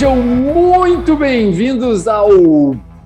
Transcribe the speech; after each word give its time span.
Sejam 0.00 0.16
muito 0.16 1.14
bem-vindos 1.14 2.08
ao 2.08 2.30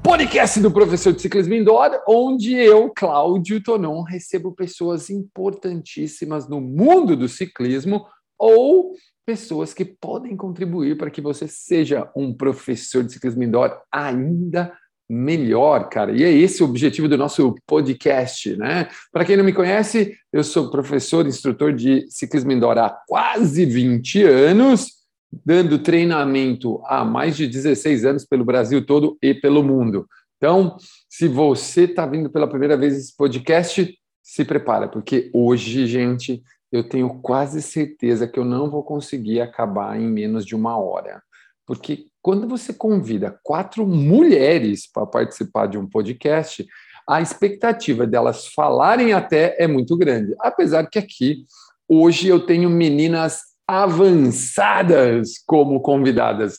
podcast 0.01 0.61
do 0.61 0.71
professor 0.71 1.13
de 1.13 1.23
ciclismo 1.23 1.53
indoor, 1.53 1.91
onde 2.09 2.55
eu, 2.55 2.89
Cláudio 2.95 3.61
Tonon, 3.61 4.03
recebo 4.03 4.53
pessoas 4.53 5.11
importantíssimas 5.11 6.49
no 6.49 6.61
mundo 6.61 7.17
do 7.17 7.29
ciclismo 7.29 8.07
ou 8.39 8.93
pessoas 9.27 9.75
que 9.75 9.85
podem 9.85 10.37
contribuir 10.37 10.97
para 10.97 11.11
que 11.11 11.21
você 11.21 11.49
seja 11.49 12.09
um 12.17 12.33
professor 12.33 13.03
de 13.03 13.15
ciclismo 13.15 13.43
indoor 13.43 13.77
ainda 13.91 14.73
melhor, 15.11 15.89
cara. 15.89 16.13
E 16.13 16.23
é 16.23 16.31
esse 16.31 16.63
o 16.63 16.67
objetivo 16.67 17.09
do 17.09 17.19
nosso 17.19 17.57
podcast, 17.67 18.57
né? 18.57 18.89
Para 19.11 19.25
quem 19.25 19.37
não 19.37 19.43
me 19.43 19.53
conhece, 19.53 20.17
eu 20.33 20.45
sou 20.45 20.71
professor, 20.71 21.27
instrutor 21.27 21.73
de 21.73 22.07
ciclismo 22.09 22.53
indoor 22.53 22.79
há 22.79 22.97
quase 23.09 23.65
20 23.65 24.23
anos 24.23 25.04
dando 25.45 25.79
treinamento 25.79 26.83
há 26.87 27.05
mais 27.05 27.37
de 27.37 27.47
16 27.47 28.05
anos 28.05 28.25
pelo 28.25 28.45
Brasil 28.45 28.85
todo 28.85 29.17
e 29.23 29.33
pelo 29.33 29.63
mundo. 29.63 30.07
Então, 30.37 30.77
se 31.09 31.27
você 31.27 31.85
está 31.85 32.05
vindo 32.05 32.29
pela 32.29 32.49
primeira 32.49 32.77
vez 32.77 32.97
esse 32.97 33.17
podcast, 33.17 33.99
se 34.23 34.45
prepara, 34.45 34.89
porque 34.89 35.31
hoje, 35.33 35.87
gente, 35.87 36.43
eu 36.71 36.87
tenho 36.87 37.21
quase 37.21 37.63
certeza 37.63 38.27
que 38.27 38.39
eu 38.39 38.45
não 38.45 38.71
vou 38.71 38.83
conseguir 38.83 39.41
acabar 39.41 39.99
em 39.99 40.07
menos 40.07 40.45
de 40.45 40.55
uma 40.55 40.77
hora. 40.77 41.23
Porque 41.67 42.07
quando 42.21 42.49
você 42.49 42.73
convida 42.73 43.39
quatro 43.43 43.87
mulheres 43.87 44.91
para 44.91 45.07
participar 45.07 45.67
de 45.67 45.79
um 45.79 45.87
podcast, 45.89 46.67
a 47.09 47.21
expectativa 47.21 48.07
delas 48.07 48.49
falarem 48.49 49.13
até 49.13 49.57
é 49.59 49.67
muito 49.67 49.97
grande. 49.97 50.35
Apesar 50.41 50.87
que 50.89 50.99
aqui, 50.99 51.45
hoje, 51.89 52.29
eu 52.29 52.41
tenho 52.41 52.69
meninas 52.69 53.54
avançadas 53.67 55.43
como 55.47 55.81
convidadas. 55.81 56.59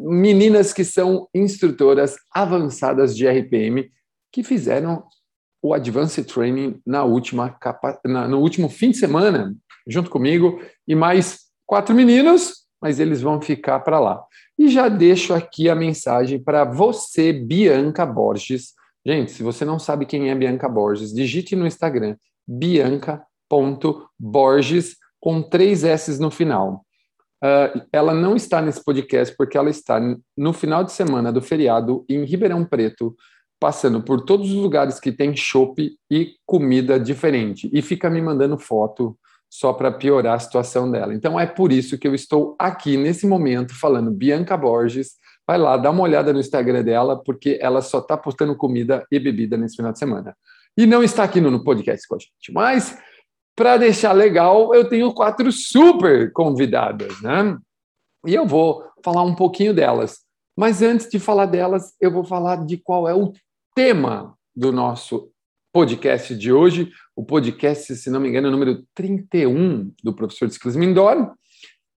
Meninas 0.00 0.72
que 0.72 0.84
são 0.84 1.28
instrutoras 1.34 2.16
avançadas 2.32 3.16
de 3.16 3.28
RPM 3.28 3.90
que 4.32 4.42
fizeram 4.42 5.04
o 5.62 5.72
Advanced 5.74 6.26
Training 6.26 6.80
na 6.86 7.04
última 7.04 7.50
capa... 7.50 8.00
na, 8.04 8.26
no 8.28 8.40
último 8.40 8.68
fim 8.68 8.90
de 8.90 8.98
semana, 8.98 9.54
junto 9.86 10.10
comigo, 10.10 10.60
e 10.86 10.94
mais 10.94 11.46
quatro 11.66 11.94
meninos, 11.94 12.66
mas 12.80 13.00
eles 13.00 13.20
vão 13.20 13.40
ficar 13.40 13.80
para 13.80 13.98
lá. 13.98 14.22
E 14.58 14.68
já 14.68 14.88
deixo 14.88 15.34
aqui 15.34 15.68
a 15.68 15.74
mensagem 15.74 16.42
para 16.42 16.64
você, 16.64 17.32
Bianca 17.32 18.06
Borges. 18.06 18.72
Gente, 19.04 19.32
se 19.32 19.42
você 19.42 19.64
não 19.64 19.78
sabe 19.78 20.06
quem 20.06 20.30
é 20.30 20.34
Bianca 20.34 20.68
Borges, 20.68 21.12
digite 21.12 21.54
no 21.56 21.66
Instagram 21.66 22.16
bianca.borges 22.46 24.96
com 25.20 25.42
três 25.42 25.84
S 25.84 26.20
no 26.20 26.30
final. 26.30 26.84
Uh, 27.42 27.86
ela 27.92 28.12
não 28.12 28.34
está 28.34 28.60
nesse 28.60 28.84
podcast 28.84 29.36
porque 29.36 29.56
ela 29.56 29.70
está 29.70 30.00
no 30.36 30.52
final 30.52 30.82
de 30.82 30.92
semana 30.92 31.32
do 31.32 31.40
feriado 31.40 32.04
em 32.08 32.24
Ribeirão 32.24 32.64
Preto, 32.64 33.14
passando 33.60 34.02
por 34.02 34.24
todos 34.24 34.50
os 34.50 34.56
lugares 34.56 34.98
que 34.98 35.12
tem 35.12 35.36
chopp 35.36 35.90
e 36.10 36.32
comida 36.44 36.98
diferente 36.98 37.70
e 37.72 37.82
fica 37.82 38.10
me 38.10 38.20
mandando 38.20 38.58
foto 38.58 39.16
só 39.50 39.72
para 39.72 39.90
piorar 39.90 40.34
a 40.34 40.38
situação 40.38 40.90
dela. 40.90 41.14
Então 41.14 41.38
é 41.38 41.46
por 41.46 41.72
isso 41.72 41.98
que 41.98 42.06
eu 42.06 42.14
estou 42.14 42.54
aqui 42.58 42.96
nesse 42.96 43.26
momento 43.26 43.74
falando 43.78 44.10
Bianca 44.10 44.56
Borges. 44.56 45.12
Vai 45.46 45.58
lá, 45.58 45.76
dá 45.76 45.90
uma 45.90 46.02
olhada 46.02 46.32
no 46.32 46.40
Instagram 46.40 46.84
dela, 46.84 47.22
porque 47.22 47.58
ela 47.60 47.80
só 47.80 48.00
está 48.00 48.16
postando 48.16 48.54
comida 48.54 49.06
e 49.10 49.18
bebida 49.18 49.56
nesse 49.56 49.76
final 49.76 49.92
de 49.92 49.98
semana. 49.98 50.36
E 50.76 50.86
não 50.86 51.02
está 51.02 51.24
aqui 51.24 51.40
no 51.40 51.64
podcast 51.64 52.06
com 52.06 52.16
a 52.16 52.18
gente. 52.18 52.52
Mas 52.52 52.98
para 53.58 53.76
deixar 53.76 54.12
legal, 54.12 54.72
eu 54.72 54.88
tenho 54.88 55.12
quatro 55.12 55.50
super 55.50 56.32
convidadas, 56.32 57.20
né? 57.20 57.58
E 58.24 58.32
eu 58.32 58.46
vou 58.46 58.84
falar 59.04 59.24
um 59.24 59.34
pouquinho 59.34 59.74
delas. 59.74 60.20
Mas 60.56 60.80
antes 60.80 61.08
de 61.10 61.18
falar 61.18 61.46
delas, 61.46 61.92
eu 62.00 62.12
vou 62.12 62.22
falar 62.22 62.64
de 62.64 62.76
qual 62.76 63.08
é 63.08 63.14
o 63.14 63.32
tema 63.74 64.38
do 64.54 64.70
nosso 64.70 65.32
podcast 65.72 66.36
de 66.36 66.52
hoje. 66.52 66.92
O 67.16 67.24
podcast, 67.24 67.96
se 67.96 68.08
não 68.08 68.20
me 68.20 68.28
engano, 68.28 68.46
é 68.46 68.50
número 68.52 68.86
31 68.94 69.92
do 70.04 70.14
professor 70.14 70.46
de 70.46 70.54
ciclismo 70.54 70.84
indoor. 70.84 71.34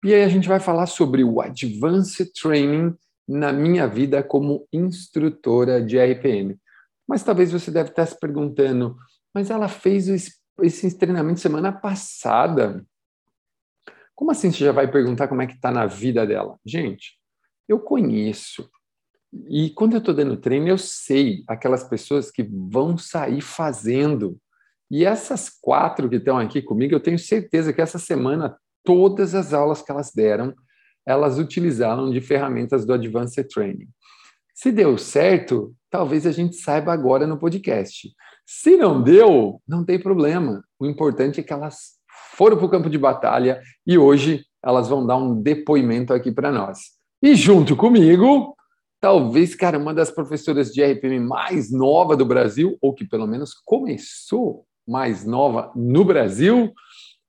E 0.02 0.14
aí 0.14 0.24
a 0.24 0.28
gente 0.28 0.48
vai 0.48 0.60
falar 0.60 0.86
sobre 0.86 1.22
o 1.22 1.42
Advanced 1.42 2.32
Training 2.40 2.94
na 3.28 3.52
minha 3.52 3.86
vida 3.86 4.22
como 4.22 4.66
instrutora 4.72 5.82
de 5.82 5.98
RPM. 5.98 6.58
Mas 7.06 7.22
talvez 7.22 7.52
você 7.52 7.70
deve 7.70 7.90
estar 7.90 8.06
se 8.06 8.18
perguntando, 8.18 8.96
mas 9.34 9.50
ela 9.50 9.68
fez 9.68 10.08
o 10.08 10.14
esse 10.62 10.96
treinamento 10.98 11.40
semana 11.40 11.72
passada. 11.72 12.84
Como 14.14 14.30
assim 14.30 14.50
você 14.50 14.64
já 14.64 14.72
vai 14.72 14.90
perguntar 14.90 15.28
como 15.28 15.42
é 15.42 15.46
que 15.46 15.54
está 15.54 15.70
na 15.70 15.86
vida 15.86 16.26
dela? 16.26 16.58
Gente, 16.64 17.18
eu 17.68 17.80
conheço. 17.80 18.68
E 19.48 19.70
quando 19.70 19.94
eu 19.94 19.98
estou 19.98 20.12
dando 20.12 20.36
treino, 20.36 20.68
eu 20.68 20.78
sei 20.78 21.44
aquelas 21.46 21.84
pessoas 21.84 22.30
que 22.30 22.42
vão 22.42 22.98
sair 22.98 23.40
fazendo. 23.40 24.38
E 24.90 25.04
essas 25.04 25.48
quatro 25.48 26.08
que 26.08 26.16
estão 26.16 26.36
aqui 26.36 26.60
comigo, 26.60 26.94
eu 26.94 27.00
tenho 27.00 27.18
certeza 27.18 27.72
que 27.72 27.80
essa 27.80 27.98
semana, 27.98 28.56
todas 28.84 29.34
as 29.34 29.52
aulas 29.54 29.82
que 29.82 29.90
elas 29.90 30.10
deram, 30.12 30.54
elas 31.06 31.38
utilizaram 31.38 32.10
de 32.10 32.20
ferramentas 32.20 32.84
do 32.84 32.92
Advanced 32.92 33.48
Training. 33.48 33.88
Se 34.54 34.70
deu 34.70 34.98
certo, 34.98 35.74
talvez 35.88 36.26
a 36.26 36.32
gente 36.32 36.56
saiba 36.56 36.92
agora 36.92 37.26
no 37.26 37.38
podcast. 37.38 38.12
Se 38.46 38.76
não 38.76 39.02
deu, 39.02 39.60
não 39.66 39.84
tem 39.84 39.98
problema. 39.98 40.62
O 40.78 40.86
importante 40.86 41.40
é 41.40 41.42
que 41.42 41.52
elas 41.52 41.98
foram 42.34 42.56
para 42.56 42.66
o 42.66 42.70
campo 42.70 42.90
de 42.90 42.98
batalha 42.98 43.60
e 43.86 43.96
hoje 43.98 44.44
elas 44.62 44.88
vão 44.88 45.06
dar 45.06 45.16
um 45.16 45.40
depoimento 45.40 46.12
aqui 46.12 46.32
para 46.32 46.50
nós. 46.50 46.78
E 47.22 47.34
junto 47.34 47.76
comigo, 47.76 48.56
talvez, 49.00 49.54
cara, 49.54 49.78
uma 49.78 49.94
das 49.94 50.10
professoras 50.10 50.72
de 50.72 50.82
RPM 50.82 51.20
mais 51.20 51.70
nova 51.70 52.16
do 52.16 52.24
Brasil, 52.24 52.76
ou 52.80 52.94
que 52.94 53.04
pelo 53.04 53.26
menos 53.26 53.54
começou 53.64 54.64
mais 54.86 55.24
nova 55.24 55.70
no 55.74 56.04
Brasil, 56.04 56.72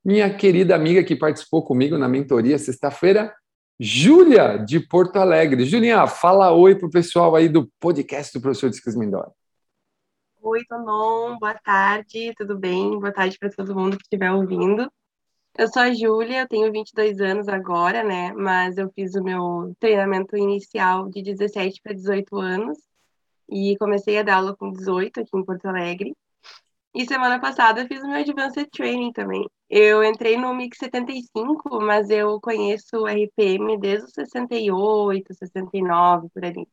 minha 0.04 0.34
querida 0.34 0.76
amiga 0.76 1.04
que 1.04 1.16
participou 1.16 1.64
comigo 1.64 1.98
na 1.98 2.10
mentoria 2.10 2.58
sexta-feira, 2.58 3.34
Júlia, 3.80 4.58
de 4.58 4.80
Porto 4.80 5.18
Alegre. 5.18 5.66
Julinha, 5.66 6.06
fala 6.08 6.52
oi 6.52 6.76
para 6.76 6.88
o 6.88 6.92
pessoal 6.92 7.36
aí 7.36 7.50
do 7.50 7.70
podcast 7.80 8.34
do 8.34 8.42
professor 8.42 8.70
Discos 8.70 8.96
Mendonça. 8.96 9.41
Oi, 10.44 10.66
Tonon, 10.66 11.38
boa 11.40 11.54
tarde, 11.54 12.34
tudo 12.36 12.58
bem? 12.58 13.00
Boa 13.00 13.14
tarde 13.14 13.38
para 13.38 13.50
todo 13.52 13.76
mundo 13.76 13.96
que 13.98 14.04
estiver 14.04 14.32
ouvindo. 14.32 14.92
Eu 15.58 15.68
sou 15.68 15.84
a 15.84 15.94
Júlia, 15.94 16.42
eu 16.42 16.48
tenho 16.48 16.72
22 16.72 17.22
anos 17.22 17.48
agora, 17.48 18.04
né? 18.04 18.34
Mas 18.34 18.78
eu 18.78 18.92
fiz 18.92 19.16
o 19.16 19.24
meu 19.24 19.76
treinamento 19.80 20.36
inicial 20.36 21.10
de 21.10 21.22
17 21.22 21.82
para 21.82 21.94
18 21.94 22.36
anos 22.38 22.78
e 23.50 23.78
comecei 23.78 24.18
a 24.18 24.24
dar 24.24 24.38
aula 24.38 24.56
com 24.56 24.72
18 24.72 25.22
aqui 25.22 25.30
em 25.36 25.46
Porto 25.46 25.68
Alegre. 25.68 26.16
E 26.96 27.06
semana 27.06 27.40
passada 27.40 27.82
eu 27.82 27.88
fiz 27.88 28.02
o 28.02 28.08
meu 28.08 28.20
Advanced 28.20 28.70
Training 28.72 29.14
também. 29.14 29.48
Eu 29.70 30.04
entrei 30.04 30.38
no 30.38 30.54
Mix 30.56 30.78
75, 30.80 31.80
mas 31.82 32.10
eu 32.10 32.42
conheço 32.42 32.98
o 32.98 33.08
RPM 33.08 33.80
desde 33.80 34.06
os 34.06 34.14
68, 34.14 35.34
69, 35.36 36.30
por 36.34 36.44
ali. 36.44 36.68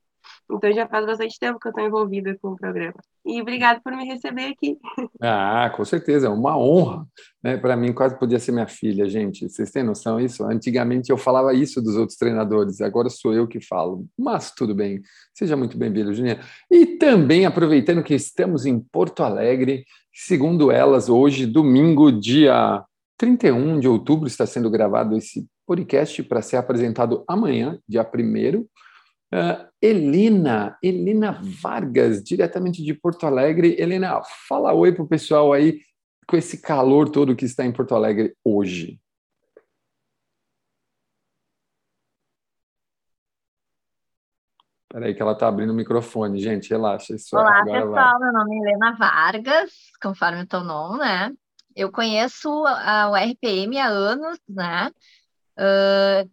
Então 0.51 0.73
já 0.73 0.89
faz 0.89 1.05
bastante 1.05 1.39
tempo 1.39 1.59
que 1.61 1.69
eu 1.69 1.71
estou 1.71 1.87
envolvida 1.87 2.37
com 2.41 2.49
o 2.49 2.57
programa. 2.57 2.95
E 3.25 3.41
obrigado 3.41 3.83
por 3.83 3.95
me 3.95 4.05
receber 4.07 4.47
aqui. 4.47 4.79
Ah, 5.21 5.71
com 5.77 5.85
certeza, 5.85 6.29
é 6.29 6.31
uma 6.31 6.57
honra. 6.57 7.05
Né? 7.43 7.57
Para 7.57 7.77
mim, 7.77 7.93
quase 7.93 8.19
podia 8.19 8.39
ser 8.39 8.53
minha 8.53 8.67
filha, 8.67 9.09
gente. 9.09 9.49
Vocês 9.49 9.71
têm 9.71 9.83
noção 9.83 10.19
disso? 10.19 10.45
Antigamente 10.45 11.11
eu 11.11 11.19
falava 11.19 11.53
isso 11.53 11.83
dos 11.83 11.97
outros 11.97 12.17
treinadores, 12.17 12.81
agora 12.81 13.11
sou 13.11 13.35
eu 13.35 13.47
que 13.47 13.61
falo. 13.61 14.07
Mas 14.17 14.53
tudo 14.53 14.75
bem. 14.75 15.01
Seja 15.35 15.57
muito 15.57 15.77
bem-vindo, 15.77 16.15
Juninha. 16.15 16.41
E 16.71 16.87
também, 16.87 17.45
aproveitando 17.47 18.03
que 18.03 18.15
estamos 18.15 18.65
em 18.65 18.79
Porto 18.79 19.23
Alegre, 19.23 19.85
segundo 20.15 20.71
elas, 20.71 21.09
hoje, 21.09 21.47
domingo, 21.47 22.11
dia 22.13 22.83
31 23.19 23.81
de 23.81 23.89
outubro, 23.89 24.29
está 24.29 24.47
sendo 24.47 24.71
gravado 24.71 25.17
esse 25.17 25.47
podcast 25.67 26.23
para 26.23 26.41
ser 26.41 26.57
apresentado 26.57 27.25
amanhã, 27.29 27.79
dia 27.87 28.03
1 28.03 28.65
Uh, 29.33 29.69
Elina, 29.81 30.79
Elina 30.83 31.39
Vargas, 31.43 32.23
diretamente 32.23 32.83
de 32.83 32.95
Porto 32.95 33.27
Alegre. 33.27 33.77
Elina, 33.79 34.23
fala 34.49 34.73
oi 34.73 34.93
para 34.93 35.03
o 35.03 35.09
pessoal 35.09 35.53
aí 35.53 35.81
com 36.27 36.37
esse 36.37 36.61
calor 36.61 37.11
todo 37.11 37.37
que 37.37 37.45
está 37.45 37.65
em 37.65 37.73
Porto 37.73 37.95
Alegre 37.95 38.35
hoje. 38.45 39.01
Peraí 44.91 45.15
que 45.15 45.21
ela 45.21 45.33
está 45.33 45.49
abrindo 45.49 45.71
o 45.71 45.75
microfone, 45.75 46.41
gente, 46.41 46.71
relaxa. 46.71 47.15
Isso 47.15 47.37
Olá, 47.37 47.63
pessoal, 47.63 47.91
vai. 47.91 48.19
meu 48.19 48.33
nome 48.33 48.57
é 48.57 48.59
Helena 48.61 48.97
Vargas, 48.97 49.71
conforme 50.03 50.43
o 50.43 50.47
teu 50.47 50.65
nome, 50.65 50.99
né? 50.99 51.31
Eu 51.77 51.93
conheço 51.93 52.49
a, 52.67 53.11
o 53.11 53.15
RPM 53.15 53.79
há 53.79 53.87
anos, 53.87 54.39
né? 54.49 54.91
Uh, 55.59 56.31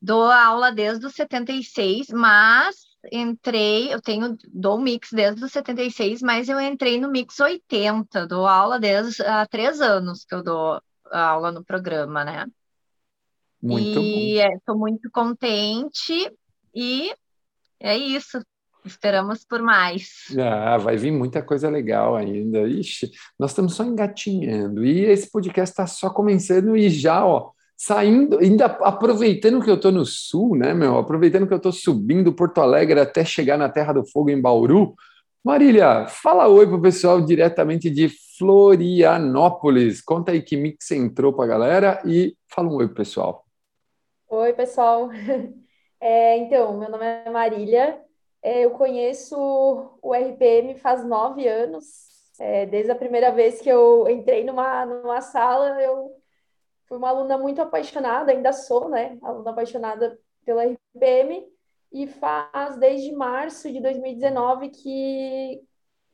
Dou 0.00 0.30
aula 0.30 0.72
desde 0.72 1.06
os 1.06 1.14
76, 1.14 2.08
mas 2.08 2.76
entrei, 3.12 3.92
eu 3.92 4.00
tenho, 4.00 4.36
dou 4.48 4.78
mix 4.78 5.10
desde 5.12 5.44
os 5.44 5.52
76, 5.52 6.22
mas 6.22 6.48
eu 6.48 6.60
entrei 6.60 6.98
no 7.00 7.10
mix 7.10 7.38
80, 7.38 8.26
dou 8.26 8.46
aula 8.46 8.78
desde 8.78 9.22
há 9.22 9.46
três 9.46 9.80
anos 9.80 10.24
que 10.24 10.34
eu 10.34 10.42
dou 10.42 10.80
aula 11.10 11.50
no 11.52 11.64
programa, 11.64 12.24
né? 12.24 12.46
Muito 13.62 14.00
e 14.00 14.38
estou 14.38 14.74
é, 14.74 14.78
muito 14.78 15.10
contente 15.10 16.32
e 16.74 17.12
é 17.78 17.96
isso. 17.96 18.40
Esperamos 18.84 19.44
por 19.44 19.60
mais. 19.60 20.34
Ah, 20.38 20.78
vai 20.78 20.96
vir 20.96 21.10
muita 21.10 21.42
coisa 21.42 21.68
legal 21.68 22.16
ainda. 22.16 22.60
Ixi, 22.66 23.10
nós 23.38 23.50
estamos 23.50 23.74
só 23.74 23.84
engatinhando. 23.84 24.82
E 24.82 25.00
esse 25.04 25.30
podcast 25.30 25.72
está 25.72 25.86
só 25.86 26.08
começando 26.08 26.74
e 26.74 26.88
já, 26.88 27.26
ó, 27.26 27.50
saindo, 27.82 28.38
ainda 28.38 28.66
aproveitando 28.66 29.62
que 29.62 29.70
eu 29.70 29.76
estou 29.76 29.90
no 29.90 30.04
sul, 30.04 30.54
né, 30.54 30.74
meu? 30.74 30.98
Aproveitando 30.98 31.46
que 31.46 31.54
eu 31.54 31.56
estou 31.56 31.72
subindo 31.72 32.30
Porto 32.30 32.60
Alegre 32.60 33.00
até 33.00 33.24
chegar 33.24 33.56
na 33.56 33.70
Terra 33.70 33.94
do 33.94 34.04
Fogo 34.04 34.28
em 34.28 34.38
Bauru. 34.38 34.94
Marília, 35.42 36.06
fala 36.06 36.46
oi 36.46 36.66
pro 36.66 36.82
pessoal 36.82 37.22
diretamente 37.22 37.88
de 37.88 38.10
Florianópolis. 38.36 40.02
Conta 40.02 40.32
aí 40.32 40.42
que 40.42 40.58
mix 40.58 40.90
entrou 40.90 41.32
para 41.32 41.46
a 41.46 41.48
galera 41.48 42.02
e 42.04 42.36
fala 42.54 42.68
um 42.68 42.74
oi 42.74 42.86
pro 42.86 42.96
pessoal. 42.96 43.46
Oi, 44.28 44.52
pessoal. 44.52 45.08
É, 46.02 46.38
então, 46.38 46.78
meu 46.78 46.90
nome 46.90 47.04
é 47.04 47.28
Marília. 47.28 48.00
É, 48.42 48.64
eu 48.64 48.70
conheço 48.70 49.36
o 50.00 50.14
RPM 50.14 50.74
faz 50.76 51.04
nove 51.04 51.46
anos. 51.46 51.84
É, 52.40 52.64
desde 52.64 52.90
a 52.90 52.94
primeira 52.94 53.30
vez 53.30 53.60
que 53.60 53.68
eu 53.68 54.08
entrei 54.08 54.42
numa, 54.42 54.86
numa 54.86 55.20
sala, 55.20 55.78
eu 55.82 56.19
fui 56.90 56.98
uma 56.98 57.08
aluna 57.08 57.38
muito 57.38 57.62
apaixonada, 57.62 58.32
ainda 58.32 58.52
sou, 58.52 58.90
né? 58.90 59.16
Aluna 59.22 59.52
apaixonada 59.52 60.18
pelo 60.44 60.60
RPM. 60.60 61.46
E 61.92 62.06
faz 62.06 62.76
desde 62.76 63.12
março 63.12 63.72
de 63.72 63.80
2019 63.80 64.68
que, 64.68 65.62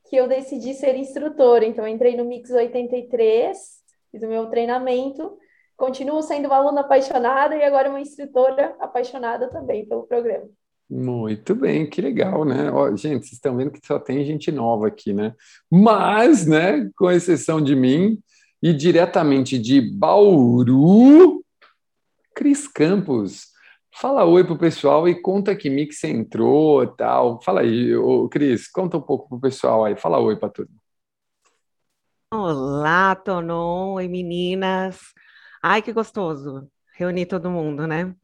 que 0.05 0.17
eu 0.17 0.29
decidi 0.29 0.75
ser 0.75 0.95
instrutora. 0.95 1.65
Então, 1.67 1.89
entrei 1.89 2.17
no 2.17 2.25
Mix 2.25 2.51
83, 2.51 3.59
fiz 4.13 4.23
o 4.23 4.29
meu 4.29 4.49
treinamento 4.49 5.37
continuo 5.77 6.23
sendo 6.23 6.47
uma 6.47 6.57
aluna 6.57 6.81
apaixonada 6.81 7.55
e 7.55 7.63
agora 7.63 7.91
uma 7.91 8.01
instrutora 8.01 8.75
apaixonada 8.81 9.49
também 9.49 9.87
pelo 9.87 10.07
programa. 10.07 10.49
Muito 10.89 11.55
bem, 11.55 11.89
que 11.89 12.01
legal, 12.01 12.45
né? 12.45 12.71
Ó, 12.71 12.95
gente, 12.95 13.27
vocês 13.27 13.33
estão 13.33 13.57
vendo 13.57 13.73
que 13.73 13.85
só 13.85 13.99
tem 13.99 14.25
gente 14.25 14.53
nova 14.53 14.87
aqui, 14.87 15.13
né? 15.13 15.35
Mas, 15.71 16.47
né, 16.47 16.89
com 16.97 17.11
exceção 17.11 17.61
de 17.61 17.75
mim, 17.75 18.19
e 18.63 18.73
diretamente 18.73 19.59
de 19.59 19.81
Bauru, 19.81 21.45
Cris 22.35 22.69
Campos. 22.69 23.49
Fala 23.93 24.25
oi 24.25 24.45
pro 24.45 24.59
pessoal 24.59 25.09
e 25.09 25.21
conta 25.21 25.57
que 25.57 25.71
mix 25.71 25.99
você 25.99 26.09
entrou 26.09 26.87
tal. 26.87 27.41
Fala 27.43 27.63
aí, 27.63 27.93
Cris, 28.31 28.69
conta 28.69 28.99
um 28.99 29.03
pouco 29.03 29.29
pro 29.29 29.41
pessoal 29.41 29.85
aí. 29.85 29.97
Fala 29.97 30.19
oi 30.19 30.37
para 30.37 30.51
tudo. 30.51 30.71
Olá, 32.31 33.15
Tonon. 33.15 33.95
Oi, 33.95 34.09
meninas. 34.09 35.01
Ai, 35.63 35.81
que 35.81 35.93
gostoso 35.93 36.71
reunir 36.97 37.27
todo 37.27 37.51
mundo, 37.51 37.87
né? 37.87 38.15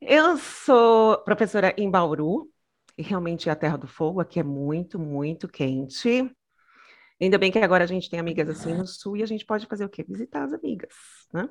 Eu 0.00 0.38
sou 0.38 1.18
professora 1.24 1.74
em 1.76 1.90
Bauru, 1.90 2.48
e 2.96 3.02
realmente 3.02 3.48
é 3.48 3.52
a 3.52 3.56
Terra 3.56 3.76
do 3.76 3.86
Fogo, 3.86 4.20
aqui 4.20 4.40
é 4.40 4.42
muito, 4.42 4.98
muito 4.98 5.46
quente. 5.46 6.30
Ainda 7.20 7.36
bem 7.36 7.50
que 7.50 7.58
agora 7.58 7.84
a 7.84 7.86
gente 7.86 8.08
tem 8.08 8.20
amigas 8.20 8.48
assim 8.48 8.72
no 8.74 8.86
sul 8.86 9.16
e 9.16 9.22
a 9.22 9.26
gente 9.26 9.44
pode 9.44 9.66
fazer 9.66 9.84
o 9.84 9.88
quê? 9.88 10.04
Visitar 10.08 10.44
as 10.44 10.52
amigas, 10.52 10.94
né? 11.32 11.48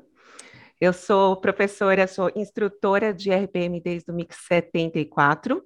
Eu 0.80 0.94
sou 0.94 1.36
professora, 1.36 2.08
sou 2.08 2.32
instrutora 2.36 3.14
de 3.14 3.32
RPM 3.32 3.82
desde 3.82 4.10
o 4.12 4.14
Mix 4.14 4.38
74. 4.48 5.64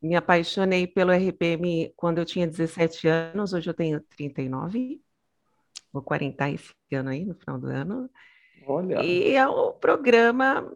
Me 0.00 0.16
apaixonei 0.16 0.86
pelo 0.86 1.12
RPM 1.12 1.92
quando 1.96 2.18
eu 2.18 2.24
tinha 2.24 2.46
17 2.46 3.06
anos, 3.08 3.52
hoje 3.52 3.68
eu 3.68 3.74
tenho 3.74 4.00
39. 4.00 5.00
Vou 5.92 6.02
40 6.02 6.50
esse 6.50 6.72
ano 6.92 7.10
aí, 7.10 7.24
no 7.24 7.34
final 7.34 7.58
do 7.58 7.66
ano. 7.66 8.08
Olha. 8.66 9.02
E 9.02 9.34
é 9.34 9.46
um 9.46 9.72
programa 9.72 10.72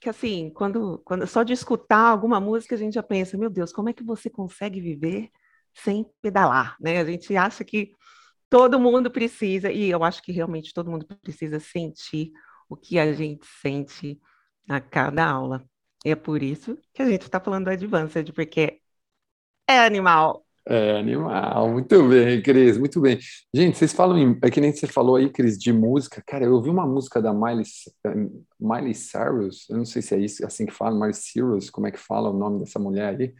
que, 0.00 0.08
assim, 0.08 0.50
quando, 0.50 1.00
quando 1.04 1.26
só 1.26 1.42
de 1.42 1.52
escutar 1.52 2.08
alguma 2.08 2.38
música, 2.38 2.74
a 2.74 2.78
gente 2.78 2.94
já 2.94 3.02
pensa, 3.02 3.36
meu 3.36 3.50
Deus, 3.50 3.72
como 3.72 3.88
é 3.88 3.92
que 3.92 4.04
você 4.04 4.30
consegue 4.30 4.80
viver 4.80 5.30
sem 5.74 6.06
pedalar, 6.22 6.76
né? 6.80 6.98
A 6.98 7.04
gente 7.04 7.36
acha 7.36 7.64
que 7.64 7.92
todo 8.48 8.80
mundo 8.80 9.10
precisa, 9.10 9.70
e 9.70 9.88
eu 9.90 10.02
acho 10.02 10.22
que 10.22 10.32
realmente 10.32 10.74
todo 10.74 10.90
mundo 10.90 11.06
precisa 11.22 11.60
sentir 11.60 12.32
o 12.68 12.76
que 12.76 12.98
a 12.98 13.12
gente 13.12 13.46
sente 13.60 14.20
a 14.68 14.80
cada 14.80 15.26
aula. 15.26 15.64
E 16.04 16.10
é 16.10 16.16
por 16.16 16.42
isso 16.42 16.78
que 16.94 17.02
a 17.02 17.08
gente 17.08 17.22
está 17.22 17.38
falando 17.40 17.64
do 17.64 17.70
Advanced, 17.70 18.32
porque 18.32 18.80
é 19.68 19.78
animal. 19.80 20.44
É 20.66 20.98
animal, 20.98 21.70
muito 21.70 22.08
bem, 22.08 22.42
Cris, 22.42 22.76
muito 22.76 23.00
bem. 23.00 23.18
Gente, 23.52 23.78
vocês 23.78 23.92
falam, 23.92 24.18
em, 24.18 24.38
é 24.42 24.50
que 24.50 24.60
nem 24.60 24.72
você 24.72 24.86
falou 24.86 25.16
aí, 25.16 25.30
Cris, 25.30 25.58
de 25.58 25.72
música. 25.72 26.22
Cara, 26.26 26.44
eu 26.44 26.52
ouvi 26.52 26.68
uma 26.68 26.86
música 26.86 27.20
da 27.20 27.32
Miley, 27.32 27.64
Miley 28.58 28.94
Cyrus, 28.94 29.68
eu 29.70 29.78
não 29.78 29.84
sei 29.84 30.02
se 30.02 30.14
é 30.14 30.18
isso, 30.18 30.44
assim 30.46 30.66
que 30.66 30.72
fala, 30.72 30.94
Miley 30.94 31.14
Cyrus, 31.14 31.70
como 31.70 31.86
é 31.86 31.90
que 31.90 31.98
fala 31.98 32.30
o 32.30 32.38
nome 32.38 32.60
dessa 32.60 32.78
mulher 32.78 33.16
aí. 33.18 33.34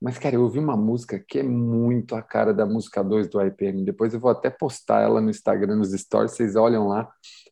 Mas, 0.00 0.18
cara, 0.18 0.34
eu 0.34 0.42
ouvi 0.42 0.58
uma 0.58 0.76
música 0.76 1.18
que 1.18 1.38
é 1.38 1.42
muito 1.42 2.14
a 2.14 2.22
cara 2.22 2.52
da 2.52 2.66
música 2.66 3.02
2 3.02 3.28
do 3.28 3.40
IPM. 3.40 3.84
Depois 3.84 4.12
eu 4.12 4.20
vou 4.20 4.30
até 4.30 4.50
postar 4.50 5.02
ela 5.02 5.20
no 5.20 5.30
Instagram, 5.30 5.76
nos 5.76 5.92
stories, 5.92 6.32
vocês 6.32 6.56
olham 6.56 6.88
lá. 6.88 7.08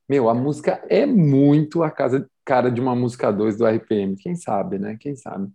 Meu, 0.08 0.28
a 0.28 0.34
música 0.34 0.84
é 0.88 1.06
muito 1.06 1.82
a 1.82 1.90
casa, 1.90 2.28
cara 2.44 2.70
de 2.70 2.80
uma 2.80 2.94
música 2.94 3.32
2 3.32 3.56
do 3.56 3.66
RPM. 3.66 4.16
Quem 4.16 4.36
sabe, 4.36 4.78
né? 4.78 4.96
Quem 5.00 5.16
sabe? 5.16 5.48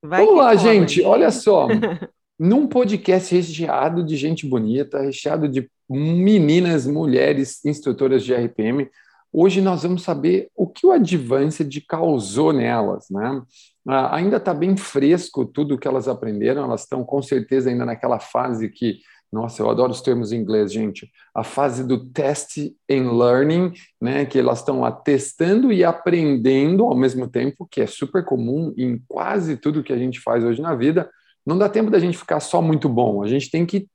Vai 0.00 0.24
Vamos 0.24 0.40
lá, 0.40 0.54
gente. 0.54 1.02
Olha 1.02 1.30
só. 1.30 1.68
num 2.42 2.66
podcast 2.66 3.32
recheado 3.32 4.02
de 4.02 4.16
gente 4.16 4.46
bonita, 4.46 5.00
recheado 5.00 5.48
de 5.48 5.70
meninas, 5.88 6.88
mulheres, 6.88 7.64
instrutoras 7.64 8.24
de 8.24 8.34
RPM. 8.34 8.88
Hoje 9.32 9.62
nós 9.62 9.82
vamos 9.82 10.02
saber 10.02 10.50
o 10.54 10.66
que 10.66 10.86
o 10.86 10.90
Advanced 10.90 11.80
causou 11.88 12.52
nelas, 12.52 13.06
né? 13.10 13.42
Ah, 13.88 14.14
ainda 14.14 14.36
está 14.36 14.52
bem 14.52 14.76
fresco 14.76 15.46
tudo 15.46 15.78
que 15.78 15.88
elas 15.88 16.06
aprenderam, 16.06 16.64
elas 16.64 16.82
estão 16.82 17.02
com 17.02 17.22
certeza 17.22 17.70
ainda 17.70 17.86
naquela 17.86 18.20
fase 18.20 18.68
que, 18.68 18.98
nossa, 19.32 19.62
eu 19.62 19.70
adoro 19.70 19.90
os 19.90 20.02
termos 20.02 20.32
em 20.32 20.36
inglês, 20.36 20.70
gente, 20.70 21.10
a 21.34 21.42
fase 21.42 21.82
do 21.82 22.10
test 22.10 22.58
and 22.90 23.10
learning, 23.10 23.72
né? 23.98 24.26
Que 24.26 24.38
elas 24.38 24.58
estão 24.58 24.82
testando 25.02 25.72
e 25.72 25.82
aprendendo 25.82 26.84
ao 26.84 26.94
mesmo 26.94 27.26
tempo, 27.26 27.66
que 27.70 27.80
é 27.80 27.86
super 27.86 28.22
comum 28.26 28.74
em 28.76 29.02
quase 29.08 29.56
tudo 29.56 29.82
que 29.82 29.94
a 29.94 29.98
gente 29.98 30.20
faz 30.20 30.44
hoje 30.44 30.60
na 30.60 30.74
vida, 30.74 31.10
não 31.44 31.56
dá 31.56 31.70
tempo 31.70 31.90
da 31.90 31.98
gente 31.98 32.18
ficar 32.18 32.40
só 32.40 32.60
muito 32.60 32.86
bom. 32.86 33.22
A 33.22 33.28
gente 33.28 33.50
tem 33.50 33.64
que 33.64 33.88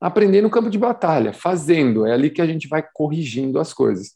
aprender 0.00 0.42
no 0.42 0.50
campo 0.50 0.70
de 0.70 0.78
batalha, 0.78 1.32
fazendo. 1.32 2.06
É 2.06 2.12
ali 2.12 2.30
que 2.30 2.40
a 2.40 2.46
gente 2.46 2.68
vai 2.68 2.86
corrigindo 2.94 3.58
as 3.58 3.74
coisas. 3.74 4.14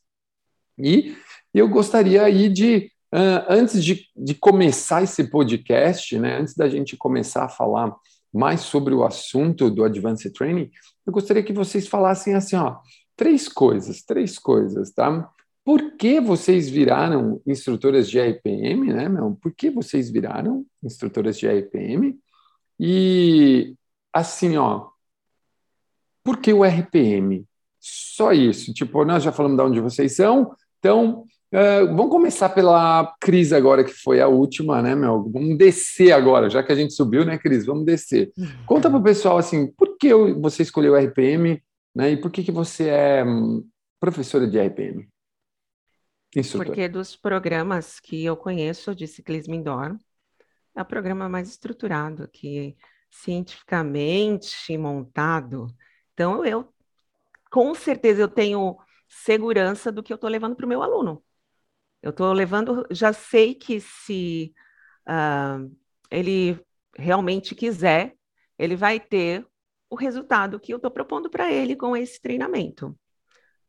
E 0.84 1.16
eu 1.52 1.68
gostaria 1.68 2.22
aí 2.22 2.48
de, 2.48 2.90
antes 3.48 3.84
de, 3.84 4.06
de 4.16 4.34
começar 4.34 5.02
esse 5.02 5.24
podcast, 5.30 6.18
né, 6.18 6.38
antes 6.40 6.54
da 6.54 6.68
gente 6.68 6.96
começar 6.96 7.44
a 7.44 7.48
falar 7.48 7.94
mais 8.32 8.60
sobre 8.60 8.94
o 8.94 9.04
assunto 9.04 9.70
do 9.70 9.84
Advanced 9.84 10.32
Training, 10.32 10.70
eu 11.06 11.12
gostaria 11.12 11.42
que 11.42 11.52
vocês 11.52 11.88
falassem 11.88 12.34
assim, 12.34 12.56
ó, 12.56 12.78
três 13.16 13.48
coisas, 13.48 14.02
três 14.02 14.38
coisas, 14.38 14.92
tá? 14.92 15.28
Por 15.64 15.96
que 15.96 16.20
vocês 16.20 16.68
viraram 16.70 17.40
instrutoras 17.46 18.08
de 18.08 18.18
RPM, 18.18 18.92
né, 18.92 19.08
meu? 19.08 19.36
Por 19.42 19.52
que 19.52 19.70
vocês 19.70 20.10
viraram 20.10 20.64
instrutoras 20.82 21.38
de 21.38 21.46
RPM? 21.46 22.18
E 22.78 23.74
assim, 24.12 24.56
ó, 24.56 24.88
por 26.24 26.38
que 26.38 26.52
o 26.52 26.64
RPM? 26.64 27.44
Só 27.78 28.32
isso. 28.32 28.72
Tipo, 28.72 29.04
nós 29.04 29.22
já 29.22 29.32
falamos 29.32 29.58
de 29.58 29.62
onde 29.64 29.80
vocês 29.80 30.16
são, 30.16 30.54
então 30.80 31.24
uh, 31.54 31.86
vamos 31.86 32.10
começar 32.10 32.48
pela 32.48 33.14
Cris 33.20 33.52
agora, 33.52 33.84
que 33.84 33.92
foi 33.92 34.20
a 34.20 34.26
última, 34.26 34.82
né, 34.82 34.96
meu? 34.96 35.30
Vamos 35.30 35.56
descer 35.56 36.10
agora, 36.10 36.50
já 36.50 36.62
que 36.62 36.72
a 36.72 36.74
gente 36.74 36.92
subiu, 36.92 37.24
né, 37.24 37.38
Cris? 37.38 37.64
Vamos 37.64 37.84
descer. 37.84 38.32
Conta 38.66 38.90
para 38.90 38.98
o 38.98 39.02
pessoal 39.02 39.38
assim, 39.38 39.68
por 39.68 39.96
que 39.96 40.12
você 40.34 40.62
escolheu 40.64 40.96
RPM, 40.96 41.62
né? 41.94 42.10
E 42.12 42.16
por 42.16 42.30
que, 42.32 42.42
que 42.42 42.50
você 42.50 42.88
é 42.88 43.24
hum, 43.24 43.64
professora 44.00 44.48
de 44.48 44.58
RPM? 44.58 45.08
Instrutora. 46.34 46.68
Porque 46.68 46.88
dos 46.88 47.14
programas 47.14 48.00
que 48.00 48.24
eu 48.24 48.36
conheço 48.36 48.94
de 48.94 49.06
ciclismo 49.06 49.54
indoor, 49.54 49.96
é 50.74 50.82
o 50.82 50.84
programa 50.84 51.28
mais 51.28 51.48
estruturado, 51.48 52.28
que 52.28 52.76
cientificamente 53.10 54.76
montado. 54.78 55.66
Então, 56.14 56.44
eu, 56.44 56.72
com 57.50 57.74
certeza, 57.74 58.22
eu 58.22 58.28
tenho 58.28 58.76
segurança 59.10 59.90
do 59.90 60.02
que 60.02 60.12
eu 60.12 60.14
estou 60.14 60.30
levando 60.30 60.54
para 60.54 60.64
o 60.64 60.68
meu 60.68 60.82
aluno. 60.82 61.22
Eu 62.00 62.10
estou 62.10 62.32
levando, 62.32 62.86
já 62.90 63.12
sei 63.12 63.54
que 63.54 63.80
se 63.80 64.54
uh, 65.06 65.70
ele 66.10 66.58
realmente 66.96 67.54
quiser, 67.54 68.14
ele 68.58 68.76
vai 68.76 68.98
ter 69.00 69.44
o 69.90 69.96
resultado 69.96 70.60
que 70.60 70.72
eu 70.72 70.76
estou 70.76 70.90
propondo 70.90 71.28
para 71.28 71.52
ele 71.52 71.74
com 71.74 71.96
esse 71.96 72.20
treinamento. 72.20 72.96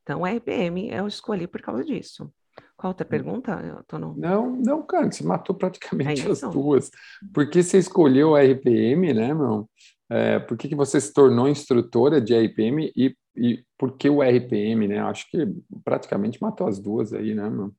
Então, 0.04 0.22
o 0.22 0.26
RPM 0.26 0.90
eu 0.90 1.08
escolhi 1.08 1.48
por 1.48 1.62
causa 1.62 1.84
disso. 1.84 2.32
Qual 2.78 2.92
outra 2.92 3.06
hum. 3.06 3.10
pergunta, 3.10 3.84
Tono? 3.88 4.16
Não, 4.18 4.56
não, 4.56 4.86
cara, 4.86 5.12
você 5.12 5.24
matou 5.24 5.56
praticamente 5.56 6.28
é 6.28 6.32
as 6.32 6.42
duas. 6.42 6.92
Por 7.34 7.50
que 7.50 7.64
você 7.64 7.80
escolheu 7.80 8.36
a 8.36 8.42
RPM, 8.44 9.14
né, 9.14 9.34
meu? 9.34 9.70
É, 10.10 10.40
por 10.40 10.58
que, 10.58 10.68
que 10.68 10.76
você 10.76 11.00
se 11.00 11.14
tornou 11.14 11.48
instrutora 11.48 12.20
de 12.20 12.36
RPM 12.36 12.92
e, 12.96 13.16
e 13.36 13.64
por 13.78 13.98
que 13.98 14.10
o 14.10 14.22
RPM, 14.22 14.88
né? 14.88 15.00
Acho 15.00 15.30
que 15.30 15.38
praticamente 15.84 16.42
matou 16.42 16.68
as 16.68 16.80
duas 16.80 17.14
aí, 17.14 17.34
né, 17.34 17.50
meu? 17.50 17.74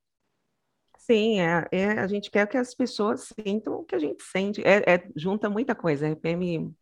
Sim, 0.99 1.40
é, 1.40 1.66
é, 1.73 1.87
a 1.99 2.06
gente 2.06 2.30
quer 2.30 2.47
que 2.47 2.56
as 2.56 2.75
pessoas 2.75 3.28
sintam 3.44 3.75
o 3.75 3.85
que 3.85 3.94
a 3.94 3.99
gente 3.99 4.23
sente. 4.23 4.62
É, 4.62 4.94
é 4.94 5.09
junta 5.16 5.50
muita 5.50 5.75
coisa. 5.75 6.09
RPM, 6.09 6.73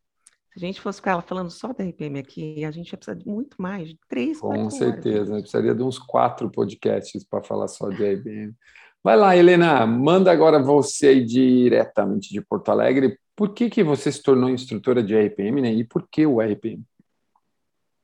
se 0.52 0.56
a 0.56 0.60
gente 0.60 0.80
fosse 0.80 0.98
ficar 0.98 1.20
falando 1.22 1.50
só 1.50 1.72
da 1.72 1.82
RPM 1.84 2.18
aqui, 2.18 2.64
a 2.64 2.70
gente 2.70 2.90
ia 2.90 2.98
precisar 2.98 3.18
de 3.18 3.26
muito 3.26 3.60
mais, 3.60 3.88
de 3.88 3.98
três, 4.08 4.38
Com 4.38 4.68
certeza, 4.68 5.32
horas. 5.32 5.42
precisaria 5.42 5.74
de 5.74 5.82
uns 5.82 5.98
quatro 5.98 6.50
podcasts 6.50 7.24
para 7.24 7.42
falar 7.42 7.68
só 7.68 7.88
de 7.88 8.04
RPM. 8.04 8.54
Vai 9.02 9.16
lá, 9.16 9.34
Helena, 9.34 9.86
manda 9.86 10.30
agora 10.30 10.62
você 10.62 11.24
diretamente 11.24 12.28
de 12.30 12.42
Porto 12.42 12.68
Alegre. 12.70 13.18
Por 13.34 13.54
que, 13.54 13.70
que 13.70 13.82
você 13.82 14.12
se 14.12 14.22
tornou 14.22 14.50
instrutora 14.50 15.02
de 15.02 15.16
RPM, 15.16 15.62
né? 15.62 15.72
E 15.72 15.82
por 15.82 16.06
que 16.10 16.26
o 16.26 16.42
RPM? 16.42 16.84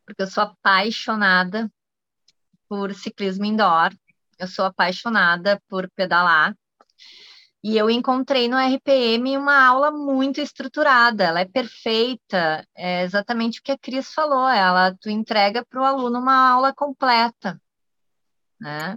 Porque 0.07 0.23
eu 0.23 0.27
sou 0.27 0.45
apaixonada 0.45 1.71
por 2.69 2.95
ciclismo 2.95 3.45
indoor 3.45 3.93
eu 4.39 4.47
sou 4.47 4.65
apaixonada 4.65 5.61
por 5.69 5.91
pedalar. 5.91 6.57
E 7.63 7.77
eu 7.77 7.91
encontrei 7.91 8.49
no 8.49 8.57
RPM 8.57 9.37
uma 9.37 9.67
aula 9.67 9.91
muito 9.91 10.41
estruturada, 10.41 11.25
ela 11.25 11.41
é 11.41 11.45
perfeita, 11.45 12.67
é 12.77 13.03
exatamente 13.03 13.59
o 13.59 13.63
que 13.63 13.73
a 13.73 13.79
Cris 13.79 14.13
falou, 14.15 14.49
ela 14.49 14.95
tu 14.95 15.11
entrega 15.11 15.65
para 15.65 15.81
o 15.81 15.85
aluno 15.85 16.21
uma 16.21 16.51
aula 16.51 16.73
completa, 16.73 17.61
né? 18.61 18.97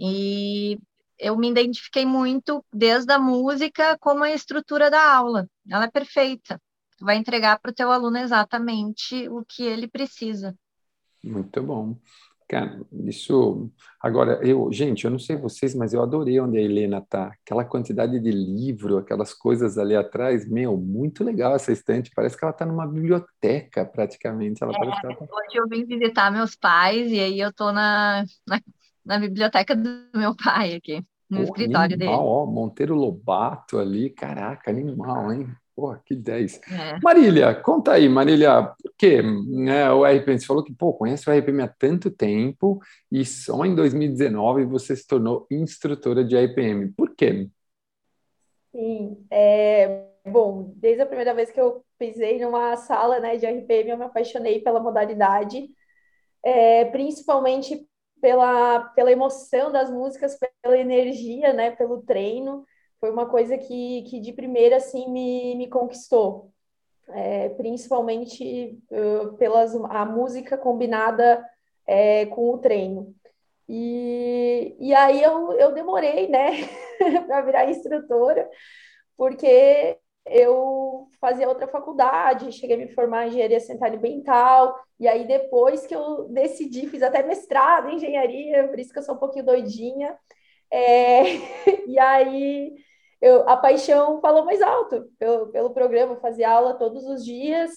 E 0.00 0.78
eu 1.18 1.36
me 1.36 1.48
identifiquei 1.48 2.04
muito 2.04 2.64
desde 2.72 3.12
a 3.12 3.18
música 3.20 3.96
como 4.00 4.24
a 4.24 4.32
estrutura 4.32 4.90
da 4.90 5.14
aula, 5.14 5.48
ela 5.70 5.84
é 5.84 5.90
perfeita. 5.90 6.60
Tu 6.96 7.04
vai 7.04 7.16
entregar 7.16 7.58
para 7.60 7.70
o 7.70 7.74
teu 7.74 7.90
aluno 7.92 8.18
exatamente 8.18 9.28
o 9.28 9.44
que 9.44 9.62
ele 9.62 9.86
precisa. 9.86 10.54
Muito 11.22 11.62
bom. 11.62 11.98
Cara, 12.48 12.80
isso. 13.04 13.68
Agora, 14.00 14.38
eu, 14.46 14.72
gente, 14.72 15.04
eu 15.04 15.10
não 15.10 15.18
sei 15.18 15.36
vocês, 15.36 15.74
mas 15.74 15.92
eu 15.92 16.00
adorei 16.00 16.38
onde 16.38 16.56
a 16.56 16.60
Helena 16.60 17.00
tá. 17.00 17.32
Aquela 17.42 17.64
quantidade 17.64 18.20
de 18.20 18.30
livro, 18.30 18.98
aquelas 18.98 19.34
coisas 19.34 19.76
ali 19.76 19.96
atrás, 19.96 20.48
meu, 20.48 20.76
muito 20.76 21.24
legal 21.24 21.56
essa 21.56 21.72
estante. 21.72 22.12
Parece 22.14 22.36
que 22.36 22.44
ela 22.44 22.52
tá 22.52 22.64
numa 22.64 22.86
biblioteca, 22.86 23.84
praticamente. 23.84 24.62
Ela 24.62 24.72
é, 24.72 24.78
parece 24.78 25.00
ela 25.04 25.16
tá... 25.16 25.24
Hoje 25.24 25.56
eu 25.56 25.68
vim 25.68 25.84
visitar 25.84 26.30
meus 26.30 26.54
pais 26.54 27.10
e 27.10 27.18
aí 27.18 27.40
eu 27.40 27.52
tô 27.52 27.72
na, 27.72 28.24
na, 28.46 28.60
na 29.04 29.18
biblioteca 29.18 29.74
do 29.74 29.90
meu 30.14 30.36
pai 30.36 30.74
aqui, 30.74 31.04
no 31.28 31.38
Pô, 31.38 31.42
escritório 31.42 31.96
animal, 31.96 32.16
dele. 32.16 32.28
Ó, 32.28 32.46
Monteiro 32.46 32.94
Lobato 32.94 33.76
ali, 33.76 34.08
caraca, 34.08 34.70
animal, 34.70 35.32
hein? 35.32 35.52
Pô, 35.76 35.94
que 36.06 36.16
10. 36.16 36.58
É. 36.72 36.98
Marília, 37.02 37.54
conta 37.54 37.92
aí, 37.92 38.08
Marília, 38.08 38.62
por 38.82 38.94
quê? 38.96 39.20
Né, 39.20 39.92
o 39.92 40.06
RPM, 40.06 40.40
você 40.40 40.46
falou 40.46 40.64
que, 40.64 40.72
pô, 40.72 40.94
conhece 40.94 41.28
o 41.28 41.32
RPM 41.32 41.60
há 41.62 41.68
tanto 41.68 42.10
tempo 42.10 42.80
e 43.12 43.26
só 43.26 43.62
em 43.62 43.74
2019 43.74 44.64
você 44.64 44.96
se 44.96 45.06
tornou 45.06 45.46
instrutora 45.50 46.24
de 46.24 46.34
RPM. 46.34 46.90
Por 46.92 47.14
quê? 47.14 47.50
Sim, 48.72 49.22
é, 49.30 50.06
bom, 50.26 50.72
desde 50.76 51.02
a 51.02 51.06
primeira 51.06 51.34
vez 51.34 51.50
que 51.50 51.60
eu 51.60 51.84
pisei 51.98 52.40
numa 52.40 52.74
sala 52.78 53.20
né, 53.20 53.36
de 53.36 53.44
RPM, 53.44 53.90
eu 53.90 53.98
me 53.98 54.04
apaixonei 54.04 54.62
pela 54.62 54.80
modalidade, 54.80 55.68
é, 56.42 56.86
principalmente 56.86 57.86
pela, 58.18 58.80
pela 58.94 59.12
emoção 59.12 59.70
das 59.70 59.90
músicas, 59.90 60.38
pela 60.62 60.78
energia, 60.78 61.52
né, 61.52 61.72
pelo 61.72 62.00
treino 62.00 62.64
foi 63.06 63.12
uma 63.12 63.26
coisa 63.26 63.56
que, 63.56 64.02
que 64.02 64.18
de 64.18 64.32
primeira 64.32 64.78
assim 64.78 65.08
me, 65.08 65.54
me 65.54 65.68
conquistou, 65.68 66.50
é, 67.10 67.50
principalmente 67.50 68.80
uh, 68.90 69.32
pelas 69.36 69.76
a 69.76 70.04
música 70.04 70.58
combinada 70.58 71.44
é, 71.86 72.26
com 72.26 72.50
o 72.50 72.58
treino. 72.58 73.14
E, 73.68 74.76
e 74.80 74.92
aí 74.92 75.22
eu, 75.22 75.52
eu 75.52 75.72
demorei, 75.72 76.26
né, 76.28 76.50
para 77.28 77.42
virar 77.42 77.70
instrutora, 77.70 78.48
porque 79.16 79.96
eu 80.24 81.06
fazia 81.20 81.48
outra 81.48 81.68
faculdade, 81.68 82.50
cheguei 82.50 82.74
a 82.74 82.78
me 82.78 82.88
formar 82.88 83.26
em 83.26 83.28
engenharia 83.28 83.60
sanitária 83.60 83.96
ambiental, 83.96 84.76
e 84.98 85.06
aí 85.06 85.24
depois 85.28 85.86
que 85.86 85.94
eu 85.94 86.28
decidi, 86.28 86.88
fiz 86.88 87.02
até 87.04 87.22
mestrado 87.22 87.88
em 87.88 87.96
engenharia, 87.96 88.66
por 88.66 88.80
isso 88.80 88.92
que 88.92 88.98
eu 88.98 89.04
sou 89.04 89.14
um 89.14 89.18
pouquinho 89.18 89.46
doidinha, 89.46 90.18
é, 90.72 91.22
e 91.86 91.98
aí 92.00 92.74
eu, 93.20 93.48
a 93.48 93.56
paixão 93.56 94.20
falou 94.20 94.44
mais 94.44 94.60
alto 94.60 95.06
pelo, 95.18 95.46
pelo 95.48 95.70
programa, 95.70 96.16
fazia 96.16 96.50
aula 96.50 96.74
todos 96.74 97.04
os 97.04 97.24
dias. 97.24 97.70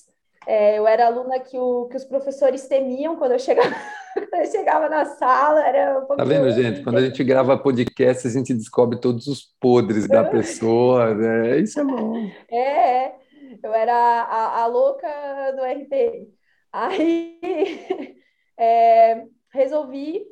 É, 0.48 0.78
eu 0.80 0.88
era 0.88 1.08
aluna 1.08 1.40
que, 1.40 1.58
o, 1.58 1.88
que 1.88 1.98
os 1.98 2.06
professores 2.06 2.68
temiam 2.68 3.18
quando 3.18 3.34
eu 3.34 3.40
chegava, 3.40 3.70
quando 4.14 4.42
eu 4.42 4.52
chegava 4.52 4.90
na 4.90 5.06
sala. 5.06 5.66
Era 5.66 6.00
um 6.00 6.06
tá 6.16 6.24
vendo, 6.24 6.50
gente? 6.52 6.84
Quando 6.84 6.98
a 6.98 7.02
gente 7.02 7.24
grava 7.24 7.58
podcast, 7.58 8.28
a 8.28 8.32
gente 8.32 8.54
descobre 8.54 9.00
todos 9.00 9.28
os 9.28 9.44
podres 9.60 10.08
da 10.08 10.24
pessoa. 10.30 11.14
Né? 11.14 11.60
Isso 11.60 11.80
é 11.80 11.84
bom. 11.84 12.30
É, 12.50 12.58
é. 12.58 13.16
eu 13.64 13.74
era 13.74 13.94
a, 13.94 14.64
a 14.64 14.66
louca 14.66 15.08
do 15.56 15.64
RP. 15.64 16.30
Aí 16.72 17.40
é, 18.58 19.26
resolvi 19.52 20.24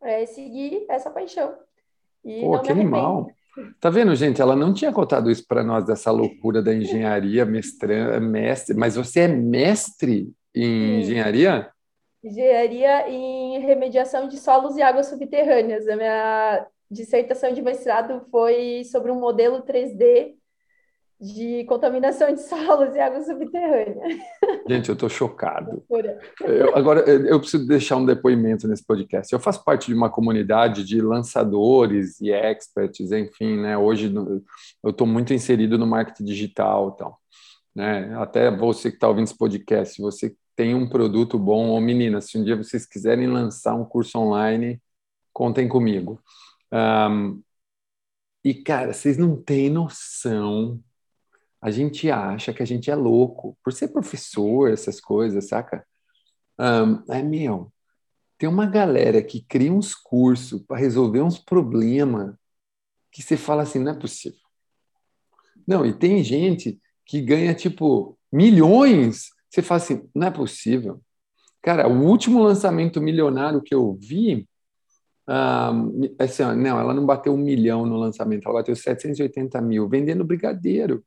é, 0.00 0.26
seguir 0.26 0.86
essa 0.88 1.10
paixão. 1.10 1.54
E 2.24 2.40
Pô, 2.40 2.60
que 2.60 2.70
animal! 2.70 3.28
Tá 3.80 3.90
vendo, 3.90 4.14
gente? 4.14 4.40
Ela 4.40 4.56
não 4.56 4.72
tinha 4.72 4.92
contado 4.92 5.30
isso 5.30 5.46
para 5.46 5.62
nós, 5.62 5.84
dessa 5.84 6.10
loucura 6.10 6.62
da 6.62 6.74
engenharia, 6.74 7.44
mestre, 7.44 8.20
mestre. 8.20 8.76
Mas 8.76 8.96
você 8.96 9.20
é 9.20 9.28
mestre 9.28 10.32
em 10.54 10.62
Sim. 10.62 10.98
engenharia? 11.00 11.70
Engenharia 12.24 13.08
em 13.08 13.58
remediação 13.60 14.28
de 14.28 14.38
solos 14.38 14.76
e 14.76 14.82
águas 14.82 15.06
subterrâneas. 15.06 15.88
A 15.88 15.96
minha 15.96 16.66
dissertação 16.90 17.52
de 17.52 17.60
mestrado 17.62 18.24
foi 18.30 18.84
sobre 18.84 19.10
um 19.10 19.18
modelo 19.18 19.62
3D 19.62 20.34
de 21.22 21.64
contaminação 21.66 22.34
de 22.34 22.42
solos 22.42 22.96
e 22.96 22.98
água 22.98 23.22
subterrânea. 23.22 24.02
Gente, 24.68 24.88
eu 24.88 24.94
estou 24.94 25.08
chocado. 25.08 25.84
Eu, 26.40 26.76
agora, 26.76 27.08
eu 27.08 27.38
preciso 27.38 27.64
deixar 27.66 27.96
um 27.96 28.04
depoimento 28.04 28.66
nesse 28.66 28.84
podcast. 28.84 29.32
Eu 29.32 29.38
faço 29.38 29.62
parte 29.64 29.86
de 29.86 29.94
uma 29.94 30.10
comunidade 30.10 30.84
de 30.84 31.00
lançadores 31.00 32.20
e 32.20 32.32
experts, 32.32 33.12
enfim, 33.12 33.60
né? 33.60 33.78
Hoje 33.78 34.12
eu 34.82 34.90
estou 34.90 35.06
muito 35.06 35.32
inserido 35.32 35.78
no 35.78 35.86
marketing 35.86 36.24
digital 36.24 36.92
e 36.94 36.98
tal. 36.98 37.20
Né? 37.74 38.14
Até 38.18 38.50
você 38.50 38.90
que 38.90 38.96
está 38.96 39.08
ouvindo 39.08 39.24
esse 39.24 39.38
podcast, 39.38 39.94
se 39.94 40.02
você 40.02 40.34
tem 40.56 40.74
um 40.74 40.88
produto 40.88 41.38
bom, 41.38 41.68
ou 41.68 41.80
meninas, 41.80 42.26
se 42.26 42.36
um 42.36 42.44
dia 42.44 42.56
vocês 42.56 42.84
quiserem 42.84 43.28
lançar 43.28 43.74
um 43.74 43.84
curso 43.84 44.18
online, 44.18 44.82
contem 45.32 45.68
comigo. 45.68 46.20
Um, 46.72 47.40
e, 48.44 48.54
cara, 48.54 48.92
vocês 48.92 49.16
não 49.16 49.40
têm 49.40 49.70
noção 49.70 50.82
a 51.62 51.70
gente 51.70 52.10
acha 52.10 52.52
que 52.52 52.60
a 52.60 52.66
gente 52.66 52.90
é 52.90 52.96
louco 52.96 53.56
por 53.62 53.72
ser 53.72 53.88
professor, 53.88 54.68
essas 54.68 55.00
coisas, 55.00 55.46
saca? 55.46 55.86
Um, 56.58 57.12
é 57.12 57.22
meu, 57.22 57.72
tem 58.36 58.48
uma 58.48 58.66
galera 58.66 59.22
que 59.22 59.40
cria 59.40 59.72
uns 59.72 59.94
cursos 59.94 60.60
para 60.62 60.76
resolver 60.76 61.20
uns 61.20 61.38
problemas 61.38 62.34
que 63.12 63.22
você 63.22 63.36
fala 63.36 63.62
assim, 63.62 63.78
não 63.78 63.92
é 63.92 63.94
possível. 63.94 64.40
Não, 65.64 65.86
e 65.86 65.92
tem 65.92 66.24
gente 66.24 66.80
que 67.06 67.20
ganha 67.20 67.54
tipo 67.54 68.18
milhões, 68.32 69.28
você 69.48 69.62
fala 69.62 69.80
assim, 69.80 70.08
não 70.12 70.26
é 70.26 70.30
possível. 70.32 71.00
Cara, 71.62 71.86
o 71.86 72.04
último 72.04 72.42
lançamento 72.42 73.00
milionário 73.00 73.62
que 73.62 73.72
eu 73.72 73.94
vi, 73.94 74.48
assim, 76.18 76.42
não, 76.56 76.80
ela 76.80 76.92
não 76.92 77.06
bateu 77.06 77.32
um 77.32 77.38
milhão 77.38 77.86
no 77.86 77.96
lançamento, 77.96 78.48
ela 78.48 78.58
bateu 78.58 78.74
780 78.74 79.60
mil, 79.60 79.88
vendendo 79.88 80.24
brigadeiro 80.24 81.04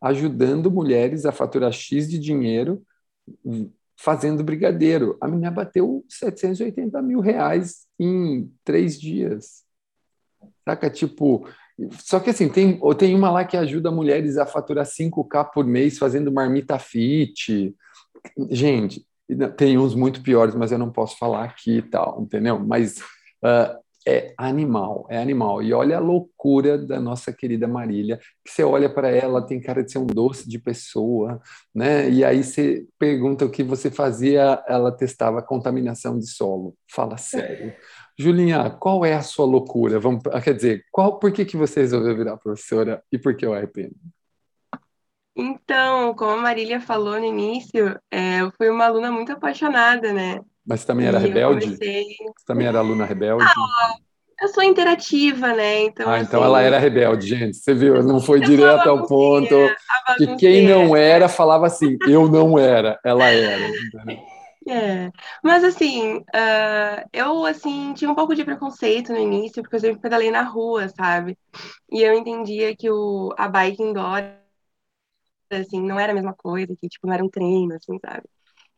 ajudando 0.00 0.70
mulheres 0.70 1.26
a 1.26 1.32
faturar 1.32 1.72
X 1.72 2.08
de 2.08 2.18
dinheiro 2.18 2.82
fazendo 3.96 4.42
brigadeiro. 4.42 5.16
A 5.20 5.28
menina 5.28 5.50
bateu 5.50 6.04
780 6.08 7.02
mil 7.02 7.20
reais 7.20 7.86
em 7.98 8.50
três 8.64 8.98
dias. 8.98 9.62
Saca? 10.64 10.88
Tipo, 10.88 11.46
só 11.98 12.18
que 12.18 12.30
assim, 12.30 12.48
tem, 12.48 12.80
tem 12.96 13.14
uma 13.14 13.30
lá 13.30 13.44
que 13.44 13.56
ajuda 13.56 13.90
mulheres 13.90 14.38
a 14.38 14.46
faturar 14.46 14.86
5K 14.86 15.50
por 15.52 15.66
mês 15.66 15.98
fazendo 15.98 16.32
marmita 16.32 16.78
fit. 16.78 17.74
Gente, 18.50 19.06
tem 19.56 19.78
uns 19.78 19.94
muito 19.94 20.22
piores, 20.22 20.54
mas 20.54 20.72
eu 20.72 20.78
não 20.78 20.90
posso 20.90 21.18
falar 21.18 21.44
aqui 21.44 21.78
e 21.78 21.82
tal, 21.82 22.22
entendeu? 22.22 22.58
Mas 22.58 22.98
uh, 23.44 23.78
é 24.06 24.32
animal, 24.36 25.06
é 25.10 25.18
animal. 25.18 25.62
E 25.62 25.72
olha 25.72 25.98
a 25.98 26.00
loucura 26.00 26.78
da 26.78 26.98
nossa 26.98 27.32
querida 27.32 27.68
Marília, 27.68 28.18
que 28.44 28.50
você 28.50 28.62
olha 28.62 28.88
para 28.88 29.08
ela, 29.08 29.46
tem 29.46 29.60
cara 29.60 29.84
de 29.84 29.92
ser 29.92 29.98
um 29.98 30.06
doce 30.06 30.48
de 30.48 30.58
pessoa, 30.58 31.40
né? 31.74 32.08
E 32.10 32.24
aí 32.24 32.42
você 32.42 32.86
pergunta 32.98 33.44
o 33.44 33.50
que 33.50 33.62
você 33.62 33.90
fazia, 33.90 34.62
ela 34.66 34.90
testava 34.90 35.42
contaminação 35.42 36.18
de 36.18 36.26
solo. 36.26 36.74
Fala 36.90 37.16
sério. 37.16 37.74
Julinha, 38.18 38.70
qual 38.70 39.04
é 39.04 39.14
a 39.14 39.22
sua 39.22 39.46
loucura? 39.46 39.98
Vamos, 39.98 40.22
quer 40.44 40.54
dizer, 40.54 40.84
qual, 40.90 41.18
por 41.18 41.32
que, 41.32 41.44
que 41.44 41.56
você 41.56 41.80
resolveu 41.80 42.16
virar 42.16 42.36
professora 42.36 43.02
e 43.10 43.18
por 43.18 43.34
que 43.36 43.46
o 43.46 43.54
RPM? 43.54 43.92
Então, 45.34 46.14
como 46.14 46.32
a 46.32 46.36
Marília 46.36 46.80
falou 46.80 47.18
no 47.18 47.24
início, 47.24 47.98
é, 48.10 48.42
eu 48.42 48.52
fui 48.52 48.68
uma 48.68 48.84
aluna 48.84 49.10
muito 49.10 49.32
apaixonada, 49.32 50.12
né? 50.12 50.40
Mas 50.70 50.82
você 50.82 50.86
também 50.86 51.08
era 51.08 51.18
e 51.18 51.22
rebelde? 51.22 51.64
Comecei... 51.64 52.04
Você 52.04 52.46
também 52.46 52.68
era 52.68 52.78
aluna 52.78 53.04
rebelde? 53.04 53.44
Ah, 53.44 53.94
Eu 54.40 54.48
sou 54.50 54.62
interativa, 54.62 55.48
né? 55.52 55.80
Então, 55.80 56.08
ah, 56.08 56.20
então 56.20 56.40
assim... 56.40 56.48
ela 56.48 56.62
era 56.62 56.78
rebelde, 56.78 57.26
gente. 57.26 57.56
Você 57.56 57.74
viu? 57.74 58.00
Não 58.04 58.20
foi 58.20 58.38
direto 58.38 58.88
ao 58.88 59.04
ponto. 59.04 59.52
Que 60.16 60.36
quem 60.36 60.68
não 60.68 60.94
era 60.94 61.28
falava 61.28 61.66
assim, 61.66 61.98
eu 62.06 62.28
não 62.28 62.56
era, 62.56 63.00
ela 63.04 63.26
era. 63.26 63.68
É, 64.68 65.10
mas 65.42 65.64
assim, 65.64 66.18
uh, 66.18 67.08
eu 67.12 67.44
assim 67.46 67.92
tinha 67.94 68.08
um 68.08 68.14
pouco 68.14 68.32
de 68.32 68.44
preconceito 68.44 69.10
no 69.10 69.18
início, 69.18 69.62
porque 69.62 69.74
eu 69.74 69.80
sempre 69.80 70.00
pedalei 70.00 70.30
na 70.30 70.42
rua, 70.42 70.88
sabe? 70.88 71.36
E 71.90 72.00
eu 72.00 72.14
entendia 72.14 72.76
que 72.76 72.88
o, 72.88 73.34
a 73.36 73.48
bike 73.48 73.82
indoor, 73.82 74.22
assim, 75.50 75.82
não 75.82 75.98
era 75.98 76.12
a 76.12 76.14
mesma 76.14 76.34
coisa, 76.34 76.76
que 76.76 76.88
tipo, 76.88 77.08
não 77.08 77.14
era 77.14 77.24
um 77.24 77.28
treino, 77.28 77.74
assim, 77.74 77.98
sabe? 77.98 78.22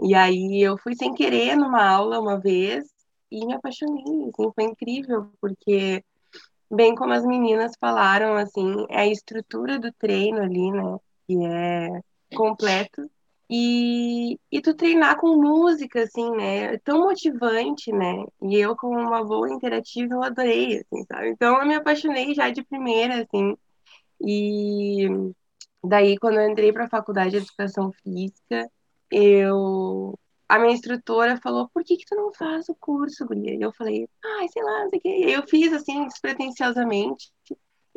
E 0.01 0.15
aí 0.15 0.61
eu 0.63 0.77
fui 0.79 0.95
sem 0.95 1.15
querer 1.15 1.57
numa 1.57 1.85
aula 1.85 2.21
uma 2.21 2.39
vez 2.39 2.85
e 3.31 3.47
me 3.47 3.55
apaixonei, 3.55 4.03
assim, 4.03 4.53
foi 4.55 4.65
incrível, 4.65 5.33
porque 5.41 6.05
bem 6.71 6.95
como 6.95 7.13
as 7.13 7.25
meninas 7.25 7.73
falaram, 7.81 8.35
assim, 8.35 8.87
é 8.89 9.01
a 9.01 9.07
estrutura 9.07 9.79
do 9.79 9.93
treino 9.93 10.43
ali, 10.43 10.71
né, 10.71 10.99
que 11.27 11.47
é 11.47 12.01
completo, 12.37 13.11
e, 13.49 14.39
e 14.51 14.61
tu 14.61 14.75
treinar 14.75 15.19
com 15.19 15.37
música, 15.37 16.03
assim, 16.03 16.31
né, 16.33 16.75
é 16.75 16.79
tão 16.79 17.01
motivante, 17.01 17.93
né, 17.93 18.25
e 18.43 18.57
eu 18.57 18.77
com 18.77 18.89
uma 18.89 19.25
boa 19.25 19.51
interativa 19.51 20.15
eu 20.15 20.23
adorei, 20.23 20.79
assim, 20.79 21.05
sabe, 21.07 21.29
então 21.31 21.59
eu 21.61 21.67
me 21.67 21.75
apaixonei 21.75 22.35
já 22.35 22.51
de 22.51 22.63
primeira, 22.65 23.23
assim, 23.23 23.57
e 24.21 25.07
daí 25.85 26.19
quando 26.19 26.39
eu 26.39 26.51
entrei 26.51 26.73
para 26.73 26.85
a 26.85 26.91
faculdade 26.91 27.31
de 27.31 27.37
educação 27.39 27.93
física, 28.03 28.71
eu 29.13 30.19
a 30.49 30.59
minha 30.59 30.75
instrutora 30.75 31.39
falou, 31.39 31.71
por 31.73 31.83
que 31.83 31.97
que 31.97 32.05
tu 32.05 32.15
não 32.15 32.31
faz 32.35 32.69
o 32.69 32.77
curso, 32.79 33.25
guria? 33.25 33.55
E 33.55 33.63
eu 33.63 33.73
falei, 33.73 34.07
ai, 34.23 34.49
sei 34.49 34.63
lá, 34.63 34.87
sei 34.91 34.99
o 34.99 35.03
quê. 35.03 35.25
Eu 35.29 35.49
fiz, 35.49 35.73
assim, 35.73 36.07
despretensiosamente, 36.07 37.33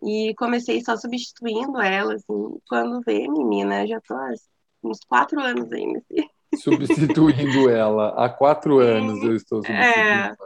e 0.01 0.33
comecei 0.37 0.81
só 0.81 0.95
substituindo 0.95 1.81
ela, 1.81 2.13
assim. 2.13 2.57
Quando 2.69 3.01
vê, 3.05 3.27
menina, 3.27 3.85
já 3.85 3.99
tô 3.99 4.13
há 4.13 4.33
uns 4.81 4.99
quatro 5.07 5.39
anos 5.41 5.69
ainda. 5.73 5.99
Assim. 5.99 6.29
Substituindo 6.55 7.67
ela. 7.69 8.09
Há 8.15 8.29
quatro 8.29 8.79
anos 8.79 9.21
eu 9.21 9.35
estou 9.35 9.57
substituindo 9.57 9.99
é, 9.99 10.27
ela. 10.27 10.37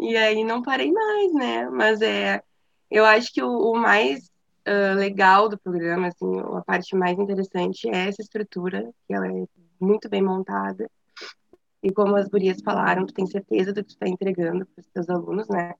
E 0.00 0.16
aí 0.18 0.44
não 0.44 0.60
parei 0.60 0.92
mais, 0.92 1.32
né? 1.32 1.70
Mas 1.70 2.02
é, 2.02 2.42
eu 2.90 3.06
acho 3.06 3.32
que 3.32 3.42
o, 3.42 3.50
o 3.50 3.74
mais 3.74 4.30
uh, 4.68 4.98
legal 4.98 5.48
do 5.48 5.58
programa, 5.58 6.08
assim, 6.08 6.40
a 6.40 6.60
parte 6.62 6.94
mais 6.94 7.18
interessante 7.18 7.88
é 7.88 8.08
essa 8.08 8.20
estrutura, 8.20 8.90
que 9.06 9.14
ela 9.14 9.26
é 9.28 9.46
muito 9.80 10.08
bem 10.08 10.22
montada. 10.22 10.90
E 11.82 11.92
como 11.92 12.16
as 12.16 12.28
gurias 12.28 12.62
falaram, 12.62 13.04
tu 13.04 13.12
tem 13.12 13.26
certeza 13.26 13.72
do 13.72 13.82
que 13.82 13.88
tu 13.88 13.90
está 13.90 14.08
entregando 14.08 14.66
para 14.66 14.80
os 14.80 14.86
teus 14.88 15.10
alunos, 15.10 15.48
né? 15.48 15.74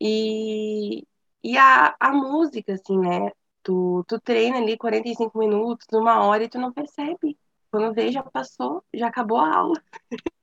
E, 0.00 1.06
e 1.44 1.56
a, 1.56 1.94
a 2.00 2.12
música, 2.12 2.72
assim, 2.74 2.98
né? 2.98 3.30
Tu, 3.62 4.04
tu 4.08 4.20
treina 4.20 4.58
ali 4.58 4.76
45 4.76 5.38
minutos, 5.38 5.86
uma 5.92 6.24
hora 6.24 6.42
e 6.42 6.48
tu 6.48 6.58
não 6.58 6.72
percebe. 6.72 7.38
Quando 7.70 7.94
vê, 7.94 8.10
já 8.10 8.22
passou, 8.22 8.82
já 8.92 9.06
acabou 9.06 9.38
a 9.38 9.54
aula. 9.54 9.82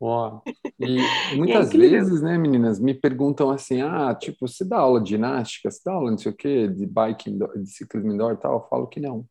Ó, 0.00 0.40
e 0.78 0.98
muitas 1.36 1.74
é 1.74 1.78
vezes, 1.78 2.20
né, 2.20 2.36
meninas, 2.36 2.78
me 2.78 2.92
perguntam 2.92 3.50
assim, 3.50 3.80
ah, 3.80 4.14
tipo, 4.14 4.46
você 4.46 4.62
dá 4.62 4.78
aula 4.78 5.00
de 5.00 5.10
ginástica, 5.10 5.70
você 5.70 5.80
dá 5.84 5.92
aula 5.92 6.10
não 6.10 6.18
sei 6.18 6.32
o 6.32 6.36
quê, 6.36 6.68
de 6.68 6.86
bike, 6.86 7.30
de 7.30 7.66
ciclismo 7.66 8.12
indoor 8.12 8.34
e 8.34 8.36
tal? 8.36 8.54
Eu 8.54 8.68
falo 8.68 8.86
que 8.86 9.00
não. 9.00 9.26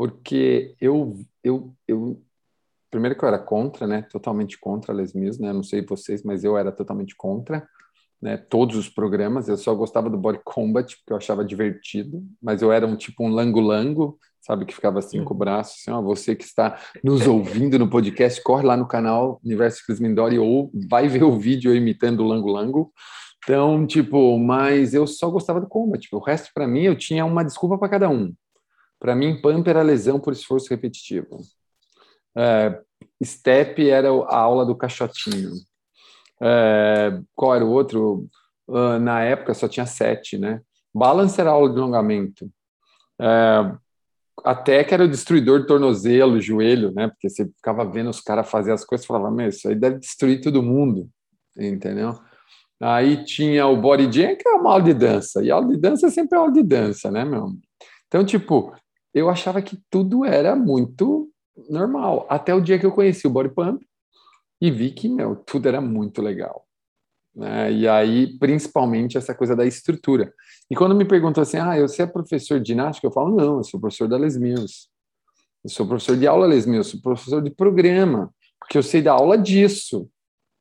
Porque 0.00 0.74
eu, 0.80 1.20
eu, 1.44 1.74
eu 1.86 2.22
primeiro 2.90 3.14
que 3.14 3.22
eu 3.22 3.28
era 3.28 3.38
contra, 3.38 3.86
né, 3.86 4.00
totalmente 4.00 4.58
contra 4.58 4.94
a 4.94 4.96
Les 4.96 5.12
né, 5.12 5.52
não 5.52 5.62
sei 5.62 5.84
vocês, 5.84 6.22
mas 6.22 6.42
eu 6.42 6.56
era 6.56 6.72
totalmente 6.72 7.14
contra, 7.14 7.68
né, 8.18 8.38
todos 8.38 8.76
os 8.76 8.88
programas, 8.88 9.46
eu 9.46 9.58
só 9.58 9.74
gostava 9.74 10.08
do 10.08 10.16
Body 10.16 10.40
Combat, 10.42 10.96
porque 10.96 11.12
eu 11.12 11.18
achava 11.18 11.44
divertido, 11.44 12.24
mas 12.40 12.62
eu 12.62 12.72
era 12.72 12.86
um 12.86 12.96
tipo 12.96 13.22
um 13.22 13.28
lango-lango, 13.28 14.18
sabe, 14.40 14.64
que 14.64 14.74
ficava 14.74 15.00
assim 15.00 15.22
com 15.22 15.34
o 15.34 15.36
braço, 15.36 15.76
assim, 15.78 15.90
ó, 15.90 16.00
você 16.00 16.34
que 16.34 16.44
está 16.44 16.80
nos 17.04 17.26
ouvindo 17.28 17.78
no 17.78 17.90
podcast, 17.90 18.42
corre 18.42 18.64
lá 18.64 18.78
no 18.78 18.88
canal 18.88 19.38
Universo 19.44 19.84
Chris 19.84 20.00
Mindori 20.00 20.38
ou 20.38 20.72
vai 20.88 21.08
ver 21.08 21.24
o 21.24 21.38
vídeo 21.38 21.76
imitando 21.76 22.20
o 22.20 22.26
lango-lango, 22.26 22.90
então, 23.44 23.86
tipo, 23.86 24.38
mas 24.38 24.94
eu 24.94 25.06
só 25.06 25.28
gostava 25.28 25.60
do 25.60 25.68
combat, 25.68 26.08
o 26.10 26.20
resto 26.20 26.50
para 26.54 26.66
mim 26.66 26.84
eu 26.84 26.96
tinha 26.96 27.26
uma 27.26 27.44
desculpa 27.44 27.76
para 27.76 27.90
cada 27.90 28.08
um. 28.08 28.32
Para 29.00 29.16
mim, 29.16 29.40
pump 29.40 29.66
era 29.66 29.82
lesão 29.82 30.20
por 30.20 30.34
esforço 30.34 30.68
repetitivo. 30.68 31.38
É, 32.36 32.78
step 33.24 33.88
era 33.88 34.08
a 34.08 34.36
aula 34.36 34.66
do 34.66 34.76
caixotinho. 34.76 35.52
É, 36.40 37.18
qual 37.34 37.54
era 37.54 37.64
o 37.64 37.70
outro? 37.70 38.28
Uh, 38.68 39.00
na 39.00 39.22
época 39.22 39.52
só 39.52 39.66
tinha 39.66 39.84
sete, 39.84 40.38
né? 40.38 40.60
Balance 40.94 41.40
era 41.40 41.50
aula 41.50 41.72
de 41.72 41.78
alongamento. 41.78 42.48
É, 43.20 43.74
até 44.44 44.84
que 44.84 44.94
era 44.94 45.04
o 45.04 45.08
destruidor 45.08 45.60
de 45.60 45.66
tornozelo, 45.66 46.40
joelho, 46.40 46.92
né? 46.92 47.08
Porque 47.08 47.28
você 47.28 47.46
ficava 47.46 47.84
vendo 47.84 48.10
os 48.10 48.20
caras 48.20 48.48
fazer 48.48 48.72
as 48.72 48.84
coisas 48.84 49.04
e 49.04 49.08
falava, 49.08 49.30
meu, 49.30 49.48
isso 49.48 49.68
aí 49.68 49.74
deve 49.74 49.98
destruir 49.98 50.40
todo 50.40 50.62
mundo, 50.62 51.08
entendeu? 51.56 52.18
Aí 52.80 53.24
tinha 53.24 53.66
o 53.66 53.76
body 53.76 54.10
jam, 54.10 54.36
que 54.36 54.48
é 54.48 54.52
uma 54.52 54.70
aula 54.72 54.84
de 54.84 54.94
dança, 54.94 55.42
e 55.42 55.50
aula 55.50 55.68
de 55.68 55.76
dança 55.76 56.06
é 56.06 56.10
sempre 56.10 56.38
aula 56.38 56.52
de 56.52 56.62
dança, 56.62 57.10
né, 57.10 57.24
meu? 57.24 57.52
Então, 58.06 58.24
tipo, 58.24 58.72
eu 59.12 59.28
achava 59.28 59.60
que 59.60 59.78
tudo 59.90 60.24
era 60.24 60.54
muito 60.54 61.28
normal. 61.68 62.26
Até 62.28 62.54
o 62.54 62.60
dia 62.60 62.78
que 62.78 62.86
eu 62.86 62.92
conheci 62.92 63.26
o 63.26 63.30
Body 63.30 63.50
Pump 63.50 63.84
e 64.60 64.70
vi 64.70 64.90
que, 64.90 65.08
meu, 65.08 65.36
tudo 65.36 65.68
era 65.68 65.80
muito 65.80 66.22
legal. 66.22 66.64
Né? 67.34 67.72
E 67.72 67.88
aí, 67.88 68.38
principalmente, 68.38 69.18
essa 69.18 69.34
coisa 69.34 69.56
da 69.56 69.66
estrutura. 69.66 70.32
E 70.70 70.76
quando 70.76 70.94
me 70.94 71.04
perguntam 71.04 71.42
assim, 71.42 71.56
ah, 71.58 71.80
você 71.80 72.02
é 72.02 72.06
professor 72.06 72.60
de 72.60 72.68
ginástica? 72.68 73.06
Eu 73.06 73.12
falo, 73.12 73.34
não, 73.34 73.58
eu 73.58 73.64
sou 73.64 73.80
professor 73.80 74.08
da 74.08 74.16
Les 74.16 74.36
Mills. 74.36 74.88
Eu 75.64 75.70
sou 75.70 75.86
professor 75.86 76.16
de 76.16 76.26
aula 76.26 76.46
Les 76.46 76.66
Mills, 76.66 76.90
sou 76.90 77.00
professor 77.00 77.42
de 77.42 77.50
programa, 77.50 78.32
porque 78.58 78.78
eu 78.78 78.82
sei 78.82 79.02
dar 79.02 79.12
aula 79.12 79.36
disso. 79.36 80.08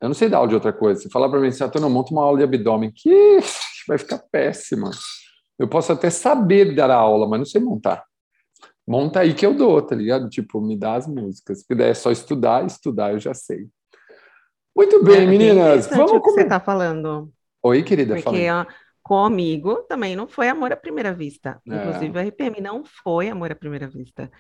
Eu 0.02 0.10
não 0.10 0.16
sei 0.16 0.30
dar 0.30 0.38
aula 0.38 0.50
de 0.50 0.56
outra 0.56 0.74
coisa. 0.74 1.02
Se 1.02 1.10
falar 1.10 1.30
para 1.30 1.40
mim 1.40 1.48
assim, 1.48 1.64
ah, 1.64 1.72
não, 1.80 1.90
monta 1.90 2.12
uma 2.12 2.24
aula 2.24 2.38
de 2.38 2.44
abdômen, 2.44 2.92
que 2.94 3.40
vai 3.88 3.98
ficar 3.98 4.20
péssima. 4.32 4.90
Eu 5.58 5.68
posso 5.68 5.92
até 5.92 6.10
saber 6.10 6.74
dar 6.74 6.90
aula, 6.90 7.28
mas 7.28 7.40
não 7.40 7.46
sei 7.46 7.62
montar 7.62 8.09
monta 8.90 9.20
aí 9.20 9.36
que 9.36 9.46
eu 9.46 9.54
dou, 9.54 9.80
tá 9.84 9.96
ligado? 9.96 10.28
Tipo, 10.28 10.60
me 10.60 10.76
dá 10.76 10.96
as 10.96 11.06
músicas. 11.06 11.60
Se 11.60 11.68
puder 11.68 11.92
é 11.92 11.94
só 11.94 12.12
estudar, 12.12 12.66
estudar 12.66 13.12
eu 13.14 13.20
já 13.20 13.36
sei. 13.36 13.68
Muito 14.76 15.04
bem, 15.04 15.24
é, 15.24 15.28
meninas. 15.28 15.88
Vamos 15.88 16.12
o 16.12 16.20
que 16.20 16.32
você 16.32 16.44
tá 16.44 16.60
falando. 16.60 17.32
Oi, 17.62 17.84
querida. 17.84 18.16
Porque 18.16 18.48
comigo 19.04 19.84
também 19.84 20.16
não 20.16 20.28
foi 20.28 20.50
amor 20.50 20.72
à 20.72 20.76
primeira 20.76 21.14
vista. 21.14 21.62
É. 21.70 21.76
Inclusive, 21.76 22.18
o 22.18 22.22
RPM 22.22 22.62
não 22.62 22.84
foi 22.84 23.30
amor 23.30 23.52
à 23.52 23.56
primeira 23.56 23.88
vista. 23.88 24.32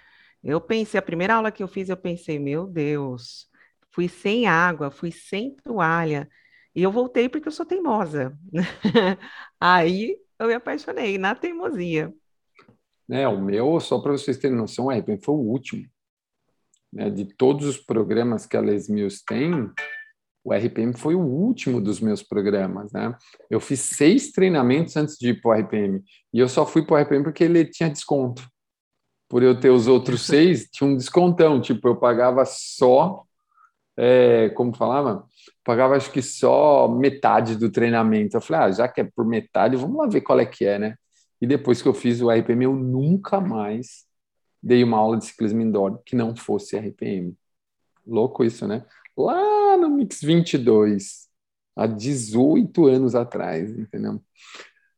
Eu 0.43 0.59
pensei, 0.59 0.97
a 0.97 1.03
primeira 1.03 1.35
aula 1.35 1.51
que 1.51 1.61
eu 1.61 1.67
fiz, 1.67 1.87
eu 1.87 1.97
pensei, 1.97 2.39
meu 2.39 2.65
Deus, 2.65 3.47
fui 3.91 4.07
sem 4.07 4.47
água, 4.47 4.89
fui 4.89 5.11
sem 5.11 5.55
toalha. 5.63 6.27
E 6.73 6.81
eu 6.81 6.91
voltei 6.91 7.29
porque 7.29 7.47
eu 7.47 7.51
sou 7.51 7.65
teimosa. 7.65 8.35
Aí 9.59 10.17
eu 10.39 10.47
me 10.47 10.53
apaixonei 10.55 11.19
na 11.19 11.35
teimosia. 11.35 12.11
Né? 13.09 13.27
O 13.27 13.41
meu, 13.41 13.79
só 13.79 13.99
para 13.99 14.11
vocês 14.11 14.37
terem 14.37 14.55
noção, 14.55 14.85
o 14.85 14.91
RPM 14.91 15.19
foi 15.19 15.33
o 15.33 15.39
último. 15.39 15.83
Né? 16.93 17.09
De 17.09 17.25
todos 17.25 17.65
os 17.65 17.77
programas 17.77 18.45
que 18.45 18.55
a 18.55 18.61
Les 18.61 18.87
Mills 18.87 19.23
tem, 19.25 19.51
o 20.43 20.53
RPM 20.53 20.95
foi 20.95 21.15
o 21.15 21.21
último 21.21 21.81
dos 21.81 21.99
meus 21.99 22.23
programas, 22.23 22.91
né? 22.93 23.13
Eu 23.49 23.59
fiz 23.59 23.81
seis 23.81 24.31
treinamentos 24.31 24.95
antes 24.95 25.17
de 25.17 25.29
ir 25.29 25.41
para 25.41 25.51
o 25.51 25.53
RPM 25.61 26.01
e 26.33 26.39
eu 26.39 26.47
só 26.47 26.65
fui 26.65 26.85
para 26.85 26.95
o 26.95 27.03
RPM 27.03 27.23
porque 27.23 27.43
ele 27.43 27.65
tinha 27.65 27.89
desconto. 27.89 28.47
Por 29.27 29.43
eu 29.43 29.59
ter 29.59 29.69
os 29.69 29.87
outros 29.87 30.21
seis, 30.25 30.69
tinha 30.71 30.89
um 30.89 30.95
descontão. 30.95 31.59
Tipo, 31.59 31.89
eu 31.89 31.95
pagava 31.97 32.45
só, 32.45 33.23
é, 33.97 34.49
como 34.49 34.73
falava, 34.73 35.25
pagava 35.63 35.95
acho 35.95 36.11
que 36.11 36.21
só 36.21 36.87
metade 36.87 37.57
do 37.57 37.69
treinamento. 37.69 38.37
Eu 38.37 38.41
falei, 38.41 38.67
ah, 38.67 38.71
já 38.71 38.87
que 38.87 39.01
é 39.01 39.03
por 39.03 39.25
metade, 39.25 39.75
vamos 39.75 39.97
lá 39.97 40.07
ver 40.07 40.21
qual 40.21 40.39
é 40.39 40.45
que 40.45 40.65
é, 40.65 40.79
né? 40.79 40.95
E 41.41 41.47
depois 41.47 41.81
que 41.81 41.87
eu 41.87 41.93
fiz 41.93 42.21
o 42.21 42.29
RPM, 42.29 42.65
eu 42.65 42.75
nunca 42.75 43.39
mais 43.39 44.05
dei 44.61 44.83
uma 44.83 44.97
aula 44.97 45.17
de 45.17 45.25
ciclismo 45.25 45.61
indoor 45.61 46.01
que 46.05 46.15
não 46.15 46.35
fosse 46.35 46.77
RPM. 46.77 47.33
Louco 48.05 48.43
isso, 48.43 48.67
né? 48.67 48.85
Lá 49.15 49.77
no 49.77 49.89
Mix 49.89 50.21
22, 50.21 51.27
há 51.75 51.87
18 51.87 52.87
anos 52.87 53.15
atrás, 53.15 53.69
entendeu? 53.77 54.21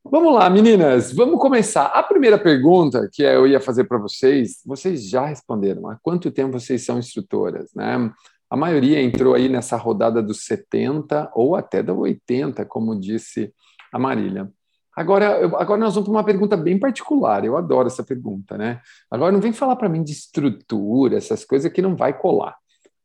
Vamos 0.04 0.34
lá, 0.34 0.49
meninas, 0.49 1.13
vamos 1.13 1.39
começar. 1.39 1.86
A 1.86 2.01
primeira 2.01 2.38
pergunta 2.39 3.08
que 3.12 3.21
eu 3.21 3.45
ia 3.45 3.60
fazer 3.60 3.84
para 3.84 3.99
vocês, 3.99 4.60
vocês 4.65 5.08
já 5.08 5.27
responderam. 5.27 5.88
Há 5.89 5.99
quanto 6.01 6.32
tempo 6.32 6.60
vocês 6.60 6.84
são 6.84 6.97
instrutoras, 6.97 7.71
né? 7.75 8.12
A 8.49 8.58
maioria 8.58 9.01
entrou 9.01 9.36
aí 9.36 9.47
nessa 9.47 9.77
rodada 9.77 10.21
dos 10.21 10.43
70 10.45 11.32
ou 11.36 11.56
até 11.56 11.84
da 11.84 11.93
80, 11.93 12.65
como 12.65 12.99
disse 12.99 13.54
a 13.93 13.99
Marília. 13.99 14.51
Agora, 14.95 15.45
agora 15.58 15.80
nós 15.80 15.93
vamos 15.95 16.10
para 16.10 16.17
uma 16.17 16.23
pergunta 16.23 16.58
bem 16.58 16.77
particular. 16.77 17.45
Eu 17.45 17.56
adoro 17.56 17.88
essa 17.88 18.04
pergunta, 18.04 18.58
né? 18.58 18.82
Agora 19.10 19.32
não 19.32 19.39
vem 19.39 19.54
falar 19.54 19.75
para 19.75 19.89
mim 19.89 20.04
de 20.04 20.12
estrutura, 20.12 21.17
essas 21.17 21.45
coisas 21.45 21.71
que 21.71 21.82
não 21.82 21.95
vai 21.95 22.17
colar. 22.17 22.58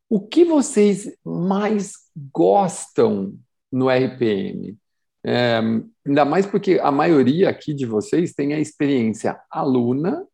O 0.08 0.20
que 0.20 0.44
vocês 0.44 1.16
mais 1.24 1.92
gostam 2.32 3.34
no 3.70 3.88
RPM? 3.88 4.76
É, 5.24 5.60
ainda 6.06 6.24
mais 6.24 6.46
porque 6.46 6.78
a 6.80 6.92
maioria 6.92 7.50
aqui 7.50 7.74
de 7.74 7.84
vocês 7.84 8.32
tem 8.32 8.54
a 8.54 8.60
experiência 8.60 9.40
aluna 9.50 10.24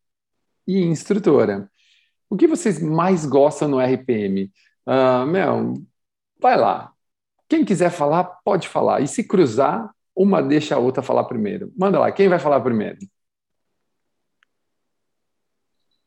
e 0.66 0.82
instrutora. 0.82 1.70
O 2.28 2.36
que 2.36 2.46
vocês 2.46 2.82
mais 2.82 3.26
gostam 3.26 3.68
no 3.68 3.78
RPM? 3.78 4.44
Uh, 4.86 4.90
ah, 4.90 5.26
Mel, 5.26 5.74
vai 6.40 6.56
lá. 6.56 6.92
Quem 7.48 7.64
quiser 7.64 7.90
falar, 7.90 8.24
pode 8.42 8.68
falar. 8.68 9.00
E 9.00 9.06
se 9.06 9.24
cruzar, 9.24 9.90
uma 10.14 10.42
deixa 10.42 10.74
a 10.74 10.78
outra 10.78 11.02
falar 11.02 11.24
primeiro. 11.24 11.72
Manda 11.76 11.98
lá, 11.98 12.12
quem 12.12 12.28
vai 12.28 12.38
falar 12.38 12.60
primeiro? 12.60 12.98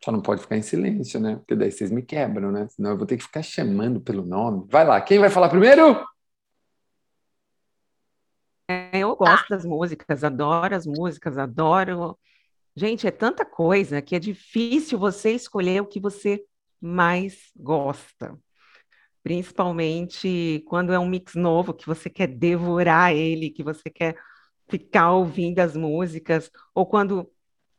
Só 0.03 0.11
não 0.11 0.21
pode 0.21 0.41
ficar 0.41 0.55
em 0.55 0.61
silêncio, 0.61 1.19
né? 1.19 1.37
Porque 1.37 1.55
daí 1.55 1.71
vocês 1.71 1.89
me 1.89 2.03
quebram, 2.03 2.51
né? 2.51 2.67
Senão 2.69 2.91
eu 2.91 2.97
vou 2.97 3.07
ter 3.07 3.17
que 3.17 3.23
ficar 3.23 3.41
chamando 3.41 3.99
pelo 3.99 4.23
nome. 4.23 4.67
Vai 4.69 4.85
lá, 4.85 5.01
quem 5.01 5.17
vai 5.17 5.29
falar 5.29 5.49
primeiro? 5.49 6.05
É, 8.67 8.99
eu 8.99 9.15
gosto 9.15 9.49
das 9.49 9.65
músicas, 9.65 10.23
adoro 10.23 10.75
as 10.75 10.85
músicas, 10.85 11.37
adoro. 11.37 12.17
Gente, 12.75 13.07
é 13.07 13.11
tanta 13.11 13.45
coisa 13.45 14.01
que 14.01 14.15
é 14.15 14.19
difícil 14.19 14.99
você 14.99 15.31
escolher 15.31 15.81
o 15.81 15.87
que 15.87 15.99
você 15.99 16.43
mais 16.79 17.51
gosta. 17.55 18.37
Principalmente 19.25 20.63
quando 20.67 20.93
é 20.93 20.99
um 20.99 21.07
mix 21.07 21.33
novo, 21.33 21.73
que 21.73 21.87
você 21.87 22.11
quer 22.11 22.27
devorar 22.27 23.11
ele, 23.11 23.49
que 23.49 23.63
você 23.63 23.89
quer 23.89 24.15
ficar 24.69 25.13
ouvindo 25.13 25.57
as 25.59 25.75
músicas, 25.75 26.51
ou 26.75 26.85
quando 26.85 27.27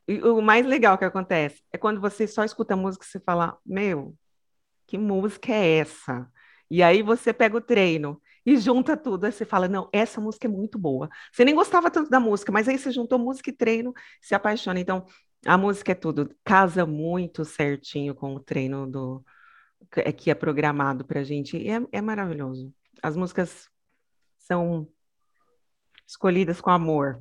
o 0.08 0.42
mais 0.42 0.66
legal 0.66 0.98
que 0.98 1.04
acontece 1.04 1.62
é 1.72 1.78
quando 1.78 2.00
você 2.00 2.26
só 2.26 2.42
escuta 2.42 2.74
a 2.74 2.76
música 2.76 3.04
e 3.06 3.08
você 3.08 3.20
fala, 3.20 3.56
meu, 3.64 4.16
que 4.88 4.98
música 4.98 5.52
é 5.52 5.78
essa? 5.78 6.28
E 6.68 6.82
aí 6.82 7.00
você 7.00 7.32
pega 7.32 7.56
o 7.56 7.60
treino 7.60 8.20
e 8.44 8.56
junta 8.56 8.96
tudo, 8.96 9.26
aí 9.26 9.30
você 9.32 9.44
fala, 9.44 9.68
não, 9.68 9.88
essa 9.92 10.20
música 10.20 10.48
é 10.48 10.50
muito 10.50 10.76
boa. 10.76 11.08
Você 11.32 11.44
nem 11.44 11.54
gostava 11.54 11.92
tanto 11.92 12.10
da 12.10 12.18
música, 12.18 12.50
mas 12.50 12.68
aí 12.68 12.76
você 12.76 12.90
juntou 12.90 13.20
música 13.20 13.50
e 13.50 13.52
treino, 13.52 13.92
se 14.20 14.34
apaixona. 14.34 14.80
Então, 14.80 15.06
a 15.46 15.56
música 15.56 15.92
é 15.92 15.94
tudo, 15.94 16.28
casa 16.44 16.84
muito 16.84 17.44
certinho 17.44 18.16
com 18.16 18.34
o 18.34 18.40
treino 18.40 18.90
do 18.90 19.24
que 20.16 20.30
é 20.30 20.34
programado 20.34 21.04
para 21.04 21.20
a 21.20 21.24
gente. 21.24 21.56
É, 21.68 21.80
é 21.92 22.00
maravilhoso. 22.00 22.72
As 23.02 23.16
músicas 23.16 23.68
são 24.38 24.88
escolhidas 26.06 26.60
com 26.60 26.70
amor. 26.70 27.20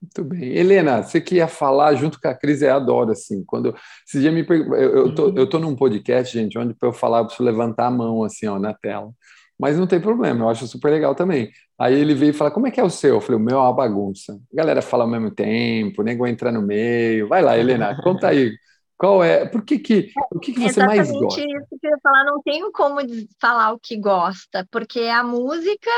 Muito 0.00 0.22
bem. 0.24 0.56
Helena, 0.56 1.02
você 1.02 1.20
que 1.20 1.36
ia 1.36 1.48
falar 1.48 1.94
junto 1.94 2.20
com 2.20 2.28
a 2.28 2.34
Cris, 2.34 2.62
eu 2.62 2.74
adoro, 2.74 3.12
assim, 3.12 3.42
quando... 3.44 3.74
Esse 4.06 4.20
dia 4.20 4.30
me 4.30 4.46
eu, 4.48 4.74
eu, 4.74 5.14
tô, 5.14 5.28
eu 5.30 5.48
tô 5.48 5.58
num 5.58 5.74
podcast, 5.74 6.36
gente, 6.38 6.58
onde 6.58 6.74
para 6.74 6.88
eu 6.88 6.92
falar, 6.92 7.20
eu 7.20 7.24
preciso 7.26 7.42
levantar 7.42 7.86
a 7.86 7.90
mão, 7.90 8.22
assim, 8.22 8.46
ó, 8.46 8.58
na 8.58 8.74
tela. 8.74 9.10
Mas 9.58 9.78
não 9.78 9.86
tem 9.86 9.98
problema, 9.98 10.44
eu 10.44 10.48
acho 10.50 10.66
super 10.66 10.90
legal 10.90 11.14
também. 11.14 11.50
Aí 11.78 11.98
ele 11.98 12.14
veio 12.14 12.30
e 12.30 12.34
falou, 12.34 12.52
como 12.52 12.66
é 12.66 12.70
que 12.70 12.78
é 12.78 12.84
o 12.84 12.90
seu? 12.90 13.14
Eu 13.14 13.20
falei, 13.22 13.40
o 13.40 13.44
meu 13.44 13.56
é 13.56 13.60
uma 13.60 13.72
bagunça. 13.72 14.34
A 14.34 14.56
galera 14.56 14.82
fala 14.82 15.04
ao 15.04 15.10
mesmo 15.10 15.30
tempo, 15.30 16.02
nem 16.02 16.14
nego 16.14 16.26
entrar 16.26 16.52
no 16.52 16.60
meio. 16.60 17.26
Vai 17.26 17.40
lá, 17.40 17.58
Helena, 17.58 17.96
conta 18.02 18.28
aí. 18.28 18.52
Qual 18.98 19.22
é? 19.22 19.46
Por 19.46 19.62
que 19.62 19.78
que, 19.78 20.10
o 20.32 20.40
que, 20.40 20.54
que 20.54 20.60
você 20.60 20.84
mais 20.84 21.10
gosta? 21.10 21.40
Exatamente 21.40 21.58
isso 21.58 21.78
que 21.80 21.86
eu 21.86 21.90
ia 21.90 21.98
falar, 22.02 22.24
não 22.24 22.40
tenho 22.42 22.72
como 22.72 23.00
falar 23.38 23.72
o 23.72 23.78
que 23.78 23.96
gosta, 23.98 24.66
porque 24.70 25.00
a 25.00 25.22
música 25.22 25.90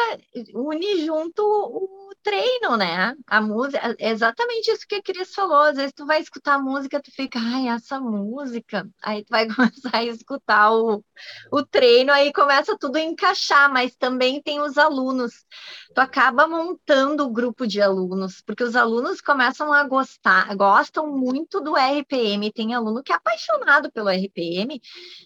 une 0.52 1.06
junto 1.06 1.42
o 1.42 2.07
treino, 2.22 2.76
né? 2.76 3.14
A 3.26 3.40
música, 3.40 3.96
é 3.98 4.10
exatamente 4.10 4.70
isso 4.70 4.86
que 4.86 4.96
a 4.96 5.02
Cris 5.02 5.34
falou. 5.34 5.62
Às 5.62 5.76
vezes 5.76 5.92
tu 5.92 6.06
vai 6.06 6.20
escutar 6.20 6.54
a 6.54 6.58
música, 6.58 7.00
tu 7.00 7.10
fica, 7.10 7.38
ai, 7.38 7.68
essa 7.68 8.00
música. 8.00 8.88
Aí 9.02 9.24
tu 9.24 9.28
vai 9.30 9.46
começar 9.54 9.96
a 9.96 10.04
escutar 10.04 10.72
o, 10.72 11.04
o 11.52 11.64
treino, 11.64 12.12
aí 12.12 12.32
começa 12.32 12.76
tudo 12.78 12.96
a 12.96 13.00
encaixar, 13.00 13.72
mas 13.72 13.94
também 13.96 14.42
tem 14.42 14.60
os 14.60 14.76
alunos. 14.78 15.46
Tu 15.94 16.00
acaba 16.00 16.46
montando 16.46 17.24
o 17.24 17.30
grupo 17.30 17.66
de 17.66 17.80
alunos, 17.80 18.42
porque 18.42 18.64
os 18.64 18.76
alunos 18.76 19.20
começam 19.20 19.72
a 19.72 19.84
gostar, 19.84 20.54
gostam 20.56 21.06
muito 21.08 21.60
do 21.60 21.76
RPM. 21.76 22.52
Tem 22.52 22.74
aluno 22.74 23.02
que 23.02 23.12
é 23.12 23.16
apaixonado 23.16 23.90
pelo 23.92 24.08
RPM, 24.10 24.80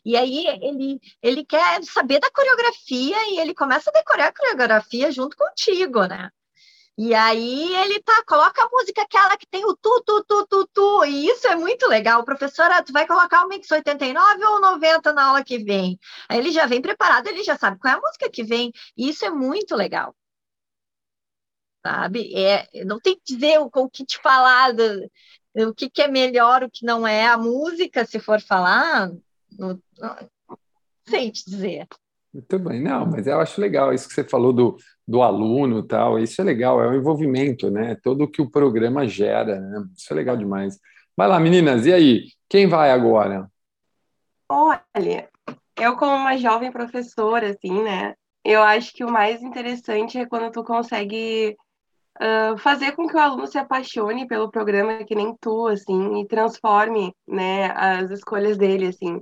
e 0.05 0.17
aí 0.17 0.47
ele, 0.63 1.01
ele 1.23 1.45
quer 1.45 1.83
saber 1.85 2.21
da 2.21 2.31
coreografia 2.31 3.17
e 3.31 3.41
ele 3.41 3.55
começa 3.55 3.91
a 3.91 3.93
decorar 3.93 4.29
a 4.29 4.35
coreografia 4.35 5.11
junto 5.11 5.37
contigo, 5.37 6.05
né? 6.07 6.31
E 6.99 7.15
aí 7.15 7.75
ele 7.77 8.03
tá, 8.03 8.23
coloca 8.27 8.63
a 8.63 8.69
música 8.69 9.03
aquela 9.03 9.37
que 9.37 9.47
tem 9.47 9.65
o 9.65 9.75
tu, 9.75 10.03
tu, 10.05 10.25
tu, 10.25 10.47
tu, 10.47 10.69
tu, 10.73 11.05
e 11.07 11.27
isso 11.27 11.49
é 11.49 11.57
muito 11.57 11.87
legal. 11.89 12.23
Professora, 12.23 12.83
tu 12.83 12.93
vai 12.93 13.07
colocar 13.07 13.45
o 13.45 13.49
mix 13.49 13.71
89 13.71 14.45
ou 14.45 14.61
90 14.61 15.13
na 15.13 15.25
aula 15.25 15.43
que 15.43 15.59
vem? 15.59 15.99
Aí 16.29 16.39
ele 16.39 16.53
já 16.53 16.67
vem 16.67 16.83
preparado, 16.83 17.27
ele 17.29 17.43
já 17.43 17.57
sabe 17.57 17.79
qual 17.79 17.95
é 17.95 17.97
a 17.97 18.01
música 18.01 18.31
que 18.31 18.45
vem, 18.45 18.71
e 18.97 19.09
isso 19.09 19.25
é 19.25 19.31
muito 19.31 19.75
legal. 19.75 20.15
Sabe? 21.85 22.33
É, 22.37 22.85
não 22.85 23.01
tem 23.01 23.17
que 23.17 23.35
dizer 23.35 23.59
o, 23.59 23.71
o 23.75 23.91
que 23.91 24.05
te 24.05 24.19
falar, 24.19 24.73
do, 24.73 25.11
o 25.71 25.75
que, 25.75 25.89
que 25.89 26.03
é 26.03 26.09
melhor, 26.09 26.63
o 26.63 26.71
que 26.71 26.85
não 26.85 27.07
é. 27.07 27.27
A 27.27 27.39
música, 27.39 28.05
se 28.05 28.21
for 28.21 28.41
falar, 28.41 29.11
não, 29.59 29.81
não 29.99 31.31
te 31.31 31.45
dizer. 31.47 31.89
Muito 32.33 32.59
bem, 32.59 32.83
não, 32.83 33.07
mas 33.07 33.27
eu 33.27 33.41
acho 33.41 33.61
legal 33.61 33.93
isso 33.93 34.09
que 34.09 34.15
você 34.15 34.25
falou 34.25 34.53
do, 34.53 34.77
do 35.07 35.23
aluno 35.23 35.83
tal, 35.83 36.19
isso 36.19 36.41
é 36.41 36.45
legal, 36.45 36.83
é 36.83 36.89
o 36.89 36.95
envolvimento, 36.95 37.71
né? 37.71 37.97
Todo 38.03 38.25
o 38.25 38.29
que 38.29 38.41
o 38.41 38.51
programa 38.51 39.07
gera, 39.07 39.61
né? 39.61 39.85
Isso 39.97 40.13
é 40.13 40.17
legal 40.17 40.37
demais. 40.37 40.79
Vai 41.17 41.29
lá, 41.29 41.39
meninas, 41.39 41.87
e 41.87 41.93
aí? 41.93 42.27
Quem 42.49 42.67
vai 42.67 42.91
agora? 42.91 43.51
Olha, 44.49 45.29
eu 45.77 45.97
como 45.97 46.15
uma 46.15 46.37
jovem 46.37 46.71
professora, 46.71 47.51
assim, 47.51 47.83
né? 47.83 48.15
Eu 48.45 48.63
acho 48.63 48.93
que 48.93 49.05
o 49.05 49.11
mais 49.11 49.43
interessante 49.43 50.19
é 50.19 50.27
quando 50.27 50.51
tu 50.53 50.65
consegue 50.65 51.57
uh, 52.21 52.57
fazer 52.59 52.93
com 52.93 53.07
que 53.07 53.17
o 53.17 53.21
aluno 53.21 53.47
se 53.47 53.59
apaixone 53.59 54.27
pelo 54.27 54.51
programa 54.51 55.05
que 55.05 55.15
nem 55.15 55.37
tu, 55.41 55.69
assim, 55.69 56.21
e 56.21 56.27
transforme, 56.27 57.15
né, 57.27 57.71
as 57.73 58.11
escolhas 58.11 58.57
dele, 58.57 58.89
assim. 58.89 59.21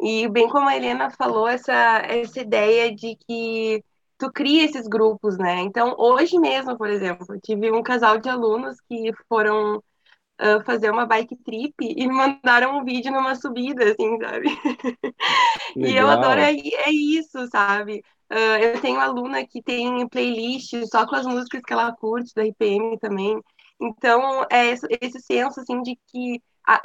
E 0.00 0.28
bem 0.28 0.48
como 0.48 0.68
a 0.68 0.76
Helena 0.76 1.10
falou, 1.10 1.48
essa, 1.48 1.72
essa 2.06 2.40
ideia 2.40 2.94
de 2.94 3.16
que 3.26 3.82
tu 4.18 4.30
cria 4.32 4.64
esses 4.64 4.86
grupos, 4.86 5.36
né? 5.38 5.60
Então, 5.60 5.94
hoje 5.98 6.38
mesmo, 6.38 6.76
por 6.76 6.88
exemplo, 6.88 7.38
tive 7.42 7.70
um 7.70 7.82
casal 7.82 8.18
de 8.18 8.28
alunos 8.28 8.80
que 8.88 9.12
foram 9.28 9.76
uh, 9.78 10.64
fazer 10.64 10.90
uma 10.90 11.06
bike 11.06 11.36
trip 11.44 11.74
e 11.80 12.06
me 12.06 12.14
mandaram 12.14 12.78
um 12.78 12.84
vídeo 12.84 13.12
numa 13.12 13.34
subida, 13.34 13.84
assim, 13.84 14.18
sabe? 14.20 14.48
e 15.76 15.94
eu 15.96 16.08
adoro, 16.08 16.40
é, 16.40 16.52
é 16.52 16.90
isso, 16.90 17.46
sabe? 17.48 18.02
Uh, 18.30 18.58
eu 18.62 18.80
tenho 18.80 19.00
aluna 19.00 19.46
que 19.46 19.62
tem 19.62 20.08
playlist 20.08 20.72
só 20.90 21.06
com 21.06 21.14
as 21.14 21.26
músicas 21.26 21.62
que 21.64 21.72
ela 21.72 21.92
curte, 21.92 22.34
da 22.34 22.42
RPM 22.42 22.98
também. 22.98 23.40
Então, 23.80 24.46
é 24.50 24.66
esse, 24.68 24.86
esse 25.00 25.20
senso, 25.20 25.60
assim, 25.60 25.82
de 25.82 25.98
que 26.06 26.42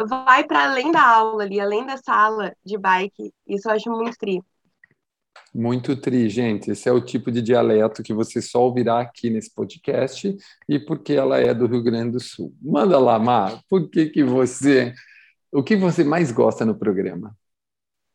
vai 0.08 0.44
para 0.44 0.65
além 0.65 0.91
da 0.91 1.02
aula 1.04 1.44
ali, 1.44 1.60
além 1.60 1.86
da 1.86 1.98
sala 1.98 2.56
de 2.63 2.78
bike. 2.78 3.34
Isso 3.48 3.67
eu 3.67 3.74
acho 3.74 3.89
muito 3.89 4.17
tri. 4.17 4.41
Muito 5.54 6.00
tri, 6.00 6.30
gente. 6.30 6.72
Esse 6.72 6.88
é 6.88 6.91
o 6.91 7.02
tipo 7.02 7.30
de 7.30 7.41
dialeto 7.41 8.02
que 8.02 8.13
você 8.13 8.41
só 8.41 8.63
ouvirá 8.63 9.02
aqui 9.02 9.30
nesse 9.30 9.54
podcast 9.54 10.36
e 10.67 10.80
porque 10.80 11.13
ela 11.13 11.39
é 11.39 11.54
do 11.54 11.67
Rio 11.67 11.84
Grande 11.84 12.12
do 12.12 12.20
Sul. 12.20 12.54
Manda 12.62 12.98
lá, 12.98 13.20
Mar, 13.20 13.62
por 13.70 13.89
que 13.89 14.08
que 14.08 14.24
você... 14.24 14.94
O 15.52 15.62
que 15.62 15.76
você 15.76 16.06
mais 16.06 16.32
gosta 16.32 16.65
no 16.65 16.76
programa? 16.76 17.36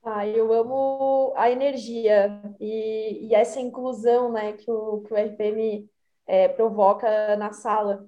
Ah, 0.02 0.26
eu 0.26 0.50
amo 0.55 1.35
a 1.37 1.50
energia 1.50 2.40
e, 2.59 3.26
e 3.29 3.35
essa 3.35 3.61
inclusão 3.61 4.33
né, 4.33 4.55
que, 4.55 4.70
o, 4.70 5.02
que 5.02 5.12
o 5.12 5.16
RPM 5.16 5.87
é, 6.26 6.48
provoca 6.48 7.37
na 7.37 7.52
sala. 7.52 8.07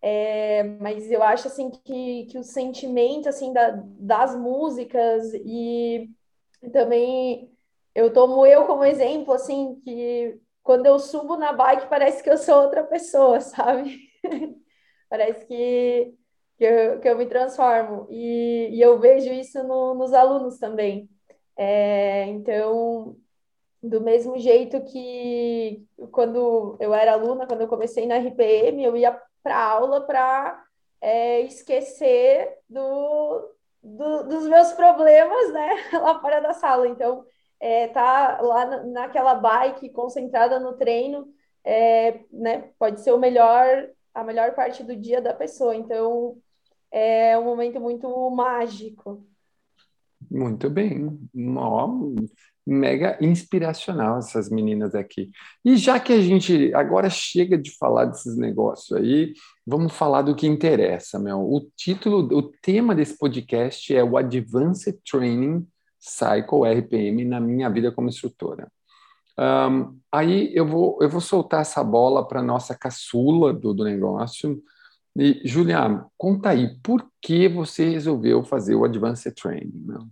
É, 0.00 0.62
mas 0.62 1.10
eu 1.10 1.22
acho 1.22 1.48
assim 1.48 1.70
que, 1.70 2.26
que 2.26 2.38
o 2.38 2.44
sentimento 2.44 3.28
assim 3.28 3.52
da, 3.52 3.82
das 3.98 4.36
músicas 4.36 5.32
e 5.34 6.08
também 6.72 7.50
eu 7.98 8.12
tomo 8.12 8.46
eu 8.46 8.64
como 8.64 8.84
exemplo 8.84 9.32
assim 9.34 9.80
que 9.84 10.40
quando 10.62 10.86
eu 10.86 10.98
subo 10.98 11.36
na 11.36 11.52
bike 11.52 11.88
parece 11.88 12.22
que 12.22 12.30
eu 12.30 12.38
sou 12.38 12.62
outra 12.62 12.84
pessoa, 12.84 13.40
sabe? 13.42 14.08
parece 15.08 15.46
que, 15.46 16.14
que, 16.58 16.64
eu, 16.64 17.00
que 17.00 17.08
eu 17.08 17.18
me 17.18 17.26
transformo 17.26 18.06
e, 18.10 18.70
e 18.72 18.80
eu 18.80 18.98
vejo 19.00 19.32
isso 19.32 19.62
no, 19.64 19.94
nos 19.94 20.12
alunos 20.12 20.58
também. 20.58 21.08
É, 21.56 22.26
então, 22.26 23.16
do 23.82 24.00
mesmo 24.00 24.38
jeito 24.38 24.80
que 24.84 25.84
quando 26.12 26.76
eu 26.80 26.94
era 26.94 27.12
aluna, 27.14 27.46
quando 27.46 27.62
eu 27.62 27.68
comecei 27.68 28.06
na 28.06 28.16
RPM, 28.16 28.84
eu 28.84 28.96
ia 28.96 29.20
para 29.42 29.60
aula 29.60 30.06
para 30.06 30.64
é, 31.00 31.40
esquecer 31.40 32.58
do, 32.68 33.54
do, 33.82 34.24
dos 34.28 34.46
meus 34.48 34.72
problemas, 34.72 35.52
né, 35.52 35.68
lá 36.00 36.20
fora 36.20 36.40
da 36.40 36.52
sala. 36.54 36.86
Então, 36.86 37.24
é, 37.60 37.88
tá 37.88 38.40
lá 38.40 38.84
naquela 38.84 39.34
bike 39.34 39.90
concentrada 39.90 40.58
no 40.60 40.74
treino, 40.74 41.28
é, 41.64 42.20
né, 42.32 42.70
pode 42.78 43.00
ser 43.00 43.12
o 43.12 43.18
melhor, 43.18 43.88
a 44.14 44.24
melhor 44.24 44.54
parte 44.54 44.82
do 44.82 44.96
dia 44.96 45.20
da 45.20 45.34
pessoa. 45.34 45.74
Então, 45.74 46.36
é 46.90 47.36
um 47.38 47.44
momento 47.44 47.80
muito 47.80 48.08
mágico. 48.30 49.26
Muito 50.30 50.68
bem. 50.68 51.18
Ó, 51.56 52.14
mega 52.66 53.16
inspiracional 53.20 54.18
essas 54.18 54.50
meninas 54.50 54.94
aqui. 54.94 55.30
E 55.64 55.76
já 55.76 55.98
que 55.98 56.12
a 56.12 56.20
gente 56.20 56.72
agora 56.74 57.08
chega 57.08 57.56
de 57.56 57.70
falar 57.76 58.06
desses 58.06 58.36
negócios 58.36 58.92
aí, 58.98 59.32
vamos 59.66 59.92
falar 59.94 60.22
do 60.22 60.34
que 60.34 60.46
interessa, 60.46 61.18
meu. 61.18 61.40
O 61.40 61.66
título, 61.76 62.18
o 62.36 62.42
tema 62.42 62.94
desse 62.94 63.16
podcast 63.16 63.94
é 63.94 64.04
o 64.04 64.16
Advanced 64.16 64.98
Training 65.10 65.66
Cycle 65.98 66.66
RPM 66.66 67.24
na 67.24 67.40
minha 67.40 67.68
vida 67.68 67.92
como 67.92 68.08
instrutora. 68.08 68.70
Um, 69.38 69.98
aí 70.10 70.50
eu 70.54 70.66
vou, 70.66 70.98
eu 71.00 71.08
vou 71.08 71.20
soltar 71.20 71.60
essa 71.60 71.82
bola 71.84 72.26
para 72.26 72.42
nossa 72.42 72.76
caçula 72.76 73.52
do, 73.52 73.72
do 73.72 73.84
negócio. 73.84 74.60
E, 75.16 75.40
Juliana, 75.44 76.06
conta 76.16 76.50
aí, 76.50 76.76
por 76.80 77.08
que 77.20 77.48
você 77.48 77.88
resolveu 77.88 78.44
fazer 78.44 78.74
o 78.74 78.84
Advanced 78.84 79.34
Training? 79.34 79.84
Meu? 79.86 80.08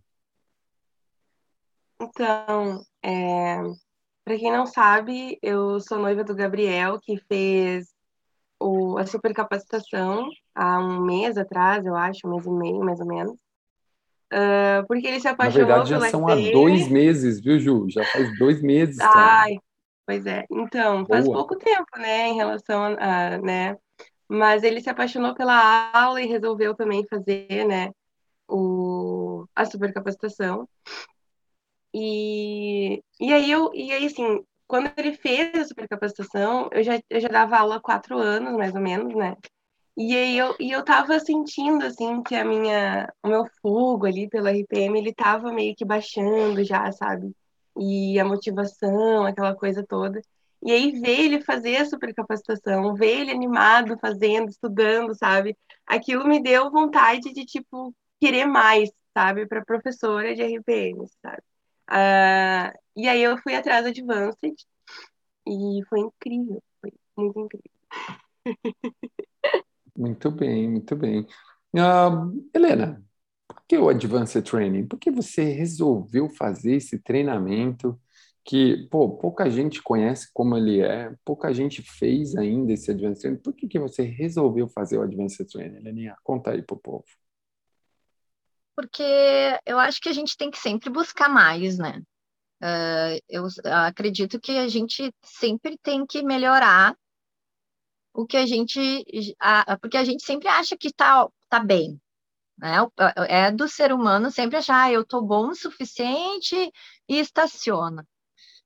Então, 2.00 2.84
é, 3.02 3.56
para 4.24 4.36
quem 4.36 4.52
não 4.52 4.66
sabe, 4.66 5.38
eu 5.42 5.80
sou 5.80 5.98
noiva 5.98 6.22
do 6.22 6.34
Gabriel, 6.34 7.00
que 7.00 7.16
fez 7.28 7.94
o, 8.60 8.98
a 8.98 9.06
supercapacitação 9.06 10.28
há 10.54 10.78
um 10.78 11.00
mês 11.00 11.36
atrás, 11.36 11.84
eu 11.84 11.94
acho, 11.96 12.26
um 12.26 12.30
mês 12.30 12.46
e 12.46 12.50
meio, 12.50 12.80
mais 12.80 13.00
ou 13.00 13.06
menos. 13.06 13.45
Uh, 14.32 14.84
porque 14.88 15.06
ele 15.06 15.20
se 15.20 15.28
apaixonou 15.28 15.68
Na 15.68 15.74
verdade, 15.84 15.90
já 15.90 16.10
são 16.10 16.26
há 16.26 16.34
dois 16.34 16.88
meses, 16.90 17.40
viu, 17.40 17.58
Ju? 17.60 17.86
Já 17.88 18.04
faz 18.04 18.38
dois 18.38 18.60
meses, 18.60 18.96
cara. 18.98 19.42
Ai, 19.42 19.56
pois 20.04 20.26
é. 20.26 20.44
Então, 20.50 21.06
faz 21.06 21.24
Boa. 21.24 21.38
pouco 21.38 21.56
tempo, 21.56 21.86
né, 21.96 22.28
em 22.28 22.34
relação 22.34 22.96
a, 22.98 23.38
né? 23.38 23.76
Mas 24.28 24.64
ele 24.64 24.80
se 24.80 24.90
apaixonou 24.90 25.34
pela 25.34 25.92
aula 25.92 26.20
e 26.20 26.26
resolveu 26.26 26.74
também 26.74 27.06
fazer, 27.08 27.64
né, 27.66 27.92
o, 28.48 29.46
a 29.54 29.64
supercapacitação. 29.64 30.68
E, 31.94 33.02
e 33.20 33.32
aí 33.32 33.50
eu, 33.50 33.70
e 33.72 33.92
aí 33.92 34.06
assim, 34.06 34.44
quando 34.66 34.90
ele 34.96 35.12
fez 35.12 35.54
a 35.54 35.64
supercapacitação, 35.64 36.68
eu 36.72 36.82
já, 36.82 37.00
eu 37.08 37.20
já 37.20 37.28
dava 37.28 37.58
aula 37.58 37.76
há 37.76 37.80
quatro 37.80 38.18
anos, 38.18 38.56
mais 38.56 38.74
ou 38.74 38.80
menos, 38.80 39.14
né? 39.14 39.36
E 39.96 40.14
aí 40.14 40.36
eu, 40.38 40.54
e 40.60 40.70
eu 40.72 40.84
tava 40.84 41.18
sentindo, 41.20 41.84
assim, 41.84 42.22
que 42.22 42.34
a 42.34 42.44
minha, 42.44 43.12
o 43.22 43.28
meu 43.28 43.46
fogo 43.62 44.06
ali 44.06 44.28
pelo 44.28 44.48
RPM, 44.48 44.98
ele 44.98 45.14
tava 45.14 45.50
meio 45.52 45.74
que 45.74 45.84
baixando 45.86 46.62
já, 46.64 46.92
sabe? 46.92 47.34
E 47.78 48.18
a 48.18 48.24
motivação, 48.24 49.24
aquela 49.24 49.54
coisa 49.54 49.84
toda. 49.86 50.20
E 50.62 50.70
aí 50.72 50.92
ver 51.00 51.20
ele 51.20 51.42
fazer 51.42 51.78
a 51.78 51.86
supercapacitação, 51.86 52.94
ver 52.94 53.20
ele 53.20 53.30
animado, 53.30 53.98
fazendo, 53.98 54.50
estudando, 54.50 55.14
sabe? 55.14 55.56
Aquilo 55.86 56.26
me 56.28 56.42
deu 56.42 56.70
vontade 56.70 57.32
de, 57.32 57.44
tipo, 57.46 57.94
querer 58.20 58.46
mais, 58.46 58.90
sabe? 59.14 59.46
Para 59.46 59.64
professora 59.64 60.34
de 60.34 60.42
RPM, 60.42 61.06
sabe? 61.22 61.42
Uh, 61.90 62.78
e 62.96 63.08
aí 63.08 63.22
eu 63.22 63.38
fui 63.38 63.54
atrás 63.54 63.84
do 63.84 63.88
Advanced 63.90 64.56
e 65.46 65.80
foi 65.88 66.00
incrível, 66.00 66.62
foi 66.80 66.92
muito 67.16 67.40
incrível. 67.40 67.70
Muito 69.96 70.30
bem, 70.30 70.68
muito 70.70 70.94
bem. 70.96 71.26
Uh, 71.74 72.48
Helena, 72.54 73.02
por 73.48 73.62
que 73.66 73.78
o 73.78 73.88
Advanced 73.88 74.42
Training? 74.44 74.86
Por 74.86 74.98
que 74.98 75.10
você 75.10 75.44
resolveu 75.44 76.28
fazer 76.30 76.76
esse 76.76 76.98
treinamento 76.98 77.98
que, 78.44 78.86
pô, 78.90 79.16
pouca 79.16 79.50
gente 79.50 79.82
conhece 79.82 80.30
como 80.32 80.56
ele 80.56 80.80
é, 80.80 81.12
pouca 81.24 81.52
gente 81.52 81.82
fez 81.82 82.36
ainda 82.36 82.72
esse 82.72 82.90
Advanced 82.90 83.20
Training. 83.20 83.40
Por 83.40 83.52
que, 83.54 83.66
que 83.66 83.78
você 83.78 84.02
resolveu 84.02 84.68
fazer 84.68 84.98
o 84.98 85.02
Advanced 85.02 85.48
Training, 85.50 85.78
Heleninha? 85.78 86.16
Conta 86.22 86.52
aí 86.52 86.62
pro 86.62 86.76
povo 86.76 87.04
porque 88.76 89.58
eu 89.64 89.78
acho 89.78 90.00
que 90.00 90.08
a 90.10 90.12
gente 90.12 90.36
tem 90.36 90.50
que 90.50 90.58
sempre 90.58 90.90
buscar 90.90 91.30
mais, 91.30 91.78
né? 91.78 92.02
Uh, 92.62 93.18
eu 93.28 93.46
acredito 93.64 94.38
que 94.38 94.52
a 94.52 94.68
gente 94.68 95.12
sempre 95.24 95.78
tem 95.82 96.06
que 96.06 96.22
melhorar 96.22 96.94
o 98.16 98.26
que 98.26 98.36
a 98.36 98.46
gente, 98.46 99.04
a, 99.38 99.76
porque 99.78 99.96
a 99.96 100.04
gente 100.04 100.24
sempre 100.24 100.48
acha 100.48 100.76
que 100.76 100.88
está 100.88 101.28
tá 101.48 101.60
bem, 101.60 102.00
né? 102.58 102.76
É 103.28 103.50
do 103.50 103.68
ser 103.68 103.92
humano 103.92 104.30
sempre 104.30 104.56
achar, 104.56 104.84
ah, 104.84 104.92
eu 104.92 105.02
estou 105.02 105.22
bom 105.22 105.48
o 105.48 105.54
suficiente 105.54 106.56
e 107.08 107.18
estaciona. 107.18 108.06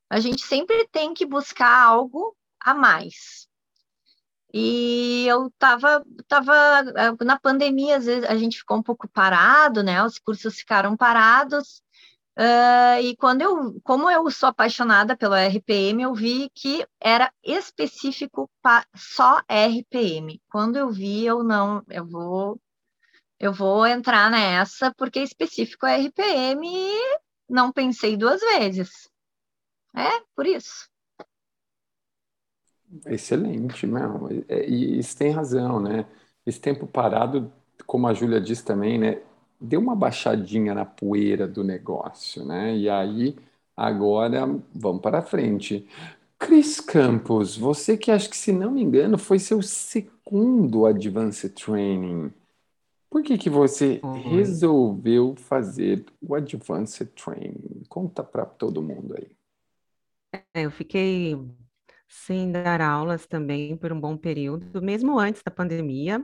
A 0.09 0.19
gente 0.19 0.41
sempre 0.43 0.87
tem 0.89 1.13
que 1.13 1.25
buscar 1.25 1.85
algo 1.85 2.35
a 2.59 2.73
mais. 2.73 3.47
E 4.53 5.25
eu 5.27 5.47
estava 5.47 6.03
tava, 6.27 6.53
eh, 6.97 7.25
na 7.25 7.39
pandemia, 7.39 7.97
às 7.97 8.05
vezes 8.05 8.29
a 8.29 8.35
gente 8.35 8.57
ficou 8.57 8.77
um 8.77 8.83
pouco 8.83 9.07
parado, 9.07 9.81
né? 9.83 10.03
Os 10.03 10.19
cursos 10.19 10.55
ficaram 10.55 10.97
parados. 10.97 11.81
Uh, 12.37 13.01
e 13.01 13.15
quando 13.17 13.41
eu, 13.41 13.79
como 13.83 14.09
eu 14.09 14.29
sou 14.31 14.49
apaixonada 14.49 15.17
pelo 15.17 15.35
RPM, 15.35 16.03
eu 16.03 16.13
vi 16.13 16.49
que 16.55 16.85
era 16.99 17.31
específico 17.43 18.49
para 18.61 18.85
só 18.95 19.41
RPM. 19.49 20.41
Quando 20.49 20.77
eu 20.77 20.89
vi, 20.89 21.25
eu 21.25 21.43
não, 21.43 21.83
eu 21.89 22.07
vou, 22.07 22.59
eu 23.39 23.51
vou 23.51 23.85
entrar 23.85 24.31
nessa 24.31 24.93
porque 24.95 25.19
é 25.19 25.23
específico 25.23 25.85
RPM 25.85 26.65
e 26.67 27.19
não 27.49 27.71
pensei 27.71 28.15
duas 28.15 28.39
vezes. 28.39 29.09
É 29.95 30.21
por 30.33 30.47
isso. 30.47 30.89
Excelente, 33.05 33.85
não. 33.85 34.27
É, 34.47 34.67
e 34.67 34.99
isso 34.99 35.17
tem 35.17 35.31
razão, 35.31 35.81
né? 35.81 36.05
Esse 36.45 36.59
tempo 36.59 36.87
parado, 36.87 37.51
como 37.85 38.07
a 38.07 38.13
Júlia 38.13 38.39
disse 38.39 38.63
também, 38.63 38.97
né? 38.97 39.21
Deu 39.61 39.79
uma 39.79 39.95
baixadinha 39.95 40.73
na 40.73 40.85
poeira 40.85 41.47
do 41.47 41.63
negócio, 41.63 42.43
né? 42.45 42.75
E 42.77 42.89
aí, 42.89 43.37
agora, 43.77 44.45
vamos 44.73 45.01
para 45.01 45.21
frente. 45.21 45.87
Cris 46.39 46.79
Campos, 46.81 47.57
você 47.57 47.97
que 47.97 48.11
acho 48.11 48.29
que, 48.29 48.37
se 48.37 48.51
não 48.51 48.71
me 48.71 48.81
engano, 48.81 49.17
foi 49.17 49.39
seu 49.39 49.61
segundo 49.61 50.85
Advanced 50.85 51.53
Training. 51.53 52.31
Por 53.09 53.23
que 53.23 53.37
que 53.37 53.49
você 53.49 54.03
resolveu 54.11 55.35
fazer 55.37 56.05
o 56.21 56.35
Advanced 56.35 57.09
Training? 57.15 57.83
Conta 57.89 58.23
para 58.23 58.45
todo 58.45 58.81
mundo 58.81 59.15
aí. 59.17 59.29
É, 60.53 60.65
eu 60.65 60.71
fiquei 60.71 61.35
sem 62.07 62.51
dar 62.51 62.81
aulas 62.81 63.27
também 63.27 63.75
por 63.77 63.91
um 63.91 63.99
bom 63.99 64.17
período, 64.17 64.81
mesmo 64.81 65.19
antes 65.19 65.43
da 65.43 65.51
pandemia. 65.51 66.23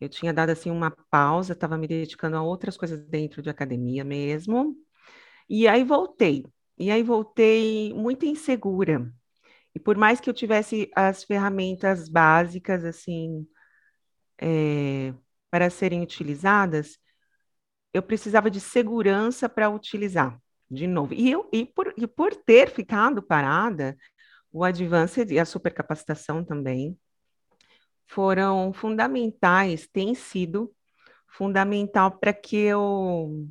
Eu 0.00 0.08
tinha 0.08 0.32
dado 0.32 0.50
assim 0.50 0.70
uma 0.70 0.90
pausa, 1.10 1.52
estava 1.52 1.76
me 1.76 1.86
dedicando 1.86 2.36
a 2.36 2.42
outras 2.42 2.76
coisas 2.76 3.04
dentro 3.06 3.42
de 3.42 3.50
academia 3.50 4.04
mesmo. 4.04 4.76
E 5.48 5.68
aí 5.68 5.84
voltei. 5.84 6.44
E 6.78 6.90
aí 6.90 7.02
voltei 7.02 7.92
muito 7.94 8.24
insegura. 8.24 9.12
E 9.74 9.78
por 9.80 9.96
mais 9.96 10.20
que 10.20 10.30
eu 10.30 10.34
tivesse 10.34 10.90
as 10.96 11.24
ferramentas 11.24 12.08
básicas 12.08 12.84
assim 12.84 13.46
é, 14.40 15.14
para 15.50 15.70
serem 15.70 16.02
utilizadas, 16.02 16.98
eu 17.92 18.02
precisava 18.02 18.50
de 18.50 18.60
segurança 18.60 19.48
para 19.48 19.70
utilizar 19.70 20.40
de 20.70 20.86
novo. 20.86 21.14
E 21.14 21.30
eu 21.30 21.48
e 21.52 21.66
por, 21.66 21.92
e 21.96 22.06
por 22.06 22.34
ter 22.34 22.70
ficado 22.70 23.22
parada, 23.22 23.96
o 24.52 24.64
Advanced 24.64 25.30
e 25.30 25.38
a 25.38 25.44
supercapacitação 25.44 26.44
também 26.44 26.98
foram 28.10 28.72
fundamentais, 28.72 29.86
têm 29.88 30.14
sido 30.14 30.74
fundamental 31.28 32.18
para 32.18 32.32
que 32.32 32.56
eu 32.56 33.48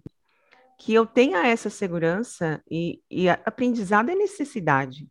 que 0.78 0.94
eu 0.94 1.06
tenha 1.06 1.46
essa 1.48 1.70
segurança 1.70 2.64
e, 2.72 3.02
e 3.10 3.30
aprendizado 3.30 4.10
é 4.12 4.16
necessidade. 4.16 5.10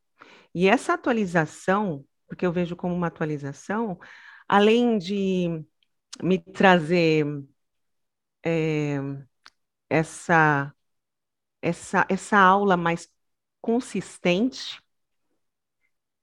E 0.54 0.68
essa 0.68 0.94
atualização, 0.94 2.04
porque 2.26 2.46
eu 2.46 2.52
vejo 2.52 2.74
como 2.76 2.94
uma 2.94 3.08
atualização, 3.08 3.98
além 4.48 4.98
de 4.98 5.62
me 6.22 6.38
trazer 6.38 7.26
é, 8.44 8.96
essa, 9.90 10.74
essa, 11.62 12.06
essa 12.08 12.38
aula 12.38 12.76
mais 12.76 13.08
consistente, 13.60 14.80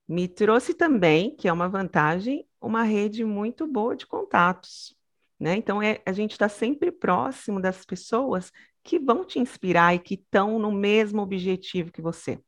me 0.08 0.28
trouxe 0.28 0.74
também, 0.74 1.36
que 1.36 1.48
é 1.48 1.54
uma 1.54 1.68
vantagem, 1.68 2.48
uma 2.62 2.84
rede 2.84 3.24
muito 3.26 3.68
boa 3.68 3.96
de 3.96 4.06
contatos. 4.06 4.96
Né? 5.40 5.56
Então, 5.56 5.82
é, 5.82 6.02
a 6.06 6.12
gente 6.12 6.32
está 6.32 6.48
sempre 6.48 6.92
próximo 6.92 7.62
das 7.62 7.84
pessoas 7.86 8.52
que 8.84 9.00
vão 9.00 9.26
te 9.26 9.40
inspirar 9.40 9.96
e 9.96 10.00
que 10.00 10.14
estão 10.14 10.60
no 10.60 10.72
mesmo 10.72 11.22
objetivo 11.22 11.92
que 11.92 12.02
você. 12.02 12.40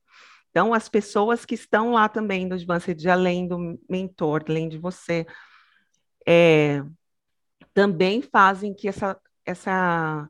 Então, 0.52 0.74
as 0.74 0.88
pessoas 0.88 1.46
que 1.46 1.56
estão 1.56 1.92
lá 1.92 2.08
também 2.08 2.48
do 2.48 2.56
Advanced, 2.56 3.08
além 3.08 3.48
do 3.48 3.80
mentor, 3.90 4.44
além 4.48 4.70
de 4.70 4.78
você, 4.78 5.26
é, 6.26 6.84
também 7.74 8.22
fazem 8.22 8.74
que 8.74 8.88
essa, 8.88 9.20
essa 9.46 10.30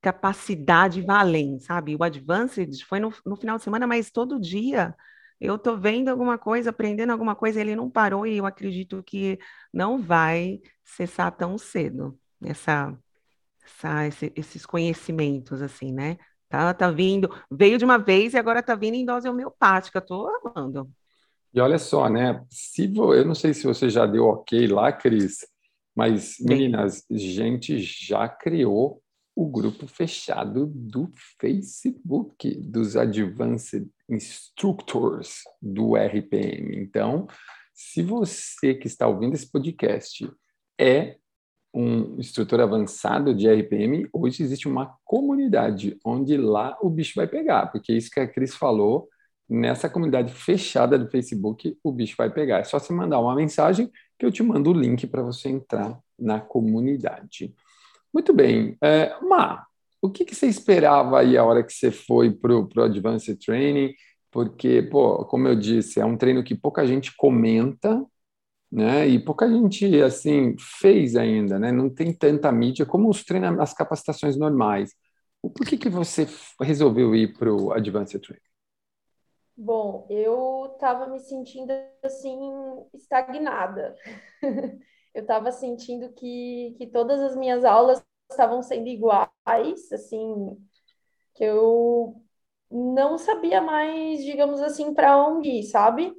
capacidade 0.00 1.02
vá 1.02 1.20
além, 1.20 1.58
sabe? 1.58 1.94
O 1.94 2.02
Advanced 2.02 2.82
foi 2.84 3.00
no, 3.00 3.12
no 3.24 3.36
final 3.36 3.56
de 3.56 3.64
semana, 3.64 3.86
mas 3.86 4.10
todo 4.10 4.40
dia 4.40 4.94
eu 5.40 5.56
estou 5.56 5.78
vendo 5.78 6.08
alguma 6.08 6.36
coisa, 6.38 6.70
aprendendo 6.70 7.10
alguma 7.10 7.34
coisa, 7.34 7.60
ele 7.60 7.76
não 7.76 7.90
parou 7.90 8.26
e 8.26 8.36
eu 8.36 8.46
acredito 8.46 9.02
que 9.02 9.38
não 9.72 10.00
vai 10.00 10.60
cessar 10.84 11.30
tão 11.36 11.56
cedo 11.56 12.18
essa, 12.42 12.96
essa 13.64 14.06
esse, 14.06 14.32
esses 14.36 14.66
conhecimentos, 14.66 15.62
assim, 15.62 15.92
né? 15.92 16.16
Tá, 16.48 16.72
tá 16.72 16.90
vindo, 16.90 17.28
veio 17.50 17.76
de 17.78 17.84
uma 17.84 17.98
vez 17.98 18.32
e 18.32 18.38
agora 18.38 18.62
tá 18.62 18.74
vindo 18.74 18.94
em 18.94 19.04
dose 19.04 19.28
homeopática. 19.28 20.00
Tô 20.00 20.28
amando. 20.44 20.90
E 21.52 21.60
olha 21.60 21.78
só, 21.78 22.08
né? 22.08 22.42
Se 22.50 22.86
vo... 22.86 23.14
eu 23.14 23.24
não 23.24 23.34
sei 23.34 23.52
se 23.52 23.66
você 23.66 23.90
já 23.90 24.06
deu 24.06 24.24
ok 24.24 24.66
lá, 24.66 24.90
Cris, 24.90 25.46
mas 25.94 26.36
meninas, 26.40 27.04
gente 27.10 27.78
já 27.78 28.28
criou 28.28 29.02
o 29.38 29.46
grupo 29.46 29.86
fechado 29.86 30.66
do 30.66 31.12
Facebook 31.40 32.56
dos 32.56 32.96
Advanced 32.96 33.88
Instructors 34.10 35.44
do 35.62 35.94
RPM. 35.94 36.76
Então, 36.76 37.28
se 37.72 38.02
você 38.02 38.74
que 38.74 38.88
está 38.88 39.06
ouvindo 39.06 39.34
esse 39.34 39.48
podcast 39.48 40.28
é 40.76 41.18
um 41.72 42.18
instrutor 42.18 42.58
avançado 42.58 43.32
de 43.32 43.48
RPM, 43.48 44.08
hoje 44.12 44.42
existe 44.42 44.66
uma 44.66 44.98
comunidade 45.04 45.96
onde 46.04 46.36
lá 46.36 46.76
o 46.82 46.90
bicho 46.90 47.12
vai 47.14 47.28
pegar, 47.28 47.68
porque 47.68 47.92
isso 47.92 48.10
que 48.10 48.18
a 48.18 48.26
Cris 48.26 48.56
falou, 48.56 49.08
nessa 49.48 49.88
comunidade 49.88 50.32
fechada 50.32 50.98
do 50.98 51.08
Facebook, 51.08 51.78
o 51.84 51.92
bicho 51.92 52.16
vai 52.18 52.28
pegar. 52.28 52.58
É 52.58 52.64
só 52.64 52.80
você 52.80 52.92
mandar 52.92 53.20
uma 53.20 53.36
mensagem 53.36 53.88
que 54.18 54.26
eu 54.26 54.32
te 54.32 54.42
mando 54.42 54.70
o 54.70 54.74
link 54.74 55.06
para 55.06 55.22
você 55.22 55.48
entrar 55.48 55.96
na 56.18 56.40
comunidade. 56.40 57.54
Muito 58.12 58.32
bem. 58.32 58.76
É, 58.82 59.16
Má, 59.22 59.66
o 60.00 60.10
que, 60.10 60.24
que, 60.24 60.34
você 60.34 60.46
esperava 60.46 61.20
aí 61.20 61.36
a 61.36 61.44
hora 61.44 61.62
que 61.62 61.72
você 61.72 61.90
foi 61.90 62.30
para 62.30 62.54
o 62.54 62.82
Advanced 62.82 63.38
Training? 63.44 63.94
Porque, 64.30 64.82
pô, 64.82 65.24
como 65.24 65.48
eu 65.48 65.56
disse, 65.56 66.00
é 66.00 66.04
um 66.04 66.16
treino 66.16 66.44
que 66.44 66.54
pouca 66.54 66.86
gente 66.86 67.14
comenta, 67.16 68.04
né? 68.70 69.06
E 69.08 69.18
pouca 69.18 69.48
gente 69.48 70.00
assim 70.02 70.54
fez 70.80 71.16
ainda, 71.16 71.58
né? 71.58 71.72
Não 71.72 71.90
tem 71.90 72.12
tanta 72.12 72.52
mídia 72.52 72.86
como 72.86 73.08
os 73.08 73.24
treinamentos, 73.24 73.70
as 73.70 73.74
capacitações 73.74 74.36
normais. 74.36 74.92
Por 75.42 75.66
que 75.66 75.76
que 75.78 75.88
você 75.88 76.26
resolveu 76.60 77.14
ir 77.14 77.36
para 77.38 77.52
o 77.52 77.72
Advanced 77.72 78.20
Training? 78.20 78.42
Bom, 79.56 80.06
eu 80.08 80.72
estava 80.74 81.08
me 81.08 81.18
sentindo 81.18 81.72
assim 82.04 82.38
estagnada. 82.94 83.96
eu 85.20 85.22
estava 85.22 85.50
sentindo 85.52 86.12
que, 86.14 86.74
que 86.78 86.86
todas 86.86 87.20
as 87.20 87.36
minhas 87.36 87.64
aulas 87.64 88.02
estavam 88.30 88.62
sendo 88.62 88.88
iguais, 88.88 89.92
assim, 89.92 90.56
que 91.34 91.44
eu 91.44 92.22
não 92.70 93.18
sabia 93.18 93.60
mais, 93.62 94.24
digamos 94.24 94.60
assim, 94.62 94.94
para 94.94 95.16
onde 95.26 95.48
ir, 95.50 95.64
sabe? 95.64 96.14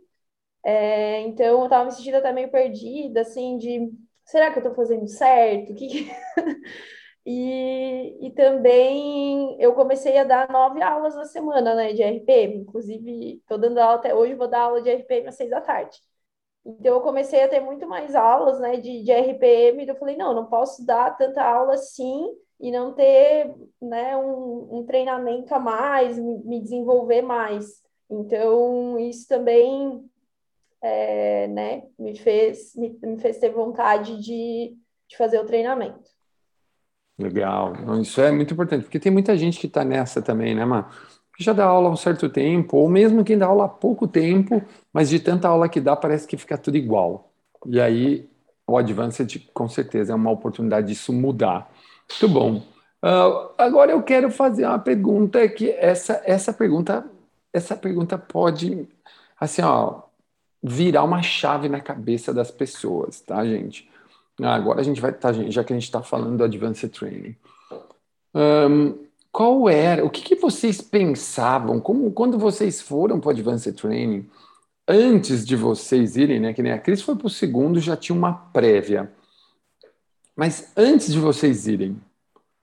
É, 0.64 1.22
então 1.22 1.46
eu 1.46 1.64
estava 1.66 1.86
me 1.86 1.92
sentindo 1.92 2.18
até 2.18 2.34
meio 2.34 2.52
perdida, 2.52 3.22
assim, 3.22 3.58
de 3.58 3.92
será 4.26 4.52
que 4.52 4.60
eu 4.60 4.64
estou 4.64 4.76
fazendo 4.76 5.08
certo? 5.08 5.74
Que... 5.76 6.10
e, 7.26 8.28
e 8.28 8.32
também 8.34 9.58
eu 9.62 9.74
comecei 9.76 10.18
a 10.18 10.24
dar 10.24 10.50
nove 10.52 10.82
aulas 10.82 11.16
na 11.16 11.26
semana, 11.26 11.76
né, 11.76 11.94
de 11.94 12.04
RPM. 12.04 12.58
Inclusive, 12.64 13.38
estou 13.38 13.58
dando 13.58 13.80
aula 13.80 13.96
até 13.98 14.14
hoje, 14.16 14.36
vou 14.36 14.48
dar 14.50 14.62
aula 14.64 14.82
de 14.82 14.90
RPM 14.90 15.28
às 15.30 15.36
seis 15.36 15.50
da 15.50 15.62
tarde. 15.62 15.98
Então, 16.66 16.96
eu 16.96 17.02
comecei 17.02 17.44
a 17.44 17.48
ter 17.48 17.60
muito 17.62 17.88
mais 17.88 18.16
aulas, 18.16 18.60
né, 18.60 18.78
de, 18.78 19.04
de 19.04 19.12
RPM, 19.12 19.84
e 19.84 19.88
eu 19.88 19.96
falei, 19.96 20.16
não, 20.16 20.34
não 20.34 20.46
posso 20.46 20.86
dar 20.86 21.18
tanta 21.18 21.44
aula 21.44 21.74
assim 21.74 22.28
e 22.60 22.72
não 22.72 22.94
ter, 22.94 23.56
né, 23.82 24.18
um, 24.18 24.80
um 24.80 24.86
treinamento 24.86 25.54
a 25.56 25.60
mais, 25.60 26.20
me, 26.20 26.38
me 26.40 26.62
desenvolver 26.62 27.22
mais. 27.22 27.82
Então, 28.10 29.00
isso 29.00 29.28
também 29.28 30.04
é, 30.82 31.48
né, 31.48 31.84
me 31.98 32.18
fez, 32.18 32.76
me, 32.76 32.98
me, 33.02 33.18
fez 33.20 33.40
ter 33.40 33.50
vontade 33.50 34.22
de, 34.22 34.76
de 35.08 35.18
fazer 35.18 35.40
o 35.40 35.46
treinamento. 35.46 36.10
Legal, 37.18 37.74
isso 38.02 38.22
é 38.22 38.32
muito 38.32 38.54
importante, 38.54 38.84
porque 38.84 39.00
tem 39.00 39.12
muita 39.12 39.38
gente 39.38 39.60
que 39.60 39.68
está 39.68 39.84
nessa 39.84 40.22
também, 40.22 40.56
né, 40.56 40.64
Má? 40.66 40.90
Que 41.40 41.46
já 41.46 41.54
dá 41.54 41.64
aula 41.64 41.88
há 41.88 41.92
um 41.94 41.96
certo 41.96 42.28
tempo, 42.28 42.76
ou 42.76 42.90
mesmo 42.90 43.24
quem 43.24 43.38
dá 43.38 43.46
aula 43.46 43.64
há 43.64 43.70
pouco 43.70 44.06
tempo, 44.06 44.62
mas 44.92 45.10
de 45.10 45.22
tanta 45.22 45.48
aula 45.48 45.70
que 45.70 45.80
dá, 45.80 45.96
parece 45.96 46.28
que 46.28 46.36
fica 46.36 46.58
tudo 46.58 46.76
igual. 46.76 47.32
E 47.66 47.80
aí, 47.80 48.30
o 48.68 48.78
Advanced, 48.78 49.50
com 49.54 49.70
certeza, 49.70 50.12
é 50.12 50.16
uma 50.16 50.32
oportunidade 50.32 50.88
disso 50.88 51.14
mudar. 51.14 51.72
Muito 52.10 52.28
bom. 52.28 52.58
Uh, 53.02 53.54
agora 53.58 53.94
eu 53.94 54.04
quero 54.04 54.30
fazer 54.30 54.66
uma 54.66 54.80
pergunta 54.80 55.48
que 55.48 55.72
essa, 55.72 56.22
essa 56.26 56.52
pergunta 56.52 57.10
essa 57.54 57.74
pergunta 57.74 58.18
pode 58.18 58.86
assim 59.40 59.62
ó 59.62 60.02
virar 60.62 61.06
uma 61.06 61.22
chave 61.22 61.70
na 61.70 61.80
cabeça 61.80 62.34
das 62.34 62.52
pessoas, 62.52 63.22
tá, 63.22 63.46
gente? 63.46 63.90
Agora 64.42 64.82
a 64.82 64.84
gente 64.84 65.00
vai, 65.00 65.14
tá, 65.14 65.32
já 65.32 65.64
que 65.64 65.72
a 65.72 65.76
gente 65.76 65.86
está 65.86 66.04
falando 66.04 66.38
do 66.38 66.44
Advanced 66.44 66.92
Training. 66.92 67.36
Um, 68.36 69.09
qual 69.40 69.70
era, 69.70 70.04
o 70.04 70.10
que, 70.10 70.22
que, 70.22 70.36
vocês 70.36 70.82
pensavam, 70.82 71.80
como 71.80 72.12
quando 72.12 72.38
vocês 72.38 72.82
foram 72.82 73.22
para 73.22 73.30
o 73.30 73.32
Advanced 73.32 73.74
Training, 73.74 74.30
antes 74.86 75.46
de 75.46 75.56
vocês 75.56 76.18
irem, 76.18 76.42
né, 76.42 76.54
que 76.54 76.62
nem 76.62 76.74
a 76.74 76.78
Cris 76.78 77.02
foi 77.02 77.16
para 77.16 77.28
o 77.28 77.30
segundo, 77.30 77.80
já 77.80 77.96
tinha 77.96 78.14
uma 78.18 78.34
prévia. 78.34 79.10
Mas 80.36 80.74
antes 80.76 81.14
de 81.14 81.20
vocês 81.20 81.68
irem, 81.68 81.96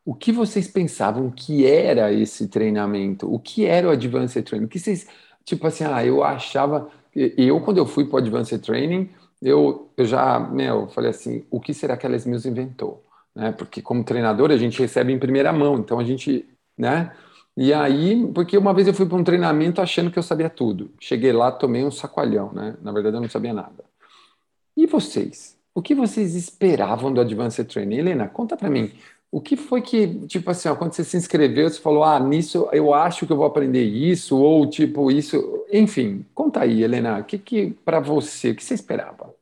o 0.05 0.15
que 0.15 0.31
vocês 0.31 0.69
pensavam 0.69 1.31
que 1.31 1.65
era 1.65 2.13
esse 2.13 2.47
treinamento? 2.47 3.33
O 3.33 3.39
que 3.39 3.65
era 3.65 3.89
o 3.89 3.91
Advanced 3.91 4.45
Training? 4.45 4.67
O 4.67 4.69
que 4.69 4.79
vocês, 4.79 5.07
tipo 5.47 5.67
assim, 5.67 5.85
ah, 5.85 6.05
eu 6.05 6.23
achava 6.23 6.91
eu, 7.15 7.59
quando 7.63 7.79
eu 7.79 7.87
fui 7.87 8.05
para 8.05 8.17
o 8.17 8.19
Advanced 8.19 8.61
Training, 8.61 9.09
eu, 9.41 9.91
eu 9.97 10.05
já, 10.05 10.39
meu, 10.39 10.89
falei 10.89 11.09
assim, 11.09 11.43
o 11.51 11.59
que 11.59 11.73
será 11.73 11.97
que 11.97 12.05
a 12.05 12.11
Les 12.11 12.27
Mills 12.27 12.47
inventou? 12.47 13.03
Né? 13.35 13.51
Porque 13.53 13.81
como 13.81 14.05
treinador 14.05 14.51
a 14.51 14.59
gente 14.59 14.79
recebe 14.79 15.11
em 15.11 15.19
primeira 15.19 15.55
mão, 15.55 15.79
então 15.79 15.99
a 15.99 16.05
gente, 16.05 16.47
né? 16.77 17.13
E 17.57 17.73
aí, 17.73 18.27
porque 18.35 18.59
uma 18.59 18.75
vez 18.75 18.87
eu 18.87 18.95
fui 18.95 19.07
para 19.07 19.17
um 19.17 19.25
treinamento 19.25 19.81
achando 19.81 20.11
que 20.11 20.19
eu 20.19 20.23
sabia 20.23 20.51
tudo. 20.51 20.91
Cheguei 21.01 21.33
lá, 21.33 21.51
tomei 21.51 21.85
um 21.85 21.91
sacoalhão, 21.91 22.53
né? 22.53 22.77
Na 22.83 22.93
verdade 22.93 23.17
eu 23.17 23.21
não 23.21 23.29
sabia 23.29 23.55
nada. 23.55 23.85
E 24.77 24.87
vocês? 24.87 25.57
O 25.75 25.83
que 25.83 25.95
vocês 25.95 26.35
esperavam 26.35 27.13
do 27.13 27.21
Advanced 27.21 27.67
Training? 27.67 27.97
Helena, 27.97 28.29
conta 28.29 28.57
para 28.57 28.71
mim. 28.71 28.93
O 29.31 29.41
que 29.41 29.57
foi 29.57 29.83
que, 29.83 30.27
tipo 30.27 30.51
assim, 30.51 30.69
ó, 30.69 30.77
quando 30.77 30.93
você 30.93 31.05
se 31.05 31.17
inscreveu, 31.17 31.69
você 31.69 31.81
falou, 31.81 32.05
ah, 32.05 32.19
nisso 32.21 32.69
eu 32.73 32.95
acho 32.95 33.27
que 33.27 33.33
eu 33.33 33.37
vou 33.37 33.47
aprender 33.47 33.85
isso, 33.85 34.39
ou 34.39 34.69
tipo, 34.69 35.11
isso. 35.11 35.65
Enfim, 35.73 36.25
conta 36.35 36.61
aí, 36.61 36.83
Helena, 36.83 37.21
o 37.21 37.25
que, 37.25 37.39
que 37.39 37.71
para 37.85 38.01
você, 38.01 38.51
o 38.53 38.57
que 38.57 38.65
você 38.65 38.75
esperava? 38.75 39.35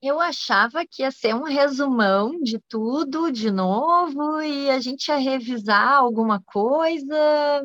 Eu 0.00 0.20
achava 0.20 0.86
que 0.86 1.02
ia 1.02 1.10
ser 1.10 1.34
um 1.34 1.42
resumão 1.42 2.40
de 2.40 2.58
tudo 2.68 3.32
de 3.32 3.50
novo 3.50 4.40
e 4.40 4.70
a 4.70 4.78
gente 4.78 5.08
ia 5.08 5.16
revisar 5.16 5.94
alguma 5.94 6.40
coisa, 6.42 7.62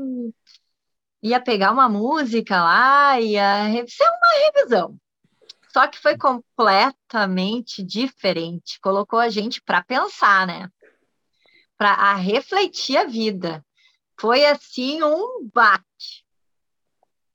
ia 1.22 1.40
pegar 1.40 1.72
uma 1.72 1.88
música 1.88 2.62
lá, 2.64 3.20
ia 3.20 3.86
ser 3.88 4.04
uma 4.04 4.46
revisão. 4.46 4.98
Só 5.72 5.88
que 5.88 6.00
foi 6.00 6.18
completamente 6.18 7.84
diferente. 7.84 8.80
Colocou 8.80 9.20
a 9.20 9.30
gente 9.30 9.62
para 9.62 9.84
pensar, 9.84 10.46
né? 10.48 10.70
para 11.84 12.16
refletir 12.16 12.96
a 12.98 13.06
vida. 13.06 13.66
Foi 14.18 14.46
assim 14.46 15.04
um 15.04 15.50
bate. 15.54 16.26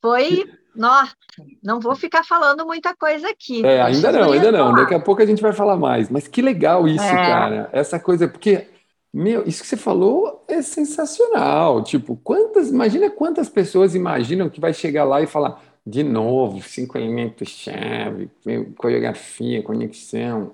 Foi, 0.01 0.45
nossa, 0.79 1.13
não 1.63 1.81
vou 1.81 1.97
ficar 1.97 2.25
falando 2.25 2.65
muita 2.65 2.95
coisa 2.95 3.29
aqui. 3.29 3.67
É, 3.67 3.83
ainda 3.83 4.13
não, 4.13 4.33
ainda 4.33 4.53
não. 4.53 4.73
Daqui 4.73 4.95
a 4.95 5.01
pouco 5.01 5.21
a 5.21 5.27
gente 5.27 5.43
vai 5.43 5.53
falar 5.53 5.77
mais. 5.77 6.09
Mas 6.09 6.29
que 6.29 6.41
legal 6.41 6.87
isso, 6.87 7.05
é. 7.05 7.15
cara. 7.17 7.69
Essa 7.73 7.99
coisa, 7.99 8.29
porque 8.29 8.69
meu, 9.13 9.45
isso 9.45 9.61
que 9.61 9.69
você 9.69 9.77
falou 9.77 10.45
é 10.47 10.63
sensacional. 10.63 11.83
Tipo, 11.83 12.17
quantas, 12.17 12.69
imagina 12.69 13.11
quantas 13.11 13.49
pessoas 13.49 13.97
imaginam 13.97 14.49
que 14.49 14.61
vai 14.61 14.73
chegar 14.73 15.03
lá 15.03 15.21
e 15.21 15.27
falar 15.27 15.61
de 15.85 16.05
novo, 16.05 16.63
cinco 16.63 16.97
elementos-chave, 16.97 18.31
coreografia, 18.77 19.63
conexão. 19.65 20.53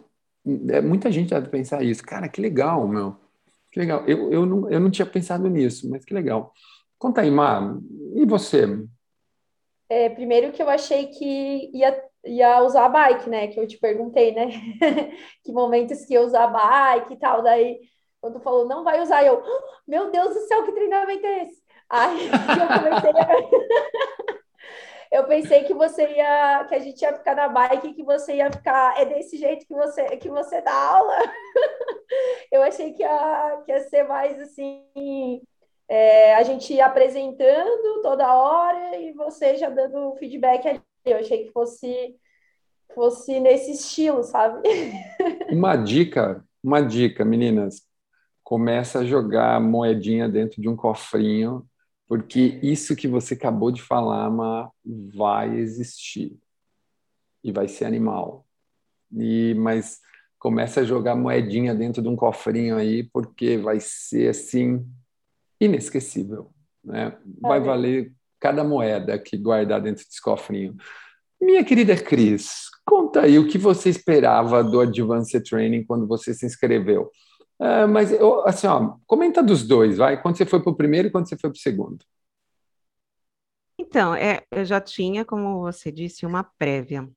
É, 0.71 0.81
muita 0.81 1.13
gente 1.13 1.31
deve 1.31 1.49
pensar 1.49 1.83
isso. 1.83 2.03
Cara, 2.03 2.29
que 2.29 2.41
legal, 2.41 2.89
meu. 2.89 3.15
Que 3.71 3.81
legal. 3.81 4.05
Eu, 4.07 4.33
eu, 4.33 4.47
não, 4.47 4.71
eu 4.71 4.81
não 4.81 4.91
tinha 4.91 5.05
pensado 5.05 5.49
nisso, 5.51 5.91
mas 5.91 6.03
que 6.03 6.15
legal. 6.15 6.53
Conta 6.99 7.21
aí, 7.21 7.31
Mar, 7.31 7.77
e 8.15 8.25
você? 8.25 8.67
É, 9.89 10.09
primeiro 10.09 10.53
que 10.53 10.63
eu 10.63 10.69
achei 10.69 11.09
que 11.09 11.71
ia, 11.75 12.05
ia 12.25 12.63
usar 12.63 12.87
a 12.87 12.89
bike, 12.89 13.29
né? 13.29 13.49
Que 13.49 13.61
eu 13.61 13.67
te 13.67 13.79
perguntei, 13.79 14.33
né? 14.33 14.47
que 15.45 15.53
momentos 15.53 16.05
que 16.05 16.15
ia 16.15 16.23
usar 16.23 16.45
a 16.45 16.47
bike 16.47 17.15
e 17.15 17.19
tal. 17.19 17.43
Daí, 17.43 17.81
quando 18.21 18.41
falou, 18.41 18.67
não 18.67 18.83
vai 18.83 19.03
usar, 19.03 19.25
eu, 19.25 19.43
ah, 19.45 19.63
meu 19.87 20.11
Deus 20.11 20.35
do 20.35 20.41
céu, 20.41 20.65
que 20.65 20.73
treinamento 20.73 21.27
é 21.27 21.45
esse? 21.45 21.63
Aí 21.91 22.29
eu 22.33 22.81
comecei 22.81 23.11
a... 23.11 24.35
eu 25.13 25.25
pensei 25.25 25.65
que 25.65 25.75
você 25.75 26.09
ia, 26.09 26.65
que 26.69 26.75
a 26.75 26.79
gente 26.79 27.03
ia 27.03 27.13
ficar 27.13 27.37
na 27.37 27.49
bike, 27.49 27.93
que 27.93 28.03
você 28.03 28.37
ia 28.37 28.51
ficar, 28.51 28.99
é 28.99 29.05
desse 29.05 29.37
jeito 29.37 29.67
que 29.67 29.75
você, 29.75 30.17
que 30.17 30.31
você 30.31 30.61
dá 30.63 30.73
aula. 30.73 31.19
eu 32.51 32.63
achei 32.63 32.93
que 32.95 33.03
ia, 33.03 33.63
que 33.65 33.73
ia 33.73 33.81
ser 33.89 34.05
mais 34.05 34.41
assim, 34.41 35.43
é, 35.89 36.35
a 36.35 36.43
gente 36.43 36.81
apresentando 36.81 38.03
toda 38.03 38.35
hora 38.35 38.99
e 38.99 39.13
você 39.13 39.57
já 39.57 39.69
dando 39.69 40.15
feedback 40.17 40.67
ali. 40.67 40.81
Eu 41.05 41.19
achei 41.19 41.45
que 41.45 41.53
fosse 41.53 42.17
fosse 42.95 43.41
nesse 43.41 43.73
estilo, 43.73 44.23
sabe? 44.23 44.63
uma 45.51 45.77
dica, 45.77 46.45
uma 46.63 46.81
dica, 46.81 47.25
meninas. 47.25 47.83
começa 48.43 49.01
a 49.01 49.05
jogar 49.05 49.61
moedinha 49.61 50.29
dentro 50.29 50.63
de 50.63 50.69
um 50.69 50.77
cofrinho, 50.77 51.67
porque 52.07 52.59
isso 52.63 52.95
que 52.95 53.09
você 53.09 53.35
acabou 53.35 53.73
de 53.73 53.83
falar, 53.83 54.31
Ma, 54.31 54.71
vai 54.85 55.57
existir 55.57 56.39
e 57.43 57.51
vai 57.51 57.67
ser 57.67 57.85
animal. 57.85 58.47
E 59.13 59.55
mas 59.55 60.01
começa 60.39 60.81
a 60.81 60.85
jogar 60.85 61.17
moedinha 61.17 61.75
dentro 61.75 62.01
de 62.03 62.09
um 62.09 62.17
cofrinho 62.17 62.77
aí, 62.77 63.03
porque 63.03 63.57
vai 63.57 63.81
ser 63.81 64.29
assim 64.29 64.87
inesquecível, 65.61 66.51
né? 66.85 67.17
Vai 67.41 67.61
valer 67.61 68.13
cada 68.41 68.63
moeda 68.63 69.19
que 69.19 69.37
guardar 69.37 69.81
dentro 69.81 70.05
desse 70.05 70.21
cofrinho. 70.21 70.77
Minha 71.41 71.65
querida 71.65 71.97
Cris, 71.97 72.71
conta 72.85 73.23
aí 73.23 73.39
o 73.39 73.49
que 73.49 73.59
você 73.59 73.89
esperava 73.89 74.63
do 74.63 74.81
Advanced 74.81 75.43
Training 75.43 75.85
quando 75.85 76.07
você 76.07 76.35
se 76.35 76.47
inscreveu. 76.47 77.11
Uh, 77.59 77.89
mas, 77.89 78.11
assim, 78.45 78.67
ó, 78.67 78.97
comenta 79.07 79.43
dos 79.43 79.67
dois, 79.67 79.97
vai. 79.97 80.21
Quando 80.21 80.37
você 80.37 80.45
foi 80.45 80.63
para 80.63 80.73
o 80.73 80.77
primeiro 80.77 81.09
e 81.09 81.11
quando 81.11 81.29
você 81.29 81.37
foi 81.37 81.51
para 81.51 81.57
o 81.57 81.61
segundo. 81.61 82.05
Então, 83.79 84.15
é, 84.15 84.43
eu 84.51 84.65
já 84.65 84.81
tinha, 84.81 85.25
como 85.25 85.61
você 85.61 85.91
disse, 85.91 86.27
uma 86.27 86.45
prévia. 86.59 87.09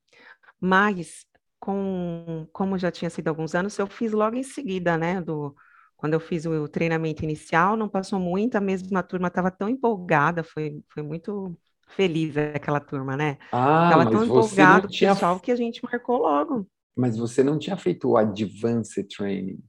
Mas, 0.59 1.25
com, 1.59 2.47
como 2.51 2.77
já 2.77 2.91
tinha 2.91 3.09
sido 3.09 3.27
alguns 3.27 3.55
anos, 3.55 3.77
eu 3.77 3.87
fiz 3.87 4.11
logo 4.11 4.35
em 4.35 4.43
seguida, 4.43 4.97
né? 4.97 5.21
Do, 5.21 5.55
quando 5.97 6.13
eu 6.13 6.19
fiz 6.19 6.45
o 6.45 6.67
treinamento 6.67 7.23
inicial, 7.23 7.75
não 7.75 7.89
passou 7.89 8.19
muito, 8.19 8.55
a 8.55 8.61
mesma 8.61 9.01
turma 9.01 9.27
estava 9.27 9.49
tão 9.49 9.67
empolgada, 9.67 10.43
foi, 10.43 10.81
foi 10.93 11.01
muito 11.01 11.57
feliz 11.89 12.37
aquela 12.37 12.79
turma, 12.79 13.17
né? 13.17 13.37
Ah, 13.51 13.89
Tava 13.91 14.09
tão 14.09 14.23
empolgado 14.23 14.87
tinha... 14.87 15.11
o 15.11 15.15
pessoal 15.15 15.39
que 15.39 15.51
a 15.51 15.55
gente 15.55 15.83
marcou 15.83 16.17
logo. 16.17 16.67
Mas 16.95 17.17
você 17.17 17.43
não 17.43 17.57
tinha 17.57 17.75
feito 17.75 18.09
o 18.09 18.17
Advanced 18.17 19.07
Training. 19.07 19.59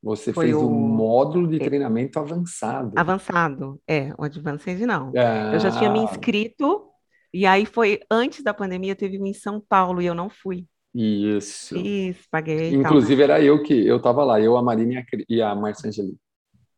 Você 0.00 0.32
Foi 0.32 0.46
fez 0.46 0.56
o... 0.56 0.68
um 0.68 0.70
módulo 0.70 1.48
de 1.48 1.56
é. 1.56 1.64
treinamento 1.64 2.20
avançado. 2.20 2.92
Avançado, 2.96 3.80
é, 3.86 4.12
o 4.16 4.22
Advanced 4.22 4.80
não. 4.86 5.12
Ah. 5.16 5.52
Eu 5.52 5.58
já 5.58 5.70
tinha 5.72 5.90
me 5.90 5.98
ah. 5.98 6.04
inscrito, 6.04 6.88
e 7.34 7.44
aí 7.44 7.66
foi 7.66 8.00
antes 8.08 8.44
da 8.44 8.54
pandemia, 8.54 8.94
teve 8.94 9.20
um 9.20 9.26
em 9.26 9.34
São 9.34 9.60
Paulo, 9.60 10.00
e 10.00 10.06
eu 10.06 10.14
não 10.14 10.30
fui. 10.30 10.64
Isso. 11.00 11.76
Isso, 11.76 12.28
paguei. 12.30 12.74
Inclusive 12.74 13.22
era 13.22 13.40
eu 13.40 13.62
que, 13.62 13.86
eu 13.86 13.98
estava 13.98 14.24
lá, 14.24 14.40
eu, 14.40 14.56
a 14.56 14.62
Marina 14.62 15.04
e 15.28 15.40
a, 15.40 15.50
a 15.50 15.54
Marcia 15.54 15.88
Angeli. 15.88 16.16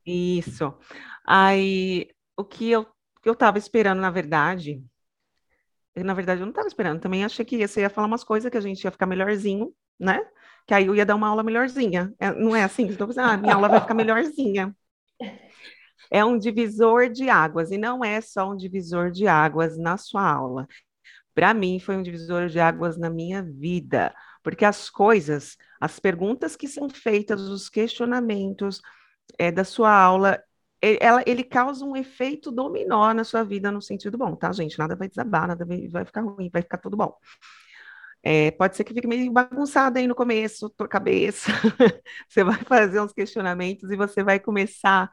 Isso. 0.05 0.75
Aí, 1.27 2.09
o 2.37 2.45
que 2.45 2.71
eu, 2.71 2.85
que 3.23 3.29
eu 3.29 3.33
estava 3.33 3.57
esperando, 3.57 4.01
na 4.01 4.11
verdade, 4.11 4.83
eu, 5.95 6.05
na 6.05 6.13
verdade, 6.13 6.41
eu 6.41 6.47
não 6.47 6.51
estava 6.51 6.69
esperando, 6.69 7.01
também 7.01 7.25
achei 7.25 7.45
que 7.45 7.67
você 7.67 7.81
ia 7.81 7.91
falar 7.91 8.07
umas 8.07 8.25
coisas 8.25 8.51
que 8.51 8.59
a 8.59 8.61
gente 8.61 8.85
ia 8.85 8.91
ficar 8.91 9.07
melhorzinho, 9.07 9.73
né? 9.99 10.21
que 10.67 10.75
aí 10.75 10.87
eu 10.87 10.95
ia 10.95 11.05
dar 11.05 11.17
uma 11.17 11.27
aula 11.27 11.43
melhorzinha. 11.43 12.15
É, 12.19 12.33
não 12.33 12.55
é 12.55 12.63
assim? 12.63 12.85
Então, 12.85 13.09
ah, 13.17 13.37
minha 13.37 13.55
aula 13.55 13.69
vai 13.69 13.81
ficar 13.81 13.95
melhorzinha. 13.95 14.73
É 16.11 16.25
um 16.25 16.39
divisor 16.39 17.09
de 17.09 17.29
águas, 17.29 17.71
e 17.71 17.79
não 17.79 18.05
é 18.05 18.21
só 18.21 18.51
um 18.51 18.57
divisor 18.57 19.11
de 19.11 19.27
águas 19.27 19.77
na 19.77 19.97
sua 19.97 20.29
aula. 20.29 20.69
Para 21.41 21.55
mim, 21.55 21.81
foi 21.81 21.97
um 21.97 22.03
divisor 22.03 22.49
de 22.49 22.61
águas 22.61 22.99
na 22.99 23.09
minha 23.09 23.43
vida, 23.43 24.15
porque 24.43 24.63
as 24.63 24.91
coisas, 24.91 25.57
as 25.81 25.99
perguntas 25.99 26.55
que 26.55 26.69
são 26.69 26.87
feitas, 26.91 27.41
os 27.41 27.71
questionamentos 27.71 28.83
é, 29.39 29.51
da 29.51 29.65
sua 29.65 29.91
aula, 29.91 30.39
ela, 30.83 31.25
ele 31.27 31.43
causa 31.43 31.83
um 31.83 31.97
efeito 31.97 32.53
dominó 32.53 33.15
na 33.15 33.25
sua 33.25 33.43
vida 33.43 33.73
no 33.73 33.81
sentido 33.81 34.19
bom, 34.19 34.37
tá, 34.37 34.53
gente? 34.53 34.79
Nada 34.79 34.95
vai 34.95 35.09
desabar, 35.09 35.49
nada 35.49 35.65
vai, 35.65 35.89
vai 35.89 36.05
ficar 36.05 36.21
ruim, 36.21 36.51
vai 36.53 36.61
ficar 36.61 36.77
tudo 36.77 36.95
bom. 36.95 37.17
É, 38.23 38.51
pode 38.51 38.77
ser 38.77 38.85
que 38.85 38.93
fique 38.93 39.07
meio 39.07 39.33
bagunçado 39.33 39.99
aí 39.99 40.07
no 40.07 40.15
começo, 40.15 40.69
tua 40.69 40.87
cabeça. 40.87 41.51
você 42.29 42.45
vai 42.45 42.59
fazer 42.65 43.01
uns 43.01 43.15
questionamentos 43.15 43.91
e 43.91 43.97
você 43.97 44.23
vai 44.23 44.39
começar 44.39 45.09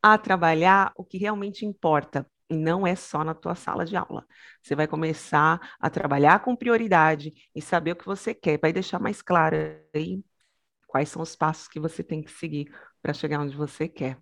a 0.00 0.16
trabalhar 0.16 0.92
o 0.94 1.04
que 1.04 1.18
realmente 1.18 1.66
importa. 1.66 2.24
Não 2.48 2.86
é 2.86 2.94
só 2.94 3.24
na 3.24 3.34
tua 3.34 3.54
sala 3.54 3.84
de 3.84 3.96
aula. 3.96 4.24
Você 4.62 4.76
vai 4.76 4.86
começar 4.86 5.60
a 5.80 5.90
trabalhar 5.90 6.40
com 6.44 6.54
prioridade 6.54 7.32
e 7.54 7.60
saber 7.60 7.92
o 7.92 7.96
que 7.96 8.06
você 8.06 8.32
quer. 8.34 8.58
Vai 8.60 8.72
deixar 8.72 9.00
mais 9.00 9.20
claro 9.20 9.56
aí 9.94 10.22
quais 10.86 11.08
são 11.08 11.22
os 11.22 11.34
passos 11.34 11.68
que 11.68 11.80
você 11.80 12.02
tem 12.02 12.22
que 12.22 12.30
seguir 12.30 12.72
para 13.02 13.12
chegar 13.12 13.40
onde 13.40 13.56
você 13.56 13.88
quer. 13.88 14.18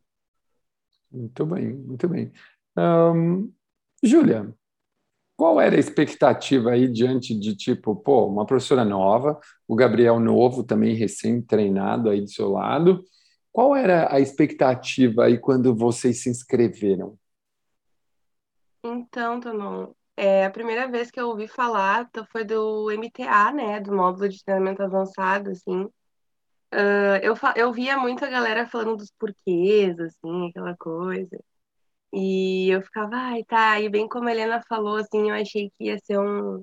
Muito 1.11 1.47
bem, 1.47 1.73
muito 1.75 2.09
bem. 2.09 2.33
Um, 2.77 3.53
Júlia, 4.03 4.53
qual 5.37 5.61
era 5.61 5.77
a 5.77 5.81
expectativa 5.81 6.71
aí 6.71 6.89
diante 6.89 7.39
de 7.39 7.57
tipo, 7.57 7.95
pô, 7.95 8.27
uma 8.27 8.47
professora 8.47 8.85
nova, 8.85 9.39
o 9.67 9.75
Gabriel 9.75 10.19
novo, 10.21 10.65
também 10.65 10.95
recém-treinado 10.95 12.09
aí 12.09 12.21
do 12.21 12.31
seu 12.31 12.51
lado. 12.51 13.05
Qual 13.53 13.75
era 13.75 14.13
a 14.13 14.21
expectativa 14.21 15.25
aí 15.27 15.39
quando 15.39 15.75
vocês 15.75 16.23
se 16.23 16.31
inscreveram? 16.31 17.17
Então, 18.87 19.41
Tonon, 19.41 19.95
é, 20.15 20.45
a 20.45 20.51
primeira 20.51 20.87
vez 20.87 21.11
que 21.11 21.19
eu 21.19 21.29
ouvi 21.29 21.49
falar 21.49 22.09
foi 22.31 22.45
do 22.45 22.91
MTA, 22.91 23.51
né, 23.53 23.81
do 23.81 23.95
módulo 23.95 24.29
de 24.29 24.45
treinamento 24.45 24.83
avançado, 24.83 25.51
assim. 25.51 25.85
Uh, 26.75 27.17
eu, 27.23 27.35
eu 27.57 27.73
via 27.73 27.97
muito 27.99 28.25
a 28.25 28.29
galera 28.29 28.67
falando 28.69 28.97
dos 28.99 29.11
porquês, 29.19 29.99
assim, 29.99 30.49
aquela 30.51 30.77
coisa. 30.77 31.41
E 32.13 32.71
eu 32.71 32.83
ficava, 32.83 33.17
ai, 33.17 33.45
tá. 33.45 33.81
E 33.81 33.89
bem 33.89 34.09
como 34.09 34.29
a 34.29 34.33
Helena 34.33 34.63
falou, 34.69 34.97
assim, 34.97 35.31
eu 35.31 35.35
achei 35.37 35.71
que 35.71 35.87
ia 35.87 35.99
ser 36.01 36.19
um, 36.19 36.63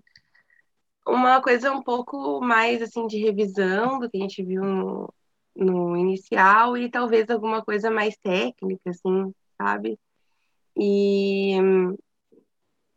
uma 1.08 1.42
coisa 1.42 1.72
um 1.72 1.82
pouco 1.84 2.42
mais, 2.42 2.82
assim, 2.82 3.08
de 3.08 3.18
revisão 3.20 4.00
do 4.00 4.10
que 4.10 4.18
a 4.18 4.22
gente 4.22 4.44
viu 4.44 4.64
no, 4.64 5.14
no 5.56 5.98
inicial 5.98 6.78
e 6.78 6.90
talvez 6.90 7.30
alguma 7.30 7.64
coisa 7.64 7.90
mais 7.92 8.16
técnica, 8.18 8.90
assim, 8.92 9.34
sabe? 9.58 10.00
E, 10.78 11.58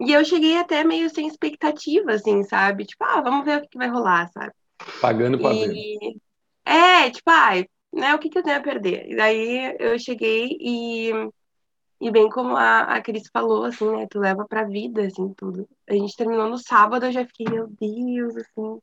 e 0.00 0.12
eu 0.12 0.24
cheguei 0.24 0.56
até 0.58 0.84
meio 0.84 1.08
sem 1.10 1.26
expectativa, 1.26 2.12
assim, 2.12 2.42
sabe? 2.44 2.84
Tipo, 2.84 3.04
ah, 3.04 3.20
vamos 3.20 3.44
ver 3.44 3.58
o 3.58 3.62
que, 3.62 3.68
que 3.68 3.78
vai 3.78 3.88
rolar, 3.88 4.28
sabe? 4.32 4.52
Pagando 5.00 5.38
para 5.38 5.54
ver. 5.54 5.96
É, 6.64 7.10
tipo, 7.10 7.30
ai, 7.30 7.66
né, 7.92 8.14
o 8.14 8.18
que, 8.18 8.28
que 8.28 8.38
eu 8.38 8.42
tenho 8.42 8.58
a 8.58 8.62
perder? 8.62 9.06
E 9.10 9.16
daí 9.16 9.76
eu 9.78 9.98
cheguei 9.98 10.56
e 10.60 11.12
e 12.00 12.10
bem 12.10 12.28
como 12.28 12.56
a, 12.56 12.80
a 12.82 13.02
Cris 13.02 13.28
falou, 13.32 13.64
assim, 13.64 13.90
né? 13.90 14.06
Tu 14.10 14.18
leva 14.18 14.46
pra 14.46 14.64
vida, 14.64 15.06
assim, 15.06 15.32
tudo. 15.34 15.68
A 15.88 15.94
gente 15.94 16.16
terminou 16.16 16.48
no 16.50 16.58
sábado, 16.58 17.06
eu 17.06 17.12
já 17.12 17.24
fiquei, 17.26 17.46
meu 17.48 17.66
Deus, 17.80 18.36
assim. 18.36 18.78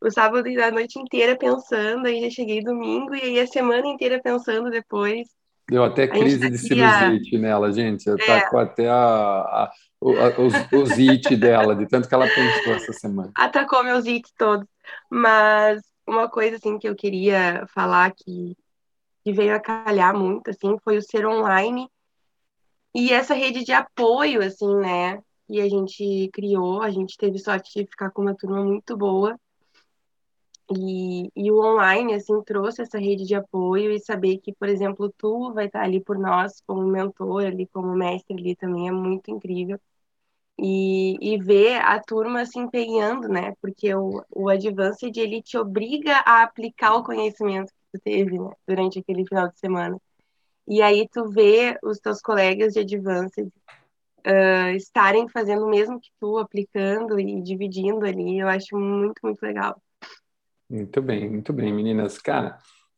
O 0.00 0.10
sábado 0.10 0.48
e 0.48 0.60
a 0.62 0.70
noite 0.70 0.98
inteira 0.98 1.36
pensando, 1.38 2.06
aí 2.06 2.22
já 2.22 2.30
cheguei 2.30 2.62
domingo, 2.62 3.14
e 3.14 3.22
aí 3.22 3.40
a 3.40 3.46
semana 3.46 3.86
inteira 3.88 4.20
pensando 4.22 4.70
depois. 4.70 5.28
Deu 5.68 5.84
até 5.84 6.06
crise 6.08 6.50
de 6.50 6.58
sinusite 6.58 7.38
nela, 7.38 7.72
gente. 7.72 8.08
Ela 8.08 8.18
tá 8.18 8.36
é. 8.36 8.50
com 8.50 8.58
até 8.58 8.88
a, 8.88 8.94
a, 8.94 9.72
a, 10.02 10.40
os, 10.40 10.54
os 10.72 10.90
it 10.98 11.36
dela, 11.36 11.74
de 11.74 11.86
tanto 11.86 12.08
que 12.08 12.14
ela 12.14 12.26
pensou 12.26 12.74
essa 12.74 12.92
semana. 12.92 13.30
Atacou 13.36 13.82
meus 13.84 14.06
it 14.06 14.28
todos. 14.36 14.66
Mas 15.10 15.80
uma 16.06 16.28
coisa, 16.28 16.56
assim, 16.56 16.78
que 16.78 16.88
eu 16.88 16.94
queria 16.94 17.64
falar 17.72 18.12
que, 18.12 18.56
que 19.24 19.32
veio 19.32 19.54
a 19.54 19.60
calhar 19.60 20.16
muito, 20.16 20.50
assim, 20.50 20.76
foi 20.84 20.98
o 20.98 21.02
ser 21.02 21.26
online 21.26 21.88
e 22.94 23.12
essa 23.12 23.34
rede 23.34 23.64
de 23.64 23.72
apoio, 23.72 24.42
assim, 24.42 24.76
né? 24.76 25.22
E 25.48 25.60
a 25.60 25.68
gente 25.68 26.30
criou, 26.32 26.82
a 26.82 26.90
gente 26.90 27.16
teve 27.16 27.38
sorte 27.38 27.72
de 27.74 27.86
ficar 27.86 28.10
com 28.10 28.22
uma 28.22 28.34
turma 28.34 28.62
muito 28.62 28.96
boa. 28.96 29.38
E, 30.76 31.30
e 31.36 31.50
o 31.50 31.60
online, 31.60 32.14
assim, 32.14 32.42
trouxe 32.42 32.82
essa 32.82 32.98
rede 32.98 33.24
de 33.24 33.34
apoio 33.34 33.92
e 33.92 34.00
saber 34.00 34.38
que, 34.38 34.52
por 34.54 34.68
exemplo, 34.68 35.12
tu 35.16 35.52
vai 35.52 35.66
estar 35.66 35.82
ali 35.82 36.00
por 36.00 36.18
nós 36.18 36.60
como 36.66 36.82
mentor, 36.86 37.44
ali 37.46 37.66
como 37.68 37.94
mestre 37.94 38.36
ali 38.36 38.56
também 38.56 38.88
é 38.88 38.92
muito 38.92 39.30
incrível. 39.30 39.78
E, 40.58 41.16
e 41.20 41.38
ver 41.38 41.80
a 41.80 42.00
turma 42.00 42.46
se 42.46 42.58
empenhando, 42.58 43.28
né? 43.28 43.54
Porque 43.60 43.94
o, 43.94 44.24
o 44.30 44.48
Advanced, 44.48 45.16
ele 45.16 45.42
te 45.42 45.58
obriga 45.58 46.18
a 46.26 46.42
aplicar 46.42 46.94
o 46.94 47.04
conhecimento 47.04 47.72
que 47.72 47.98
tu 47.98 48.02
teve, 48.02 48.38
né? 48.38 48.50
Durante 48.66 48.98
aquele 49.00 49.26
final 49.26 49.48
de 49.48 49.58
semana. 49.58 50.00
E 50.68 50.82
aí 50.82 51.08
tu 51.08 51.28
vê 51.30 51.78
os 51.82 51.98
teus 51.98 52.20
colegas 52.20 52.74
de 52.74 52.80
Advanced 52.80 53.48
uh, 54.26 54.76
estarem 54.76 55.28
fazendo 55.28 55.66
o 55.66 55.70
mesmo 55.70 56.00
que 56.00 56.10
tu, 56.20 56.38
aplicando 56.38 57.18
e 57.20 57.42
dividindo 57.42 58.04
ali. 58.06 58.38
Eu 58.38 58.48
acho 58.48 58.76
muito, 58.78 59.20
muito 59.22 59.42
legal. 59.42 59.80
Muito 60.72 61.02
bem, 61.02 61.28
muito 61.28 61.52
bem, 61.52 61.70
meninas. 61.70 62.16
Cara, 62.16 62.56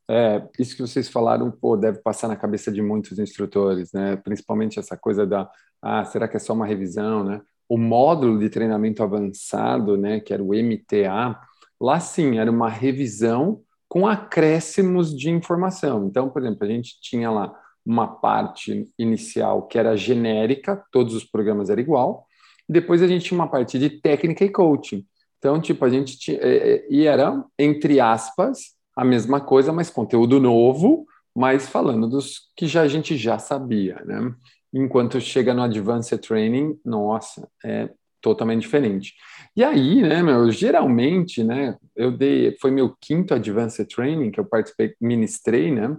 é, 0.08 0.46
isso 0.60 0.76
que 0.76 0.82
vocês 0.82 1.08
falaram, 1.08 1.50
pô, 1.50 1.76
deve 1.76 1.98
passar 2.02 2.28
na 2.28 2.36
cabeça 2.36 2.70
de 2.70 2.80
muitos 2.80 3.18
instrutores, 3.18 3.92
né? 3.92 4.14
Principalmente 4.14 4.78
essa 4.78 4.96
coisa 4.96 5.26
da, 5.26 5.50
ah, 5.82 6.04
será 6.04 6.28
que 6.28 6.36
é 6.36 6.38
só 6.38 6.52
uma 6.52 6.66
revisão, 6.66 7.24
né? 7.24 7.42
O 7.68 7.76
módulo 7.76 8.38
de 8.38 8.48
treinamento 8.48 9.02
avançado, 9.02 9.96
né, 9.96 10.20
que 10.20 10.32
era 10.32 10.40
o 10.40 10.54
MTA, 10.54 11.36
lá 11.80 11.98
sim, 11.98 12.38
era 12.38 12.48
uma 12.48 12.68
revisão 12.68 13.60
com 13.88 14.06
acréscimos 14.06 15.16
de 15.16 15.28
informação. 15.30 16.06
Então, 16.06 16.30
por 16.30 16.42
exemplo, 16.42 16.64
a 16.64 16.68
gente 16.70 17.00
tinha 17.00 17.28
lá 17.28 17.52
uma 17.84 18.06
parte 18.06 18.88
inicial 18.96 19.66
que 19.66 19.78
era 19.78 19.96
genérica, 19.96 20.80
todos 20.92 21.12
os 21.12 21.24
programas 21.24 21.70
eram 21.70 21.82
igual, 21.82 22.24
depois 22.68 23.02
a 23.02 23.08
gente 23.08 23.24
tinha 23.24 23.38
uma 23.38 23.50
parte 23.50 23.80
de 23.80 23.90
técnica 23.90 24.44
e 24.44 24.50
coaching. 24.50 25.04
Então, 25.44 25.60
tipo, 25.60 25.84
a 25.84 25.90
gente 25.90 26.18
tinha, 26.18 26.38
é, 26.38 26.56
é, 26.56 26.86
e 26.88 27.04
era, 27.04 27.44
entre 27.58 28.00
aspas, 28.00 28.72
a 28.96 29.04
mesma 29.04 29.42
coisa, 29.42 29.74
mas 29.74 29.90
conteúdo 29.90 30.40
novo, 30.40 31.06
mas 31.36 31.68
falando 31.68 32.08
dos 32.08 32.50
que 32.56 32.66
já 32.66 32.80
a 32.80 32.88
gente 32.88 33.14
já 33.14 33.38
sabia, 33.38 34.00
né? 34.06 34.34
Enquanto 34.72 35.20
chega 35.20 35.52
no 35.52 35.62
Advanced 35.62 36.18
Training, 36.18 36.80
nossa, 36.82 37.46
é 37.62 37.90
totalmente 38.22 38.62
diferente. 38.62 39.12
E 39.54 39.62
aí, 39.62 40.00
né, 40.00 40.22
meu, 40.22 40.50
geralmente, 40.50 41.44
né, 41.44 41.76
eu 41.94 42.10
dei, 42.10 42.56
foi 42.58 42.70
meu 42.70 42.96
quinto 42.98 43.34
Advanced 43.34 43.86
Training 43.86 44.30
que 44.30 44.40
eu 44.40 44.46
participei, 44.46 44.94
ministrei, 44.98 45.70
né? 45.70 45.94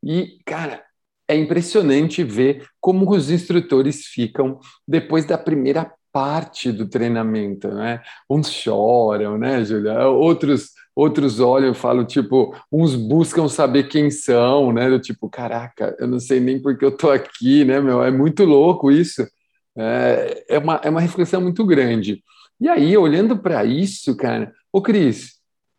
E, 0.00 0.38
cara, 0.46 0.84
é 1.26 1.34
impressionante 1.34 2.22
ver 2.22 2.64
como 2.80 3.10
os 3.10 3.32
instrutores 3.32 4.06
ficam 4.06 4.60
depois 4.86 5.24
da 5.24 5.36
primeira 5.36 5.92
parte 6.16 6.72
do 6.72 6.88
treinamento, 6.88 7.68
né? 7.68 8.00
Uns 8.28 8.50
choram, 8.50 9.36
né, 9.36 9.62
Julia? 9.62 10.08
Outros 10.08 10.70
outros 10.94 11.40
olham 11.40 11.72
e 11.72 11.74
falam, 11.74 12.06
tipo, 12.06 12.56
uns 12.72 12.94
buscam 12.94 13.48
saber 13.48 13.82
quem 13.82 14.10
são, 14.10 14.72
né? 14.72 14.88
Do 14.88 14.98
tipo, 14.98 15.28
caraca, 15.28 15.94
eu 15.98 16.08
não 16.08 16.18
sei 16.18 16.40
nem 16.40 16.58
porque 16.58 16.82
eu 16.82 16.90
tô 16.90 17.10
aqui, 17.10 17.66
né, 17.66 17.82
meu? 17.82 18.02
É 18.02 18.10
muito 18.10 18.46
louco 18.46 18.90
isso. 18.90 19.28
É, 19.76 20.44
é, 20.48 20.58
uma, 20.58 20.80
é 20.82 20.88
uma 20.88 21.02
reflexão 21.02 21.38
muito 21.42 21.66
grande. 21.66 22.24
E 22.58 22.66
aí, 22.66 22.96
olhando 22.96 23.36
para 23.36 23.62
isso, 23.66 24.16
cara, 24.16 24.50
ô 24.72 24.80
Cris, 24.80 25.34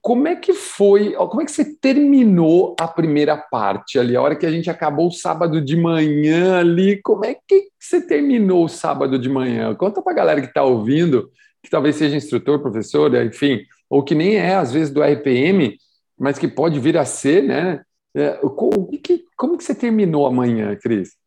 como 0.07 0.25
é 0.25 0.37
que 0.37 0.53
foi, 0.53 1.11
como 1.11 1.41
é 1.41 1.45
que 1.45 1.51
você 1.51 1.65
terminou 1.65 2.77
a 2.79 2.87
primeira 2.87 3.35
parte 3.35 3.99
ali, 3.99 4.15
a 4.15 4.21
hora 4.21 4.37
que 4.37 4.45
a 4.45 4.49
gente 4.49 4.69
acabou 4.69 5.09
o 5.09 5.11
sábado 5.11 5.59
de 5.59 5.75
manhã 5.75 6.59
ali, 6.59 7.01
como 7.01 7.25
é 7.25 7.33
que 7.33 7.67
você 7.77 7.99
terminou 7.99 8.63
o 8.63 8.69
sábado 8.69 9.19
de 9.19 9.27
manhã? 9.27 9.75
Conta 9.75 10.01
para 10.01 10.13
a 10.13 10.15
galera 10.15 10.39
que 10.39 10.47
está 10.47 10.63
ouvindo, 10.63 11.29
que 11.61 11.69
talvez 11.69 11.97
seja 11.97 12.15
instrutor, 12.15 12.61
professor, 12.61 13.13
enfim, 13.21 13.59
ou 13.89 14.01
que 14.01 14.15
nem 14.15 14.37
é, 14.37 14.55
às 14.55 14.71
vezes, 14.71 14.93
do 14.93 15.03
RPM, 15.03 15.75
mas 16.17 16.39
que 16.39 16.47
pode 16.47 16.79
vir 16.79 16.97
a 16.97 17.03
ser, 17.03 17.43
né? 17.43 17.81
É, 18.15 18.29
como, 18.55 18.87
que, 18.87 19.25
como 19.35 19.57
que 19.57 19.63
você 19.65 19.75
terminou 19.75 20.25
amanhã, 20.25 20.73
Cris? 20.77 21.17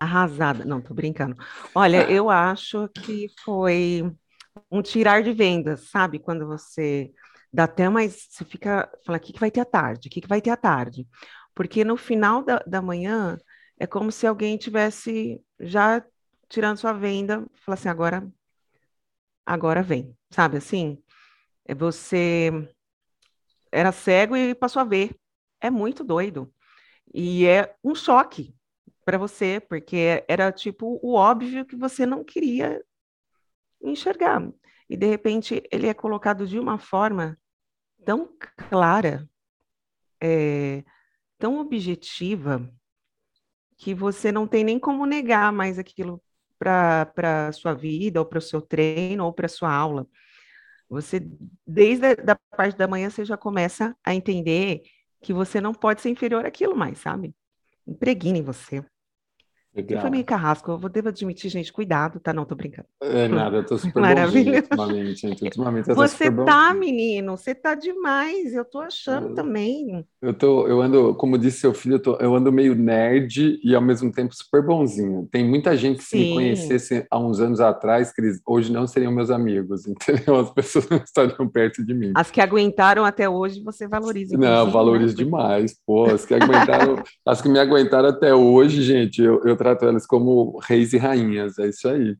Arrasada. 0.00 0.64
Não, 0.64 0.80
tô 0.80 0.94
brincando. 0.94 1.36
Olha, 1.74 2.10
eu 2.10 2.30
acho 2.32 2.88
que 2.88 3.26
foi 3.44 4.10
um 4.70 4.82
tirar 4.82 5.22
de 5.22 5.32
vendas, 5.32 5.88
sabe? 5.90 6.18
Quando 6.18 6.46
você 6.46 7.12
dá 7.52 7.64
até 7.64 7.88
mais. 7.88 8.26
Você 8.30 8.44
fica. 8.44 8.90
Fala, 9.04 9.18
o 9.18 9.20
que, 9.20 9.32
que 9.32 9.40
vai 9.40 9.50
ter 9.50 9.60
à 9.60 9.64
tarde? 9.64 10.08
O 10.08 10.10
que, 10.10 10.20
que 10.20 10.28
vai 10.28 10.40
ter 10.40 10.50
à 10.50 10.56
tarde? 10.56 11.06
Porque 11.54 11.84
no 11.84 11.96
final 11.96 12.42
da, 12.44 12.58
da 12.66 12.82
manhã 12.82 13.38
é 13.78 13.86
como 13.86 14.12
se 14.12 14.26
alguém 14.26 14.56
tivesse 14.58 15.40
já 15.60 16.04
tirando 16.48 16.76
sua 16.78 16.92
venda, 16.92 17.44
fala 17.64 17.74
assim, 17.74 17.88
agora, 17.88 18.26
agora 19.44 19.82
vem, 19.82 20.16
sabe 20.30 20.56
assim? 20.58 21.02
É 21.66 21.74
você 21.74 22.50
era 23.72 23.92
cego 23.92 24.36
e 24.36 24.54
passou 24.54 24.80
a 24.80 24.84
ver. 24.84 25.14
É 25.60 25.70
muito 25.70 26.04
doido. 26.04 26.52
E 27.14 27.46
é 27.46 27.74
um 27.84 27.94
choque 27.94 28.54
para 29.04 29.18
você, 29.18 29.60
porque 29.60 30.24
era 30.28 30.52
tipo 30.52 31.00
o 31.02 31.14
óbvio 31.14 31.66
que 31.66 31.76
você 31.76 32.06
não 32.06 32.24
queria 32.24 32.82
enxergar. 33.90 34.42
E 34.88 34.96
de 34.96 35.06
repente 35.06 35.62
ele 35.70 35.86
é 35.86 35.94
colocado 35.94 36.46
de 36.46 36.58
uma 36.58 36.78
forma 36.78 37.38
tão 38.04 38.30
clara, 38.68 39.28
é, 40.20 40.84
tão 41.38 41.58
objetiva, 41.58 42.70
que 43.76 43.94
você 43.94 44.32
não 44.32 44.46
tem 44.46 44.64
nem 44.64 44.78
como 44.78 45.04
negar 45.04 45.52
mais 45.52 45.78
aquilo 45.78 46.22
para 46.58 47.48
a 47.48 47.52
sua 47.52 47.74
vida, 47.74 48.20
ou 48.20 48.26
para 48.26 48.38
o 48.38 48.42
seu 48.42 48.62
treino, 48.62 49.24
ou 49.24 49.32
para 49.32 49.46
a 49.46 49.48
sua 49.48 49.72
aula. 49.72 50.06
Você, 50.88 51.20
desde 51.66 52.06
a 52.06 52.14
da 52.14 52.36
parte 52.56 52.76
da 52.76 52.88
manhã, 52.88 53.10
você 53.10 53.24
já 53.24 53.36
começa 53.36 53.94
a 54.04 54.14
entender 54.14 54.82
que 55.20 55.32
você 55.32 55.60
não 55.60 55.74
pode 55.74 56.00
ser 56.00 56.08
inferior 56.08 56.46
àquilo 56.46 56.76
mais, 56.76 56.98
sabe? 56.98 57.34
Impregna 57.86 58.38
em 58.38 58.42
você. 58.42 58.84
Legal. 59.76 60.00
Foi 60.00 60.08
meio 60.08 60.24
carrasco, 60.24 60.70
eu 60.70 60.78
vou, 60.78 60.88
devo 60.88 61.10
admitir, 61.10 61.50
gente, 61.50 61.70
cuidado, 61.70 62.18
tá? 62.18 62.32
Não, 62.32 62.46
tô 62.46 62.54
brincando. 62.54 62.88
É 63.02 63.28
nada, 63.28 63.58
eu 63.58 63.66
tô 63.66 63.76
super 63.76 64.00
Maravilha. 64.00 64.60
ultimamente, 64.62 65.20
gente. 65.20 65.44
Ultimamente 65.44 65.92
você 65.92 66.30
tá, 66.30 66.72
menino, 66.72 67.36
você 67.36 67.54
tá 67.54 67.74
demais, 67.74 68.54
eu 68.54 68.64
tô 68.64 68.80
achando 68.80 69.28
eu, 69.28 69.34
também. 69.34 70.06
Eu 70.22 70.32
tô, 70.32 70.66
eu 70.66 70.80
ando, 70.80 71.14
como 71.16 71.36
disse 71.36 71.60
seu 71.60 71.74
filho, 71.74 71.96
eu, 71.96 72.02
tô, 72.02 72.16
eu 72.16 72.34
ando 72.34 72.50
meio 72.50 72.74
nerd 72.74 73.60
e 73.62 73.74
ao 73.74 73.82
mesmo 73.82 74.10
tempo 74.10 74.34
super 74.34 74.64
bonzinho. 74.64 75.28
Tem 75.30 75.46
muita 75.46 75.76
gente 75.76 75.98
que 75.98 76.04
Sim. 76.04 76.08
se 76.08 76.24
me 76.24 76.32
conhecesse 76.32 77.06
há 77.10 77.18
uns 77.18 77.38
anos 77.38 77.60
atrás, 77.60 78.10
Cris, 78.14 78.40
hoje 78.46 78.72
não 78.72 78.86
seriam 78.86 79.12
meus 79.12 79.30
amigos, 79.30 79.84
entendeu? 79.86 80.36
As 80.36 80.50
pessoas 80.50 80.88
não 80.88 80.96
estariam 80.96 81.46
perto 81.46 81.84
de 81.84 81.92
mim. 81.92 82.12
As 82.14 82.30
que 82.30 82.40
aguentaram 82.40 83.04
até 83.04 83.28
hoje, 83.28 83.62
você 83.62 83.86
valoriza. 83.86 84.38
Não, 84.38 84.64
né? 84.64 84.72
valorizo 84.72 85.18
né? 85.18 85.24
demais. 85.24 85.76
Pô, 85.86 86.06
as 86.06 86.24
que 86.24 86.32
aguentaram, 86.32 87.02
as 87.26 87.42
que 87.42 87.48
me 87.50 87.58
aguentaram 87.58 88.08
até 88.08 88.34
hoje, 88.34 88.80
gente, 88.80 89.20
eu, 89.20 89.42
eu 89.44 89.54
trato 89.66 89.84
elas 89.84 90.06
como 90.06 90.58
reis 90.58 90.92
e 90.92 90.98
rainhas, 90.98 91.58
é 91.58 91.68
isso 91.68 91.88
aí. 91.88 92.10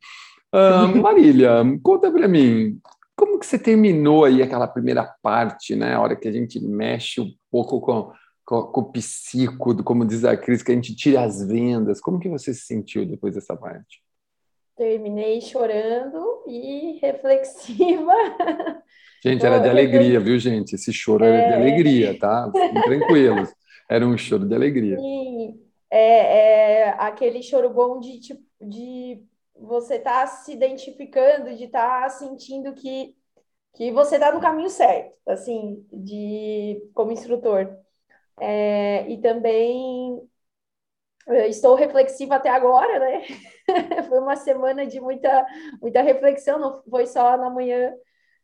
Uh, 0.53 0.97
Marília, 1.01 1.63
conta 1.83 2.11
para 2.11 2.27
mim, 2.27 2.81
como 3.15 3.39
que 3.39 3.47
você 3.47 3.59
terminou 3.59 4.25
aí 4.25 4.43
aquela 4.43 4.67
primeira 4.67 5.05
parte, 5.23 5.77
né? 5.77 5.95
A 5.95 6.01
hora 6.01 6.17
que 6.17 6.27
a 6.27 6.33
gente 6.33 6.61
mexe 6.61 7.21
um 7.21 7.31
pouco 7.51 7.81
com, 7.81 8.11
com, 8.45 8.63
com 8.63 8.81
o 8.81 8.93
psico, 8.93 9.83
como 9.85 10.05
diz 10.05 10.25
a 10.25 10.37
Cris, 10.37 10.63
que 10.63 10.73
a 10.73 10.75
gente 10.75 10.97
tira 10.97 11.23
as 11.23 11.47
vendas. 11.47 12.01
Como 12.01 12.19
que 12.19 12.29
você 12.29 12.53
se 12.53 12.63
sentiu 12.63 13.07
depois 13.07 13.35
dessa 13.35 13.57
parte? 13.57 14.03
Terminei 14.77 15.41
chorando 15.41 16.43
e 16.49 16.99
reflexiva. 17.01 18.13
Gente, 19.23 19.47
era 19.47 19.59
de 19.59 19.69
alegria, 19.69 20.19
viu, 20.19 20.39
gente? 20.39 20.75
Esse 20.75 20.93
choro 20.93 21.25
é... 21.25 21.29
era 21.29 21.49
de 21.49 21.55
alegria, 21.55 22.19
tá? 22.19 22.51
Fiquem 22.53 22.83
tranquilos. 22.83 23.49
Era 23.89 24.05
um 24.05 24.19
choro 24.19 24.45
de 24.45 24.55
alegria. 24.55 24.99
Sim 24.99 25.66
é, 25.97 26.81
é 26.81 26.89
aquele 26.99 27.43
choro 27.43 27.71
bom 27.71 27.99
de, 27.99 28.21
tipo, 28.21 28.43
de 28.61 29.23
você 29.55 29.97
estar 29.97 30.23
tá 30.23 30.27
se 30.27 30.53
identificando, 30.53 31.55
de 31.55 31.65
estar 31.65 32.03
tá 32.03 32.09
sentindo 32.11 32.75
que, 32.75 33.17
que 33.75 33.91
você 33.93 34.17
está 34.17 34.33
no 34.33 34.41
caminho 34.41 34.71
certo, 34.71 35.17
assim, 35.27 35.87
de 35.93 36.83
como 36.95 37.13
instrutor. 37.13 37.77
É, 38.39 39.09
e 39.09 39.19
também 39.21 40.21
estou 41.49 41.75
reflexiva 41.75 42.37
até 42.37 42.51
agora, 42.51 42.99
né? 42.99 43.23
foi 44.09 44.19
uma 44.19 44.37
semana 44.37 44.87
de 44.87 45.01
muita, 45.01 45.47
muita 45.81 46.03
reflexão, 46.03 46.59
não 46.59 46.83
foi 46.85 47.07
só 47.07 47.37
na 47.37 47.51
manhã 47.51 47.95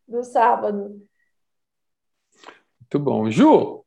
do 0.09 0.25
sábado. 0.25 1.01
Muito 2.81 2.99
bom. 2.99 3.31
Ju, 3.31 3.82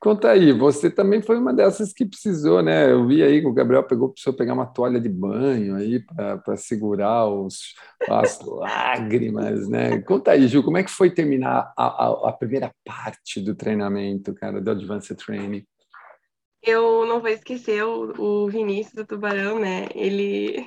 Conta 0.00 0.30
aí, 0.30 0.52
você 0.52 0.88
também 0.88 1.20
foi 1.20 1.36
uma 1.38 1.52
dessas 1.52 1.92
que 1.92 2.06
precisou, 2.06 2.62
né? 2.62 2.90
Eu 2.90 3.04
vi 3.06 3.20
aí 3.20 3.40
que 3.40 3.46
o 3.48 3.52
Gabriel 3.52 3.82
pegou, 3.82 4.10
precisou 4.10 4.32
pegar 4.32 4.54
uma 4.54 4.66
toalha 4.66 5.00
de 5.00 5.08
banho 5.08 5.74
aí 5.74 5.98
para 6.00 6.56
segurar 6.56 7.26
os, 7.26 7.74
as 8.08 8.40
lágrimas, 8.44 9.68
né? 9.68 10.00
Conta 10.02 10.30
aí, 10.30 10.46
Ju, 10.46 10.62
como 10.62 10.78
é 10.78 10.84
que 10.84 10.90
foi 10.90 11.10
terminar 11.10 11.72
a, 11.76 12.06
a, 12.06 12.28
a 12.28 12.32
primeira 12.32 12.70
parte 12.84 13.40
do 13.40 13.56
treinamento, 13.56 14.32
cara, 14.34 14.60
do 14.60 14.70
Advanced 14.70 15.16
Training? 15.16 15.66
Eu 16.62 17.04
não 17.04 17.20
vou 17.20 17.30
esquecer 17.30 17.84
o, 17.84 18.44
o 18.44 18.48
Vinícius 18.48 18.94
do 18.94 19.06
Tubarão, 19.06 19.58
né? 19.58 19.88
Ele 19.94 20.64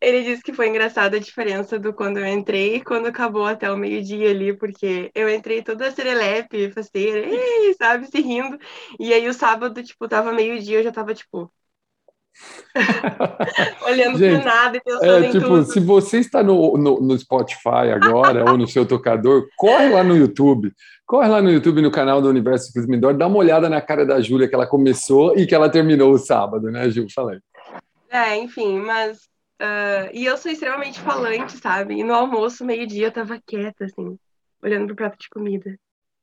Ele 0.00 0.22
disse 0.22 0.42
que 0.42 0.52
foi 0.52 0.68
engraçada 0.68 1.16
a 1.16 1.20
diferença 1.20 1.78
do 1.78 1.92
quando 1.92 2.18
eu 2.18 2.26
entrei 2.26 2.76
e 2.76 2.84
quando 2.84 3.06
acabou 3.06 3.44
até 3.44 3.70
o 3.70 3.76
meio-dia 3.76 4.30
ali, 4.30 4.56
porque 4.56 5.10
eu 5.14 5.28
entrei 5.28 5.62
toda 5.62 5.90
serelepe, 5.90 6.70
faceira, 6.72 7.28
sabe, 7.76 8.06
se 8.06 8.20
rindo. 8.20 8.58
E 8.98 9.12
aí 9.12 9.28
o 9.28 9.34
sábado, 9.34 9.82
tipo, 9.82 10.08
tava 10.08 10.32
meio-dia, 10.32 10.78
eu 10.78 10.84
já 10.84 10.92
tava, 10.92 11.12
tipo, 11.14 11.52
Olhando 13.86 14.18
para 14.18 14.44
nada 14.44 14.76
e 14.76 14.80
pensando 14.80 15.24
é, 15.24 15.28
em 15.28 15.30
tipo, 15.32 15.46
tudo. 15.46 15.64
Se 15.64 15.80
você 15.80 16.18
está 16.18 16.42
no, 16.42 16.76
no, 16.76 17.00
no 17.00 17.18
Spotify 17.18 17.90
agora 17.92 18.50
ou 18.50 18.56
no 18.56 18.66
seu 18.66 18.86
tocador, 18.86 19.48
corre 19.56 19.88
lá 19.88 20.02
no 20.02 20.16
YouTube. 20.16 20.72
Corre 21.04 21.28
lá 21.28 21.42
no 21.42 21.50
YouTube, 21.50 21.82
no 21.82 21.90
canal 21.90 22.22
do 22.22 22.28
Universo 22.28 22.72
Clismidor, 22.72 23.14
dá 23.14 23.26
uma 23.26 23.38
olhada 23.38 23.68
na 23.68 23.80
cara 23.80 24.06
da 24.06 24.20
Júlia 24.20 24.48
que 24.48 24.54
ela 24.54 24.66
começou 24.66 25.36
e 25.36 25.44
que 25.44 25.54
ela 25.54 25.68
terminou 25.68 26.12
o 26.12 26.18
sábado, 26.18 26.70
né, 26.70 26.88
Gil? 26.88 27.06
Falei. 27.12 27.40
É, 28.08 28.36
enfim, 28.36 28.78
mas 28.78 29.29
Uh, 29.60 30.08
e 30.14 30.24
eu 30.24 30.38
sou 30.38 30.50
extremamente 30.50 30.98
falante, 31.00 31.52
sabe? 31.58 31.94
E 31.94 32.02
no 32.02 32.14
almoço, 32.14 32.64
meio-dia, 32.64 33.08
eu 33.08 33.12
tava 33.12 33.38
quieta, 33.46 33.84
assim, 33.84 34.18
olhando 34.62 34.86
pro 34.86 34.96
prato 34.96 35.18
de 35.18 35.28
comida. 35.28 35.78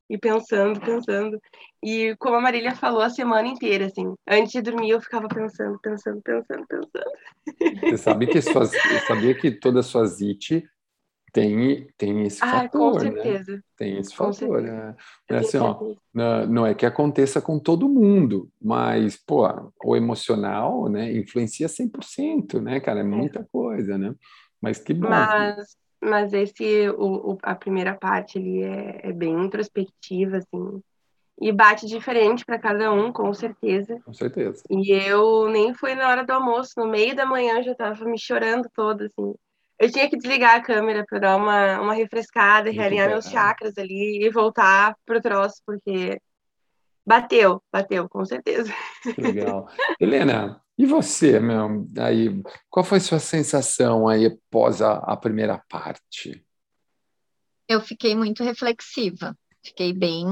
E 0.09 0.17
pensando, 0.17 0.79
pensando. 0.79 1.39
E 1.83 2.15
como 2.17 2.35
a 2.35 2.41
Marília 2.41 2.73
falou 2.73 3.01
a 3.01 3.09
semana 3.09 3.47
inteira, 3.47 3.85
assim, 3.85 4.15
antes 4.27 4.53
de 4.53 4.61
dormir 4.61 4.89
eu 4.89 5.01
ficava 5.01 5.27
pensando, 5.27 5.77
pensando, 5.79 6.21
pensando, 6.23 6.65
pensando. 6.65 7.81
Você 7.81 7.97
sabe 7.97 8.25
que 8.25 8.41
suas, 8.41 8.71
sabia 9.05 9.35
que 9.35 9.51
toda 9.51 9.83
sua 9.83 10.05
zite 10.05 10.67
tem, 11.31 11.87
tem 11.97 12.23
esse 12.23 12.43
ah, 12.43 12.61
fator, 12.63 12.93
com 12.93 13.03
né? 13.03 13.11
certeza. 13.11 13.51
Né? 13.53 13.61
Tem 13.77 13.97
esse 13.99 14.15
com 14.15 14.33
fator. 14.33 14.61
Né? 14.61 14.95
Assim, 15.29 15.57
ó, 15.57 15.77
não 16.47 16.65
é 16.65 16.73
que 16.73 16.85
aconteça 16.85 17.41
com 17.41 17.59
todo 17.59 17.89
mundo, 17.89 18.49
mas, 18.61 19.17
pô, 19.17 19.47
o 19.83 19.95
emocional, 19.95 20.87
né, 20.89 21.11
influencia 21.15 21.67
100%, 21.67 22.61
né, 22.61 22.79
cara? 22.79 22.99
É, 22.99 23.01
é 23.01 23.05
muita 23.05 23.47
coisa, 23.51 23.97
né? 23.97 24.15
Mas 24.61 24.79
que 24.79 24.93
bom. 24.93 25.09
Mas, 25.09 25.77
mas 26.01 26.33
esse, 26.33 26.89
o, 26.91 27.33
o, 27.33 27.37
a 27.43 27.53
primeira 27.53 27.93
parte 27.93 28.37
ali 28.37 28.63
é, 28.63 29.01
é 29.03 29.13
bem 29.13 29.33
introspectiva, 29.43 30.37
assim, 30.37 30.81
E 31.39 31.51
bate 31.51 31.85
diferente 31.85 32.45
para 32.45 32.57
cada 32.57 32.91
um, 32.91 33.11
com 33.11 33.33
certeza. 33.33 33.99
Com 34.05 34.13
certeza. 34.13 34.63
E 34.69 34.91
eu 34.91 35.49
nem 35.49 35.73
fui 35.73 35.93
na 35.93 36.07
hora 36.09 36.25
do 36.25 36.31
almoço, 36.31 36.73
no 36.77 36.87
meio 36.87 37.15
da 37.15 37.25
manhã 37.25 37.57
eu 37.57 37.63
já 37.63 37.71
estava 37.73 38.05
me 38.05 38.17
chorando 38.17 38.67
toda, 38.73 39.05
assim. 39.05 39.35
Eu 39.79 39.91
tinha 39.91 40.09
que 40.09 40.17
desligar 40.17 40.55
a 40.55 40.61
câmera 40.61 41.05
para 41.07 41.19
dar 41.19 41.35
uma, 41.35 41.81
uma 41.81 41.93
refrescada, 41.93 42.71
realinhar 42.71 43.09
meus 43.09 43.25
chakras 43.25 43.77
ali 43.77 44.25
e 44.25 44.29
voltar 44.29 44.95
pro 45.05 45.21
troço, 45.21 45.61
porque 45.65 46.19
bateu, 47.05 47.61
bateu, 47.71 48.09
com 48.09 48.25
certeza. 48.25 48.73
Que 49.03 49.21
legal. 49.21 49.69
Helena, 49.99 50.61
e 50.77 50.85
você, 50.85 51.39
meu, 51.39 51.87
aí, 51.99 52.41
qual 52.69 52.83
foi 52.83 52.99
sua 52.99 53.19
sensação 53.19 54.07
aí 54.07 54.25
após 54.25 54.81
a, 54.81 54.97
a 54.97 55.15
primeira 55.15 55.61
parte? 55.69 56.43
Eu 57.67 57.81
fiquei 57.81 58.15
muito 58.15 58.43
reflexiva. 58.43 59.37
Fiquei 59.63 59.91
bem. 59.91 60.25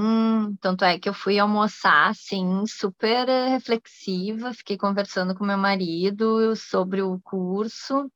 Tanto 0.61 0.85
é 0.85 0.97
que 0.97 1.09
eu 1.09 1.13
fui 1.13 1.37
almoçar, 1.37 2.09
assim, 2.09 2.63
super 2.65 3.27
reflexiva. 3.49 4.53
Fiquei 4.53 4.77
conversando 4.77 5.35
com 5.35 5.45
meu 5.45 5.57
marido 5.57 6.55
sobre 6.55 7.01
o 7.01 7.19
curso. 7.21 8.09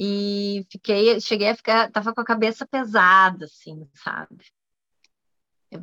E 0.00 0.64
fiquei, 0.70 1.20
cheguei 1.20 1.48
a 1.48 1.56
ficar, 1.56 1.90
tava 1.90 2.14
com 2.14 2.20
a 2.20 2.24
cabeça 2.24 2.64
pesada, 2.64 3.46
assim, 3.46 3.84
sabe? 3.92 4.44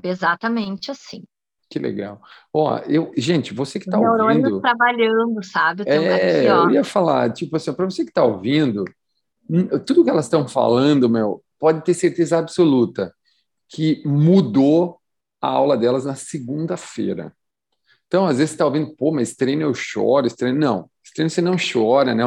Exatamente 0.02 0.90
assim. 0.90 1.24
Que 1.70 1.78
legal. 1.78 2.22
Ó, 2.54 2.78
eu, 2.88 3.12
gente, 3.18 3.54
você 3.54 3.78
que 3.78 3.90
está 3.90 4.00
ouvindo. 4.00 4.62
trabalhando, 4.62 5.44
sabe? 5.44 5.84
Eu, 5.86 6.02
é, 6.04 6.14
aqui, 6.16 6.46
eu 6.48 6.72
ia 6.72 6.84
falar, 6.86 7.34
tipo 7.34 7.58
assim, 7.58 7.74
para 7.74 7.84
você 7.84 8.04
que 8.04 8.12
está 8.12 8.24
ouvindo, 8.24 8.86
tudo 9.86 10.04
que 10.04 10.10
elas 10.10 10.26
estão 10.26 10.48
falando, 10.48 11.10
meu, 11.10 11.44
pode 11.60 11.84
ter 11.84 11.94
certeza 11.94 12.38
absoluta 12.38 13.14
que 13.68 14.02
mudou 14.06 15.00
a 15.42 15.48
aula 15.48 15.76
delas 15.76 16.06
na 16.06 16.16
segunda-feira. 16.16 17.34
Então, 18.08 18.26
às 18.26 18.38
vezes 18.38 18.52
você 18.52 18.56
está 18.56 18.66
ouvindo, 18.66 18.96
pô, 18.96 19.12
mas 19.12 19.36
treino 19.36 19.64
eu 19.64 19.74
choro, 19.74 20.28
esse 20.28 20.38
treino. 20.38 20.58
Não, 20.58 20.90
esse 21.04 21.14
treino 21.14 21.30
você 21.30 21.42
não 21.42 21.56
chora, 21.58 22.16
né? 22.16 22.24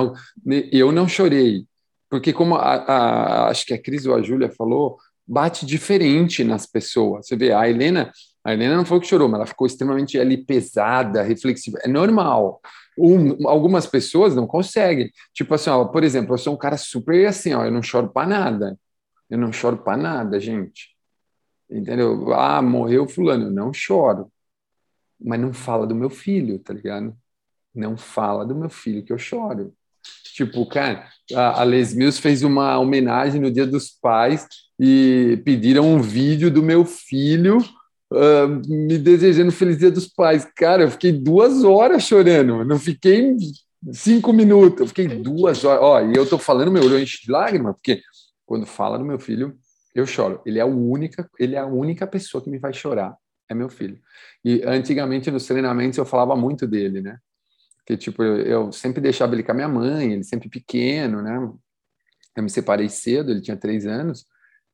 Eu 0.71 0.93
não 0.93 1.09
chorei. 1.09 1.68
Porque, 2.11 2.33
como 2.33 2.57
a, 2.57 2.75
a, 2.75 3.49
acho 3.49 3.67
que 3.67 3.75
a 3.75 3.83
Cris 3.83 4.07
ou 4.07 4.15
a 4.15 4.23
Júlia 4.23 4.51
falou, 4.51 4.99
bate 5.27 5.67
diferente 5.67 6.43
nas 6.43 6.67
pessoas. 6.67 7.27
Você 7.27 7.37
vê, 7.37 7.53
a 7.53 7.69
Helena, 7.69 8.11
a 8.43 8.55
Helena 8.55 8.77
não 8.77 8.85
foi 8.85 8.99
que 9.01 9.07
chorou, 9.07 9.29
mas 9.29 9.39
ela 9.41 9.47
ficou 9.47 9.67
extremamente 9.67 10.19
ali 10.19 10.39
pesada, 10.39 11.23
reflexiva. 11.23 11.79
É 11.83 11.89
normal. 11.89 12.61
Um, 12.99 13.47
algumas 13.47 13.87
pessoas 13.87 14.35
não 14.35 14.47
conseguem. 14.47 15.11
Tipo 15.35 15.55
assim, 15.55 15.71
ó, 15.71 15.85
por 15.85 16.03
exemplo, 16.03 16.35
eu 16.35 16.39
sou 16.39 16.55
um 16.55 16.59
cara 16.59 16.77
super 16.77 17.27
assim, 17.27 17.53
ó, 17.53 17.65
eu 17.65 17.71
não 17.71 17.83
choro 17.83 18.09
para 18.09 18.27
nada. 18.27 18.79
Eu 19.29 19.39
não 19.39 19.53
choro 19.53 19.79
para 19.79 19.97
nada, 19.97 20.41
gente. 20.41 20.97
Entendeu? 21.71 22.33
Ah, 22.33 22.63
morreu 22.63 23.07
fulano, 23.07 23.47
eu 23.47 23.51
não 23.51 23.73
choro. 23.73 24.33
Mas 25.21 25.41
não 25.41 25.53
fala 25.53 25.87
do 25.87 25.95
meu 25.95 26.11
filho, 26.11 26.59
tá 26.59 26.73
ligado? 26.73 27.15
Não 27.75 27.97
fala 27.97 28.47
do 28.47 28.55
meu 28.55 28.71
filho 28.71 29.05
que 29.05 29.13
eu 29.13 29.19
choro. 29.19 29.75
Tipo, 30.39 30.65
cara, 30.67 31.09
a 31.35 31.65
Les 31.65 31.93
Mills 31.93 32.21
fez 32.21 32.45
uma 32.45 32.79
homenagem 32.79 33.41
no 33.41 33.51
Dia 33.51 33.67
dos 33.67 33.91
Pais 33.91 34.47
e 34.79 35.43
pediram 35.45 35.85
um 35.85 36.01
vídeo 36.01 36.49
do 36.49 36.63
meu 36.63 36.85
filho 36.85 37.59
uh, 38.13 38.49
me 38.69 38.97
desejando 38.97 39.51
Feliz 39.51 39.79
Dia 39.79 39.91
dos 39.91 40.07
Pais. 40.07 40.47
Cara, 40.55 40.85
eu 40.85 40.91
fiquei 40.93 41.11
duas 41.11 41.65
horas 41.65 42.05
chorando, 42.05 42.65
não 42.65 42.79
fiquei 42.79 43.35
cinco 43.91 44.33
minutos, 44.33 44.79
eu 44.79 44.87
fiquei 44.87 45.09
duas 45.09 45.65
horas. 45.65 45.83
Ó, 45.83 46.01
e 46.03 46.15
eu 46.15 46.25
tô 46.25 46.39
falando, 46.39 46.71
meu 46.71 46.85
olho 46.85 47.01
enche 47.01 47.27
de 47.27 47.33
lágrima, 47.33 47.75
porque 47.75 48.01
quando 48.47 48.65
fala 48.65 48.97
do 48.97 49.05
meu 49.05 49.19
filho, 49.19 49.59
eu 49.93 50.07
choro. 50.07 50.41
Ele 50.47 50.61
é 50.61 50.63
a 50.63 50.67
única, 50.67 51.29
ele 51.37 51.57
é 51.57 51.59
a 51.59 51.67
única 51.67 52.07
pessoa 52.07 52.41
que 52.41 52.49
me 52.49 52.61
faz 52.61 52.77
chorar, 52.77 53.17
é 53.51 53.57
meu 53.57 53.69
filho. 53.69 53.99
E 54.45 54.63
antigamente 54.65 55.33
nos 55.33 55.49
treinamentos 55.49 55.99
eu 55.99 56.05
falava 56.05 56.37
muito 56.37 56.65
dele, 56.65 57.01
né? 57.01 57.19
Que 57.89 57.97
tipo, 57.97 58.23
eu, 58.23 58.71
sempre 58.71 59.01
deixava 59.01 59.35
ele 59.35 59.43
com 59.43 59.51
a 59.51 59.55
minha 59.55 59.67
mãe, 59.67 60.13
ele 60.13 60.23
sempre 60.23 60.51
pequeno, 60.51 61.23
né? 61.23 61.39
Eu 62.37 62.43
me 62.43 62.51
separei 62.51 62.87
cedo, 62.91 63.31
ele 63.31 63.41
tinha 63.41 63.57
três 63.57 63.87
anos, 63.87 64.27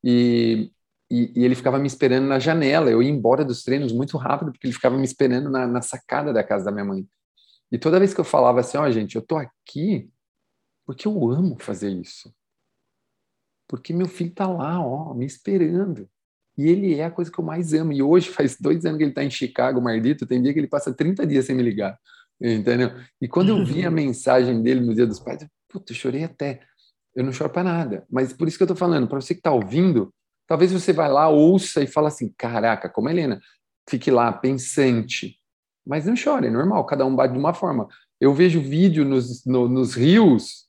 e, 0.03 0.69
e, 1.09 1.31
e, 1.33 1.45
ele 1.45 1.55
ficava 1.55 1.79
me 1.79 1.87
esperando 1.87 2.27
na 2.27 2.39
janela. 2.39 2.91
Eu 2.91 3.01
ia 3.01 3.09
embora 3.09 3.45
dos 3.45 3.63
treinos 3.63 3.93
muito 3.93 4.17
rápido, 4.17 4.51
porque 4.51 4.67
ele 4.67 4.73
ficava 4.73 4.97
me 4.97 5.05
esperando 5.05 5.49
na, 5.49 5.65
na 5.65 5.81
sacada 5.81 6.33
da 6.33 6.43
casa 6.43 6.65
da 6.65 6.73
minha 6.73 6.83
mãe. 6.83 7.07
E 7.71 7.77
toda 7.77 7.99
vez 7.99 8.13
que 8.13 8.19
eu 8.19 8.25
falava 8.25 8.59
assim, 8.59 8.77
ó, 8.77 8.83
oh, 8.83 8.91
gente, 8.91 9.15
eu 9.15 9.21
tô 9.21 9.37
aqui 9.37 10.11
porque 10.85 11.07
eu 11.07 11.31
amo 11.31 11.55
fazer 11.57 11.91
isso. 11.91 12.35
Porque 13.65 13.93
meu 13.93 14.09
filho 14.09 14.31
está 14.31 14.45
lá, 14.45 14.85
ó, 14.85 15.13
me 15.13 15.25
esperando. 15.25 16.09
E 16.57 16.67
ele 16.67 16.95
é 16.95 17.05
a 17.05 17.11
coisa 17.11 17.31
que 17.31 17.39
eu 17.39 17.45
mais 17.45 17.73
amo. 17.73 17.93
E 17.93 18.03
hoje 18.03 18.27
faz 18.35 18.57
dois 18.59 18.83
anos 18.83 18.97
que 18.97 19.05
ele 19.05 19.11
está 19.11 19.23
em 19.23 19.31
Chicago, 19.31 19.81
Mardito, 19.81 20.25
tem 20.27 20.41
dia 20.41 20.51
que 20.51 20.59
ele 20.59 20.67
passa 20.67 20.93
30 20.93 21.25
dias 21.25 21.45
sem 21.45 21.55
me 21.55 21.63
ligar. 21.63 21.97
Entendeu? 22.39 22.91
E 23.21 23.27
quando 23.27 23.49
eu 23.49 23.65
vi 23.65 23.85
a 23.85 23.91
mensagem 23.91 24.61
dele 24.61 24.81
no 24.81 24.93
Dia 24.93 25.07
dos 25.07 25.19
Pais, 25.19 25.41
eu, 25.41 25.47
puta, 25.69 25.91
eu 25.91 25.95
chorei 25.95 26.23
até. 26.23 26.61
Eu 27.15 27.23
não 27.23 27.31
choro 27.31 27.49
para 27.49 27.63
nada. 27.63 28.05
Mas 28.09 28.33
por 28.33 28.47
isso 28.47 28.57
que 28.57 28.63
eu 28.63 28.65
estou 28.65 28.77
falando, 28.77 29.07
para 29.07 29.21
você 29.21 29.33
que 29.33 29.39
está 29.39 29.51
ouvindo, 29.51 30.13
talvez 30.47 30.71
você 30.71 30.91
vá 30.91 31.07
lá, 31.07 31.29
ouça 31.29 31.81
e 31.81 31.87
fala 31.87 32.09
assim, 32.09 32.33
caraca, 32.37 32.89
como 32.89 33.07
a 33.07 33.11
Helena, 33.11 33.39
fique 33.89 34.11
lá, 34.11 34.31
pensante. 34.33 35.39
Mas 35.85 36.05
não 36.05 36.15
chore, 36.15 36.47
é 36.47 36.51
normal, 36.51 36.85
cada 36.85 37.05
um 37.05 37.15
bate 37.15 37.33
de 37.33 37.39
uma 37.39 37.53
forma. 37.53 37.87
Eu 38.19 38.33
vejo 38.33 38.59
vídeo 38.59 39.05
nos, 39.05 39.45
no, 39.45 39.69
nos 39.69 39.93
rios 39.93 40.65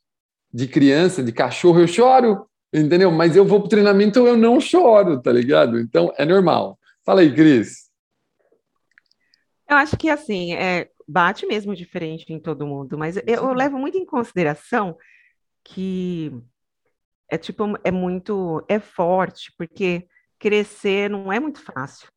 de 0.53 0.67
criança, 0.67 1.23
de 1.23 1.31
cachorro, 1.31 1.79
eu 1.79 1.87
choro 1.87 2.47
entendeu? 2.73 3.11
Mas 3.11 3.35
eu 3.35 3.45
vou 3.45 3.59
para 3.59 3.67
o 3.67 3.69
treinamento, 3.69 4.19
eu 4.19 4.37
não 4.37 4.59
choro, 4.59 5.21
tá 5.21 5.31
ligado? 5.31 5.79
Então 5.79 6.13
é 6.17 6.25
normal. 6.25 6.77
Fala 7.05 7.21
aí, 7.21 7.33
Cris. 7.33 7.87
Eu 9.69 9.77
acho 9.77 9.97
que 9.97 10.09
assim, 10.09 10.53
é, 10.53 10.89
bate 11.07 11.45
mesmo 11.45 11.75
diferente 11.75 12.31
em 12.31 12.39
todo 12.39 12.67
mundo, 12.67 12.97
mas 12.97 13.17
eu, 13.17 13.23
eu 13.27 13.53
levo 13.53 13.77
muito 13.77 13.97
em 13.97 14.05
consideração 14.05 14.97
que 15.63 16.31
é 17.29 17.37
tipo, 17.37 17.63
é 17.83 17.91
muito, 17.91 18.63
é 18.69 18.79
forte, 18.79 19.53
porque 19.57 20.07
crescer 20.39 21.09
não 21.09 21.31
é 21.31 21.39
muito 21.39 21.61
fácil. 21.61 22.09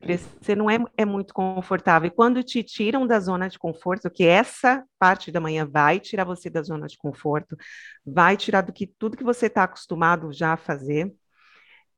Crescer 0.00 0.54
não 0.56 0.68
é, 0.68 0.78
é 0.98 1.04
muito 1.04 1.32
confortável. 1.32 2.08
E 2.08 2.14
quando 2.14 2.42
te 2.42 2.62
tiram 2.62 3.06
da 3.06 3.18
zona 3.20 3.48
de 3.48 3.58
conforto, 3.58 4.10
que 4.10 4.24
essa 4.24 4.84
parte 4.98 5.32
da 5.32 5.40
manhã 5.40 5.66
vai 5.66 5.98
tirar 5.98 6.24
você 6.24 6.50
da 6.50 6.62
zona 6.62 6.86
de 6.86 6.98
conforto, 6.98 7.56
vai 8.04 8.36
tirar 8.36 8.60
do 8.62 8.72
que 8.72 8.86
tudo 8.86 9.16
que 9.16 9.24
você 9.24 9.46
está 9.46 9.64
acostumado 9.64 10.30
já 10.32 10.52
a 10.52 10.58
fazer, 10.58 11.10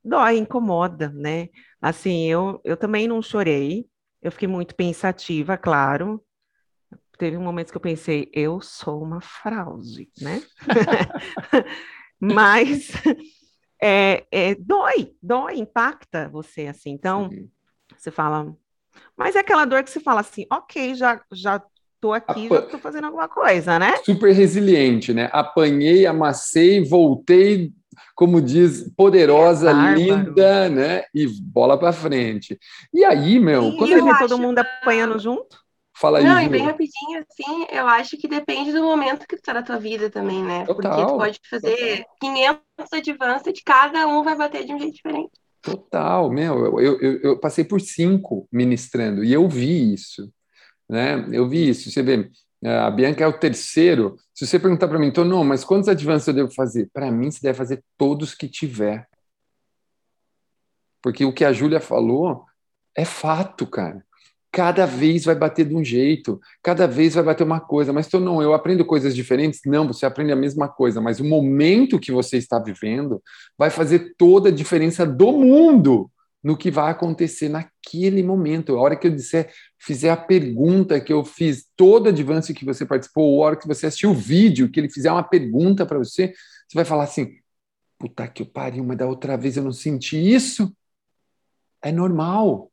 dói, 0.05 0.39
incomoda, 0.39 1.11
né? 1.11 1.49
Assim, 1.81 2.27
eu, 2.27 2.61
eu 2.65 2.77
também 2.77 3.09
não 3.09 3.21
chorei, 3.21 3.87
eu 4.27 4.33
fiquei 4.33 4.49
muito 4.49 4.75
pensativa, 4.75 5.57
claro. 5.57 6.23
Teve 7.19 7.37
um 7.37 7.43
momento 7.43 7.71
que 7.71 7.77
eu 7.77 7.81
pensei, 7.81 8.31
eu 8.33 8.61
sou 8.61 9.03
uma 9.03 9.21
fraude, 9.21 10.11
né? 10.21 10.43
Mas 12.21 12.91
é, 13.83 14.27
é, 14.31 14.55
dói, 14.55 15.15
dói, 15.23 15.59
impacta 15.59 16.29
você 16.29 16.67
assim. 16.67 16.91
Então, 16.91 17.31
Sim. 17.31 17.51
Você 17.97 18.11
fala. 18.11 18.55
Mas 19.17 19.37
é 19.37 19.41
aquela 19.41 19.65
dor 19.65 19.83
que 19.83 19.91
você 19.91 20.01
fala 20.01 20.21
assim, 20.21 20.47
ok, 20.51 20.95
já, 20.95 21.23
já 21.33 21.63
tô 22.07 22.13
aqui, 22.13 22.47
Apa... 22.47 22.57
já 22.57 22.63
tô 22.63 22.79
fazendo 22.79 23.05
alguma 23.05 23.29
coisa, 23.29 23.79
né? 23.79 23.97
Super 24.05 24.33
resiliente, 24.33 25.13
né? 25.13 25.29
Apanhei, 25.33 26.07
amassei, 26.07 26.85
voltei, 26.85 27.73
como 28.15 28.41
diz, 28.41 28.93
poderosa, 28.97 29.71
é 29.71 29.95
linda, 29.95 30.69
né? 30.69 31.05
E 31.15 31.27
bola 31.43 31.79
para 31.79 31.93
frente. 31.93 32.59
E 32.95 33.05
aí, 33.05 33.39
meu, 33.39 33.71
e 33.71 33.77
quando 33.77 33.93
ele 33.93 34.09
acho... 34.09 34.29
todo 34.29 34.39
mundo 34.39 34.59
apanhando 34.59 35.19
junto? 35.19 35.65
Fala 35.99 36.19
aí. 36.19 36.25
Não, 36.25 36.41
e 36.41 36.49
bem 36.49 36.63
rapidinho, 36.63 37.25
assim, 37.29 37.67
eu 37.73 37.87
acho 37.87 38.19
que 38.19 38.29
depende 38.29 38.71
do 38.71 38.83
momento 38.83 39.27
que 39.27 39.37
tu 39.37 39.43
tá 39.43 39.55
na 39.55 39.63
tua 39.63 39.79
vida 39.79 40.11
também, 40.11 40.43
né? 40.45 40.67
Total. 40.67 40.93
Porque 40.93 41.13
tu 41.13 41.19
pode 41.19 41.41
fazer 41.49 42.05
500 42.21 42.61
advances, 42.93 43.63
cada 43.65 44.07
um 44.07 44.23
vai 44.23 44.37
bater 44.37 44.65
de 44.65 44.75
um 44.75 44.79
jeito 44.79 44.95
diferente. 44.95 45.31
Total, 45.63 46.31
meu, 46.31 46.81
eu, 46.81 47.01
eu, 47.01 47.21
eu, 47.23 47.41
passei 47.41 47.65
por 47.65 47.81
cinco 47.81 48.47
ministrando 48.53 49.25
e 49.25 49.33
eu 49.33 49.49
vi 49.49 49.95
isso, 49.95 50.31
né? 50.89 51.27
Eu 51.33 51.49
vi 51.49 51.69
isso. 51.69 51.91
Você 51.91 52.03
vê, 52.03 52.31
a 52.65 52.91
Bianca 52.91 53.25
é 53.25 53.27
o 53.27 53.39
terceiro. 53.39 54.17
Se 54.35 54.47
você 54.47 54.59
perguntar 54.59 54.89
para 54.89 54.99
mim, 54.99 55.09
então, 55.09 55.25
não, 55.25 55.45
mas 55.45 55.65
quantos 55.65 55.89
advances 55.89 56.29
eu 56.29 56.35
devo 56.35 56.55
fazer? 56.55 56.89
Para 56.93 57.11
mim, 57.11 57.31
você 57.31 57.41
deve 57.43 57.57
fazer 57.57 57.83
todos 57.97 58.35
que 58.35 58.49
tiver. 58.49 59.09
Porque 61.03 61.25
o 61.25 61.33
que 61.33 61.45
a 61.45 61.53
Júlia 61.53 61.81
falou 61.81 62.45
é 62.95 63.05
fato, 63.05 63.67
cara 63.67 64.07
cada 64.57 64.87
vez 64.87 65.27
vai 65.27 65.35
bater 65.35 65.67
de 65.67 65.75
um 65.75 65.85
jeito, 65.85 66.41
cada 66.63 66.87
vez 66.87 67.15
vai 67.15 67.23
bater 67.23 67.45
uma 67.45 67.61
coisa, 67.61 67.93
mas 67.93 68.07
então 68.07 68.19
não, 68.19 68.41
eu 68.41 68.55
aprendo 68.55 68.87
coisas 68.87 69.15
diferentes? 69.15 69.61
Não, 69.67 69.87
você 69.87 70.07
aprende 70.07 70.33
a 70.33 70.37
mesma 70.37 70.67
coisa, 70.67 70.99
mas 70.99 71.21
o 71.21 71.25
momento 71.25 71.99
que 71.99 72.11
você 72.11 72.39
está 72.39 72.59
vivendo 72.59 73.23
vai 73.59 73.69
fazer 73.69 74.15
toda 74.17 74.49
a 74.49 74.53
diferença 74.53 75.05
do 75.05 75.31
mundo 75.31 76.11
no 76.43 76.57
que 76.57 76.71
vai 76.71 76.91
acontecer 76.91 77.51
naquele 77.51 78.23
momento. 78.23 78.79
A 78.79 78.81
hora 78.81 78.97
que 78.97 79.07
eu 79.07 79.11
disser, 79.11 79.53
fizer 79.79 80.11
a 80.11 80.17
pergunta 80.17 81.01
que 81.01 81.13
eu 81.13 81.25
fiz, 81.25 81.67
toda 81.77 82.09
a 82.11 82.13
advance 82.13 82.55
que 82.55 82.65
você 82.65 82.85
participou, 82.87 83.43
a 83.43 83.47
hora 83.47 83.57
que 83.57 83.67
você 83.67 83.87
assistiu 83.87 84.11
o 84.11 84.15
vídeo, 84.15 84.71
que 84.71 84.81
ele 84.81 84.91
fizer 84.91 85.11
uma 85.11 85.23
pergunta 85.23 85.87
para 85.87 85.99
você, 85.99 86.33
você 86.69 86.75
vai 86.75 86.85
falar 86.85 87.05
assim: 87.05 87.37
puta 87.99 88.27
que 88.29 88.45
pariu, 88.45 88.85
mas 88.85 88.99
da 88.99 89.07
outra 89.07 89.37
vez 89.37 89.57
eu 89.57 89.65
não 89.65 89.73
senti 89.73 90.17
isso. 90.17 90.75
É 91.83 91.93
normal 91.93 92.71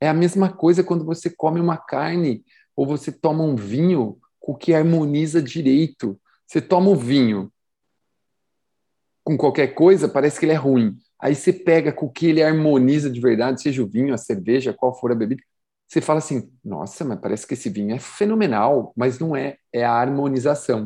É 0.00 0.08
a 0.08 0.14
mesma 0.14 0.52
coisa 0.52 0.84
quando 0.84 1.04
você 1.04 1.30
come 1.30 1.60
uma 1.60 1.76
carne 1.78 2.44
ou 2.76 2.86
você 2.86 3.10
toma 3.12 3.42
um 3.44 3.56
vinho 3.56 4.18
com 4.40 4.54
que 4.54 4.74
harmoniza 4.74 5.40
direito. 5.42 6.20
Você 6.46 6.60
toma 6.60 6.90
o 6.90 6.96
vinho 6.96 7.50
com 9.24 9.36
qualquer 9.38 9.68
coisa, 9.68 10.08
parece 10.08 10.38
que 10.38 10.44
ele 10.46 10.52
é 10.52 10.56
ruim. 10.56 10.96
Aí 11.18 11.34
você 11.34 11.52
pega 11.52 11.92
com 11.92 12.06
o 12.06 12.12
que 12.12 12.26
ele 12.26 12.42
harmoniza 12.42 13.10
de 13.10 13.20
verdade, 13.20 13.62
seja 13.62 13.82
o 13.82 13.86
vinho, 13.86 14.12
a 14.12 14.18
cerveja, 14.18 14.74
qual 14.74 14.94
for 14.94 15.10
a 15.12 15.14
bebida, 15.14 15.42
você 15.94 16.00
fala 16.00 16.18
assim: 16.18 16.50
nossa, 16.64 17.04
mas 17.04 17.20
parece 17.20 17.46
que 17.46 17.54
esse 17.54 17.70
vinho 17.70 17.94
é 17.94 17.98
fenomenal, 17.98 18.92
mas 18.96 19.18
não 19.18 19.36
é, 19.36 19.56
é 19.72 19.84
a 19.84 19.92
harmonização. 19.92 20.82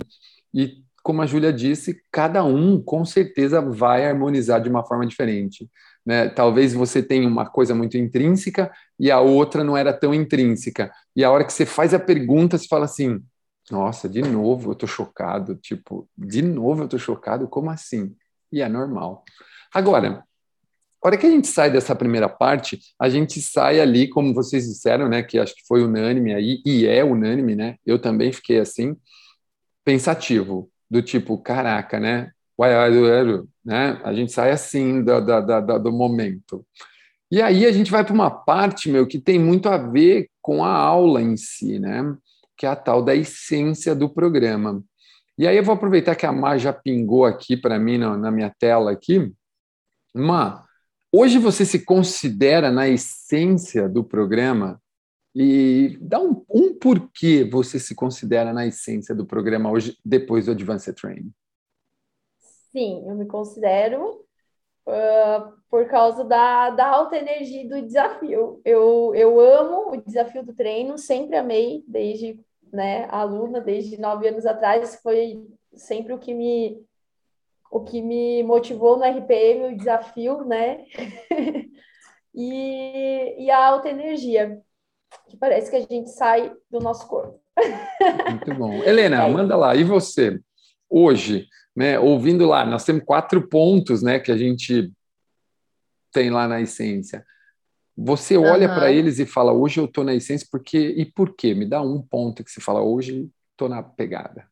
E 0.53 0.83
como 1.03 1.23
a 1.23 1.27
Júlia 1.27 1.53
disse, 1.53 2.03
cada 2.13 2.45
um 2.45 2.83
com 2.83 3.05
certeza 3.05 3.63
vai 3.63 4.07
harmonizar 4.07 4.61
de 4.61 4.69
uma 4.69 4.85
forma 4.85 5.07
diferente. 5.07 5.67
Né? 6.05 6.29
Talvez 6.29 6.75
você 6.75 7.03
tenha 7.03 7.27
uma 7.27 7.47
coisa 7.47 7.75
muito 7.75 7.97
intrínseca 7.97 8.71
e 9.01 9.11
a 9.11 9.19
outra 9.21 9.65
não 9.65 9.77
era 9.77 9.93
tão 9.93 10.13
intrínseca. 10.13 10.93
E 11.17 11.25
a 11.25 11.31
hora 11.31 11.45
que 11.45 11.53
você 11.53 11.65
faz 11.65 11.95
a 11.95 11.99
pergunta, 11.99 12.59
você 12.59 12.69
fala 12.69 12.85
assim: 12.85 13.19
nossa, 13.71 14.09
de 14.09 14.21
novo 14.21 14.73
eu 14.73 14.75
tô 14.75 14.87
chocado. 14.87 15.55
Tipo, 15.57 16.07
de 16.17 16.43
novo 16.43 16.83
eu 16.83 16.89
tô 16.89 16.99
chocado? 16.99 17.49
Como 17.49 17.71
assim? 17.71 18.15
E 18.53 18.61
é 18.61 18.69
normal. 18.69 19.25
Agora, 19.73 20.23
a 21.03 21.09
hora 21.09 21.17
que 21.17 21.27
a 21.27 21.31
gente 21.31 21.47
sai 21.47 21.71
dessa 21.71 21.95
primeira 21.95 22.29
parte, 22.29 22.81
a 23.01 23.09
gente 23.09 23.41
sai 23.41 23.81
ali, 23.81 24.09
como 24.09 24.35
vocês 24.35 24.67
disseram, 24.67 25.09
né, 25.09 25.23
que 25.23 25.39
acho 25.39 25.55
que 25.55 25.67
foi 25.67 25.83
unânime 25.83 26.35
aí, 26.35 26.61
e 26.67 26.87
é 26.87 27.05
unânime, 27.05 27.55
né? 27.55 27.77
Eu 27.87 27.99
também 27.99 28.33
fiquei 28.33 28.59
assim, 28.59 28.97
pensativo, 29.85 30.71
do 30.91 31.01
tipo, 31.01 31.39
caraca, 31.39 32.01
né? 32.01 32.33
né? 33.65 34.01
A 34.03 34.13
gente 34.13 34.33
sai 34.33 34.51
assim 34.51 35.03
do, 35.03 35.21
do, 35.21 35.61
do, 35.61 35.79
do 35.79 35.93
momento. 35.93 36.67
E 37.31 37.41
aí 37.41 37.65
a 37.67 37.73
gente 37.73 37.91
vai 37.91 38.05
para 38.05 38.15
uma 38.15 38.31
parte, 38.31 38.91
meu, 38.91 39.07
que 39.07 39.19
tem 39.19 39.39
muito 39.39 39.69
a 39.69 39.77
ver 39.77 40.29
com 40.43 40.65
a 40.65 40.73
aula 40.73 41.23
em 41.23 41.37
si, 41.37 41.79
né? 41.79 42.03
Que 42.57 42.67
é 42.67 42.69
a 42.69 42.75
tal 42.75 43.03
da 43.03 43.15
essência 43.15 43.95
do 43.95 44.09
programa. 44.09 44.83
E 45.39 45.47
aí 45.47 45.57
eu 45.57 45.63
vou 45.63 45.75
aproveitar 45.75 46.17
que 46.17 46.27
a 46.27 46.33
Mar 46.33 46.59
já 46.59 46.73
pingou 46.73 47.25
aqui 47.25 47.57
para 47.57 47.79
mim 47.79 47.99
na, 47.99 48.17
na 48.17 48.31
minha 48.31 48.53
tela 48.59 48.91
aqui. 48.91 49.33
Mar, 50.13 50.65
Hoje 51.11 51.39
você 51.39 51.65
se 51.65 51.85
considera 51.85 52.71
na 52.71 52.87
essência 52.87 53.89
do 53.89 54.05
programa 54.05 54.81
e 55.35 55.97
dá 56.03 56.21
um, 56.21 56.45
um 56.51 56.75
porquê 56.79 57.45
você 57.45 57.79
se 57.79 57.95
considera 57.95 58.53
na 58.53 58.67
essência 58.67 59.15
do 59.15 59.25
programa 59.25 59.71
hoje, 59.71 59.97
depois 60.05 60.47
do 60.47 60.53
Advanced 60.53 60.95
Training. 60.95 61.33
Sim, 62.71 63.05
eu 63.09 63.15
me 63.15 63.25
considero 63.25 64.25
uh, 64.87 65.53
por 65.71 65.87
causa 65.89 66.25
da, 66.25 66.71
da 66.71 66.87
alta 66.87 67.17
energia 67.17 67.67
do 67.67 67.81
desafio. 67.81 68.61
Eu, 68.63 69.15
eu 69.15 69.41
amo 69.41 69.93
o 69.93 69.97
desafio 69.97 70.45
do 70.45 70.53
treino, 70.53 70.99
sempre 70.99 71.37
amei, 71.37 71.83
desde 71.89 72.39
né, 72.71 73.07
aluna, 73.11 73.63
desde 73.63 73.99
nove 73.99 74.29
anos 74.29 74.45
atrás, 74.45 75.01
foi 75.03 75.49
sempre 75.75 76.13
o 76.13 76.19
que 76.19 76.35
me 76.35 76.85
o 77.71 77.81
que 77.81 78.01
me 78.01 78.43
motivou 78.43 78.97
no 78.97 79.05
RPM, 79.05 79.75
o 79.75 79.77
desafio, 79.77 80.45
né? 80.45 80.85
e, 82.35 83.45
e 83.45 83.51
a 83.51 83.67
alta 83.67 83.89
energia, 83.89 84.61
que 85.29 85.37
parece 85.37 85.71
que 85.71 85.77
a 85.77 85.81
gente 85.81 86.11
sai 86.11 86.53
do 86.71 86.81
nosso 86.81 87.07
corpo. 87.07 87.41
Muito 88.31 88.55
bom. 88.55 88.83
Helena, 88.83 89.25
é. 89.27 89.31
manda 89.31 89.57
lá. 89.57 89.75
E 89.75 89.85
você, 89.85 90.41
hoje, 90.89 91.47
né, 91.77 91.99
ouvindo 91.99 92.47
lá, 92.47 92.65
nós 92.65 92.85
temos 92.85 93.05
quatro 93.05 93.49
pontos 93.49 94.03
né, 94.03 94.19
que 94.19 94.33
a 94.33 94.37
gente 94.37 94.93
tem 96.13 96.31
lá 96.31 96.49
na 96.49 96.61
essência. 96.61 97.25
Você 97.97 98.37
olha 98.37 98.69
uhum. 98.69 98.75
para 98.75 98.93
eles 98.93 99.19
e 99.19 99.27
fala, 99.27 99.53
hoje 99.53 99.81
eu 99.81 99.87
estou 99.87 100.05
na 100.05 100.15
essência, 100.15 100.47
porque 100.51 100.79
e 100.79 101.05
por 101.05 101.35
quê? 101.35 101.53
Me 101.53 101.67
dá 101.67 101.83
um 101.83 102.01
ponto 102.01 102.45
que 102.45 102.51
você 102.51 102.61
fala, 102.61 102.81
hoje 102.81 103.29
estou 103.53 103.69
na 103.69 103.83
pegada. 103.83 104.47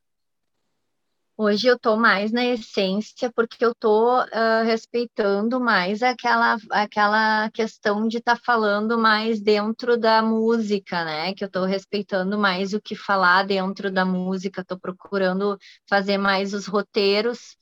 Hoje 1.39 1.66
eu 1.66 1.76
estou 1.76 1.99
mais 1.99 2.32
na 2.32 2.47
essência 2.47 3.30
porque 3.30 3.62
eu 3.62 3.72
estou 3.72 4.22
uh, 4.22 4.64
respeitando 4.64 5.61
mais 5.61 6.03
aquela, 6.03 6.57
aquela 6.70 7.51
questão 7.51 8.09
de 8.09 8.16
estar 8.16 8.37
tá 8.37 8.43
falando 8.43 8.97
mais 8.99 9.39
dentro 9.39 9.99
da 9.99 10.22
música, 10.22 11.05
né? 11.05 11.34
Que 11.34 11.45
eu 11.45 11.47
estou 11.47 11.66
respeitando 11.66 12.39
mais 12.39 12.72
o 12.72 12.80
que 12.80 12.97
falar 12.97 13.45
dentro 13.45 13.91
da 13.91 14.03
música, 14.03 14.62
estou 14.62 14.78
procurando 14.78 15.59
fazer 15.87 16.16
mais 16.16 16.55
os 16.55 16.66
roteiros, 16.66 17.55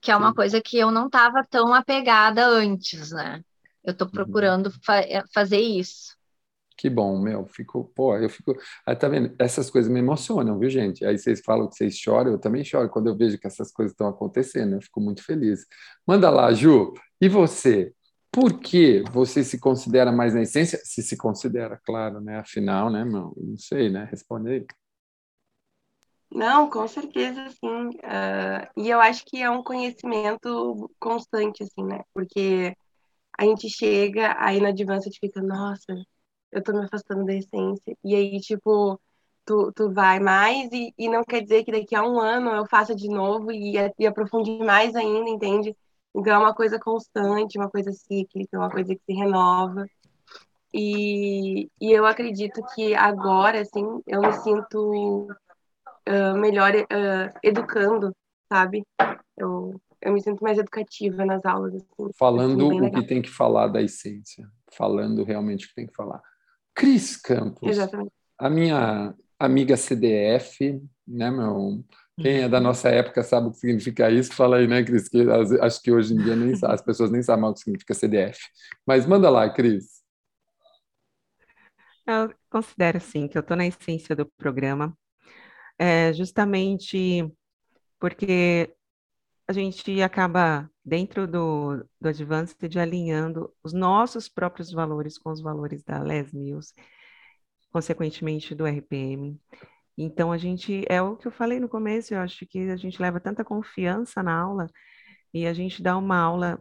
que 0.00 0.10
é 0.10 0.16
uma 0.16 0.30
Sim. 0.30 0.34
coisa 0.34 0.60
que 0.60 0.76
eu 0.76 0.90
não 0.90 1.06
estava 1.06 1.44
tão 1.48 1.72
apegada 1.72 2.44
antes, 2.44 3.12
né? 3.12 3.40
Eu 3.84 3.92
estou 3.92 4.08
uhum. 4.08 4.12
procurando 4.12 4.72
fa 4.82 5.04
fazer 5.32 5.60
isso. 5.60 6.16
Que 6.76 6.90
bom, 6.90 7.20
meu, 7.20 7.46
fico, 7.46 7.92
pô, 7.94 8.16
eu 8.16 8.28
fico, 8.28 8.56
aí 8.84 8.96
tá 8.96 9.08
vendo, 9.08 9.34
essas 9.38 9.70
coisas 9.70 9.90
me 9.90 10.00
emocionam, 10.00 10.58
viu, 10.58 10.68
gente? 10.68 11.04
Aí 11.04 11.16
vocês 11.16 11.40
falam 11.40 11.68
que 11.68 11.76
vocês 11.76 11.96
choram, 11.96 12.32
eu 12.32 12.38
também 12.38 12.64
choro 12.64 12.88
quando 12.88 13.06
eu 13.08 13.16
vejo 13.16 13.38
que 13.38 13.46
essas 13.46 13.70
coisas 13.72 13.92
estão 13.92 14.08
acontecendo, 14.08 14.74
eu 14.74 14.82
fico 14.82 15.00
muito 15.00 15.22
feliz. 15.24 15.66
Manda 16.06 16.28
lá, 16.30 16.52
Ju, 16.52 16.92
e 17.20 17.28
você? 17.28 17.92
Por 18.32 18.58
que 18.58 19.04
você 19.12 19.44
se 19.44 19.60
considera 19.60 20.10
mais 20.10 20.34
na 20.34 20.42
essência? 20.42 20.80
Se 20.82 21.02
se 21.02 21.16
considera, 21.16 21.80
claro, 21.84 22.20
né? 22.20 22.38
Afinal, 22.38 22.90
né, 22.90 23.04
meu, 23.04 23.32
não 23.36 23.56
sei, 23.56 23.88
né? 23.88 24.08
Responde 24.10 24.50
aí. 24.50 24.66
Não, 26.34 26.68
com 26.68 26.88
certeza, 26.88 27.48
sim. 27.50 27.88
Uh, 27.90 28.66
e 28.76 28.90
eu 28.90 29.00
acho 29.00 29.24
que 29.24 29.40
é 29.40 29.48
um 29.48 29.62
conhecimento 29.62 30.90
constante, 30.98 31.62
assim, 31.62 31.84
né? 31.84 32.02
Porque 32.12 32.76
a 33.38 33.44
gente 33.44 33.68
chega 33.68 34.36
aí 34.38 34.60
na 34.60 34.70
Advanced 34.70 35.16
fica, 35.20 35.40
nossa, 35.40 35.94
eu 36.54 36.62
tô 36.62 36.72
me 36.72 36.84
afastando 36.84 37.24
da 37.24 37.34
essência. 37.34 37.96
E 38.02 38.14
aí, 38.14 38.40
tipo, 38.40 38.98
tu, 39.44 39.72
tu 39.72 39.92
vai 39.92 40.20
mais 40.20 40.70
e, 40.72 40.94
e 40.96 41.08
não 41.08 41.24
quer 41.24 41.42
dizer 41.42 41.64
que 41.64 41.72
daqui 41.72 41.94
a 41.96 42.06
um 42.06 42.18
ano 42.18 42.50
eu 42.50 42.66
faça 42.66 42.94
de 42.94 43.08
novo 43.08 43.50
e, 43.50 43.74
e 43.98 44.06
aprofunde 44.06 44.56
mais 44.58 44.94
ainda, 44.94 45.28
entende? 45.28 45.76
Então 46.14 46.32
é 46.32 46.38
uma 46.38 46.54
coisa 46.54 46.78
constante, 46.78 47.58
uma 47.58 47.68
coisa 47.68 47.90
cíclica, 47.92 48.56
uma 48.56 48.70
coisa 48.70 48.94
que 48.94 49.02
se 49.04 49.12
renova. 49.12 49.84
E, 50.72 51.68
e 51.80 51.92
eu 51.92 52.06
acredito 52.06 52.62
que 52.74 52.94
agora, 52.94 53.60
assim, 53.60 53.84
eu 54.06 54.20
me 54.20 54.32
sinto 54.32 55.28
uh, 56.08 56.38
melhor 56.38 56.72
uh, 56.74 57.38
educando, 57.42 58.14
sabe? 58.48 58.84
Eu, 59.36 59.80
eu 60.00 60.12
me 60.12 60.22
sinto 60.22 60.42
mais 60.42 60.58
educativa 60.58 61.24
nas 61.24 61.44
aulas. 61.44 61.74
Assim, 61.74 62.12
Falando 62.16 62.70
assim, 62.70 62.80
o 62.80 62.90
que 62.92 63.06
tem 63.06 63.22
que 63.22 63.30
falar 63.30 63.68
da 63.68 63.82
essência. 63.82 64.48
Falando 64.72 65.24
realmente 65.24 65.66
o 65.66 65.68
que 65.68 65.74
tem 65.74 65.86
que 65.86 65.94
falar. 65.94 66.22
Cris 66.74 67.16
Campos, 67.16 67.68
Exatamente. 67.68 68.12
a 68.38 68.50
minha 68.50 69.14
amiga 69.38 69.76
CDF, 69.76 70.80
né, 71.06 71.30
meu? 71.30 71.84
Quem 72.20 72.42
é 72.42 72.48
da 72.48 72.58
uhum. 72.58 72.64
nossa 72.64 72.88
época 72.90 73.24
sabe 73.24 73.48
o 73.48 73.50
que 73.50 73.58
significa 73.58 74.08
isso. 74.08 74.32
Fala 74.34 74.58
aí, 74.58 74.68
né, 74.68 74.84
Cris? 74.84 75.08
Que 75.08 75.26
acho 75.60 75.82
que 75.82 75.90
hoje 75.90 76.14
em 76.14 76.18
dia 76.18 76.36
nem, 76.36 76.54
as 76.64 76.80
pessoas 76.80 77.10
nem 77.10 77.22
sabem 77.22 77.44
o 77.44 77.52
que 77.52 77.60
significa 77.60 77.94
CDF. 77.94 78.38
Mas 78.86 79.04
manda 79.04 79.28
lá, 79.28 79.52
Cris. 79.52 80.04
Eu 82.06 82.32
considero, 82.50 83.00
sim, 83.00 83.26
que 83.26 83.36
eu 83.36 83.40
estou 83.40 83.56
na 83.56 83.66
essência 83.66 84.14
do 84.14 84.26
programa, 84.36 84.96
é, 85.78 86.12
justamente 86.12 87.26
porque 87.98 88.74
a 89.48 89.52
gente 89.52 90.02
acaba, 90.02 90.70
dentro 90.84 91.26
do, 91.26 91.84
do 92.00 92.08
Advanced, 92.08 92.78
alinhando 92.78 93.52
os 93.62 93.72
nossos 93.72 94.28
próprios 94.28 94.70
valores 94.70 95.16
com 95.16 95.30
os 95.30 95.40
valores 95.40 95.82
da 95.82 96.02
Les 96.02 96.32
Mills, 96.32 96.74
consequentemente 97.72 98.54
do 98.54 98.66
RPM. 98.66 99.40
Então, 99.96 100.30
a 100.30 100.36
gente, 100.36 100.84
é 100.88 101.00
o 101.00 101.16
que 101.16 101.26
eu 101.26 101.32
falei 101.32 101.58
no 101.58 101.68
começo, 101.68 102.12
eu 102.12 102.20
acho 102.20 102.44
que 102.46 102.70
a 102.70 102.76
gente 102.76 103.00
leva 103.00 103.20
tanta 103.20 103.44
confiança 103.44 104.22
na 104.22 104.36
aula 104.36 104.68
e 105.32 105.46
a 105.46 105.54
gente 105.54 105.82
dá 105.82 105.96
uma 105.96 106.18
aula 106.18 106.60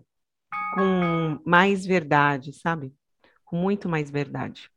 com 0.75 1.39
mais 1.45 1.85
verdade, 1.85 2.53
sabe? 2.53 2.93
Com 3.43 3.57
muito 3.57 3.89
mais 3.89 4.09
verdade. 4.09 4.69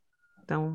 Então, 0.43 0.73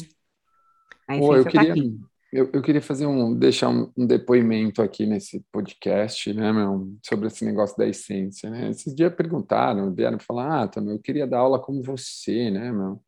a 1.07 1.17
essência 1.17 1.33
oh, 1.33 1.37
eu 1.37 1.53
tá 1.53 1.63
aqui. 1.63 2.01
Eu, 2.33 2.51
eu 2.51 2.63
queria 2.63 2.81
fazer 2.81 3.05
um, 3.05 3.39
deixar 3.39 3.69
um, 3.69 3.93
um, 3.95 4.07
depoimento 4.07 4.81
aqui 4.81 5.05
nesse 5.05 5.41
podcast, 5.53 6.33
né, 6.33 6.51
meu, 6.51 6.97
sobre 7.05 7.27
esse 7.27 7.45
negócio 7.45 7.77
da 7.77 7.87
essência, 7.87 8.49
né? 8.49 8.71
Esses 8.71 8.95
dias 8.95 9.15
perguntaram, 9.15 9.95
vieram 9.95 10.19
falar, 10.19 10.65
ah, 10.65 10.71
eu 10.81 10.99
queria 10.99 11.27
dar 11.27 11.41
aula 11.41 11.61
como 11.61 11.83
você, 11.83 12.51
né, 12.51 12.73
meu? 12.73 13.05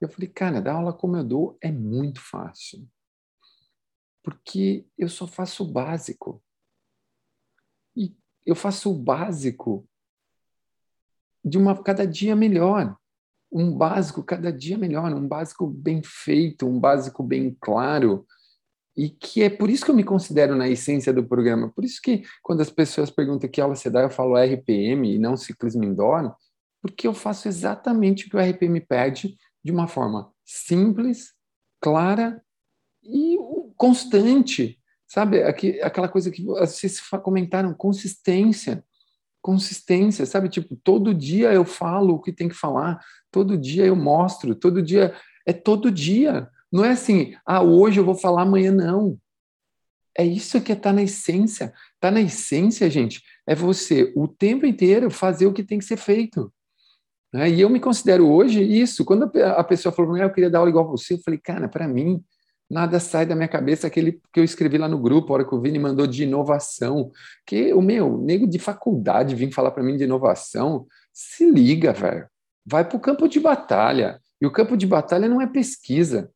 Eu 0.00 0.08
falei, 0.08 0.30
cara, 0.30 0.62
dar 0.62 0.76
aula 0.76 0.94
como 0.94 1.14
eu 1.14 1.22
dou 1.22 1.58
é 1.60 1.70
muito 1.70 2.22
fácil, 2.22 2.88
porque 4.22 4.86
eu 4.96 5.10
só 5.10 5.26
faço 5.26 5.62
o 5.62 5.70
básico. 5.70 6.42
E 7.94 8.16
eu 8.46 8.56
faço 8.56 8.90
o 8.90 8.98
básico 8.98 9.86
de 11.44 11.58
uma 11.58 11.80
cada 11.82 12.06
dia 12.06 12.34
melhor 12.34 12.96
um 13.54 13.72
básico 13.72 14.20
cada 14.20 14.52
dia 14.52 14.76
melhor, 14.76 15.12
um 15.14 15.28
básico 15.28 15.64
bem 15.68 16.02
feito, 16.02 16.66
um 16.66 16.80
básico 16.80 17.22
bem 17.22 17.56
claro, 17.60 18.26
e 18.96 19.08
que 19.08 19.42
é 19.42 19.50
por 19.50 19.68
isso 19.68 19.84
que 19.84 19.90
eu 19.90 19.94
me 19.94 20.04
considero 20.04 20.54
na 20.54 20.68
essência 20.68 21.12
do 21.12 21.24
programa. 21.24 21.68
Por 21.68 21.84
isso 21.84 22.00
que 22.02 22.22
quando 22.42 22.60
as 22.60 22.70
pessoas 22.70 23.10
perguntam 23.10 23.50
que 23.50 23.60
aula 23.60 23.74
você 23.74 23.90
dá, 23.90 24.02
eu 24.02 24.10
falo 24.10 24.36
RPM 24.36 25.14
e 25.14 25.18
não 25.18 25.36
ciclismo 25.36 25.84
indoor, 25.84 26.34
porque 26.80 27.06
eu 27.06 27.14
faço 27.14 27.48
exatamente 27.48 28.26
o 28.26 28.30
que 28.30 28.36
o 28.36 28.40
RPM 28.40 28.80
pede 28.80 29.36
de 29.64 29.72
uma 29.72 29.88
forma 29.88 30.30
simples, 30.44 31.32
clara 31.80 32.40
e 33.02 33.36
constante, 33.76 34.78
sabe? 35.06 35.42
Aquela 35.42 36.08
coisa 36.08 36.30
que 36.30 36.44
vocês 36.44 37.00
comentaram, 37.22 37.74
consistência. 37.74 38.84
Consistência, 39.42 40.24
sabe? 40.24 40.48
Tipo, 40.48 40.76
todo 40.76 41.12
dia 41.12 41.52
eu 41.52 41.64
falo 41.64 42.14
o 42.14 42.20
que 42.20 42.32
tem 42.32 42.48
que 42.48 42.54
falar, 42.54 42.98
todo 43.30 43.58
dia 43.58 43.84
eu 43.84 43.96
mostro, 43.96 44.54
todo 44.54 44.80
dia. 44.80 45.14
É 45.46 45.52
todo 45.52 45.90
dia. 45.90 46.48
Não 46.74 46.84
é 46.84 46.90
assim, 46.90 47.36
ah, 47.46 47.62
hoje 47.62 48.00
eu 48.00 48.04
vou 48.04 48.16
falar, 48.16 48.42
amanhã 48.42 48.72
não. 48.72 49.16
É 50.18 50.24
isso 50.24 50.60
que 50.60 50.72
está 50.72 50.92
na 50.92 51.04
essência. 51.04 51.72
Está 51.94 52.10
na 52.10 52.20
essência, 52.20 52.90
gente. 52.90 53.22
É 53.46 53.54
você 53.54 54.12
o 54.16 54.26
tempo 54.26 54.66
inteiro 54.66 55.08
fazer 55.08 55.46
o 55.46 55.52
que 55.52 55.62
tem 55.62 55.78
que 55.78 55.84
ser 55.84 55.96
feito. 55.96 56.52
Né? 57.32 57.48
E 57.48 57.60
eu 57.60 57.70
me 57.70 57.78
considero 57.78 58.28
hoje 58.28 58.60
isso. 58.60 59.04
Quando 59.04 59.30
a 59.40 59.62
pessoa 59.62 59.92
falou, 59.92 60.16
eu 60.18 60.32
queria 60.32 60.50
dar 60.50 60.58
aula 60.58 60.68
igual 60.68 60.88
você, 60.88 61.14
eu 61.14 61.18
falei, 61.18 61.38
cara, 61.38 61.68
para 61.68 61.86
mim, 61.86 62.20
nada 62.68 62.98
sai 62.98 63.24
da 63.24 63.36
minha 63.36 63.46
cabeça 63.46 63.86
aquele 63.86 64.20
que 64.32 64.40
eu 64.40 64.44
escrevi 64.44 64.76
lá 64.76 64.88
no 64.88 64.98
grupo, 64.98 65.32
a 65.32 65.34
hora 65.34 65.44
que 65.44 65.54
o 65.54 65.60
Vini 65.60 65.78
mandou 65.78 66.08
de 66.08 66.24
inovação. 66.24 67.12
Que 67.46 67.72
o 67.72 67.80
meu, 67.80 68.18
nego 68.18 68.48
de 68.48 68.58
faculdade 68.58 69.36
vim 69.36 69.52
falar 69.52 69.70
para 69.70 69.84
mim 69.84 69.96
de 69.96 70.02
inovação. 70.02 70.88
Se 71.12 71.48
liga, 71.48 71.92
velho. 71.92 72.26
Vai 72.66 72.84
para 72.84 72.96
o 72.96 73.00
campo 73.00 73.28
de 73.28 73.38
batalha. 73.38 74.20
E 74.44 74.46
o 74.46 74.50
campo 74.50 74.76
de 74.76 74.86
batalha 74.86 75.26
não 75.26 75.40
é 75.40 75.46
pesquisa, 75.46 76.30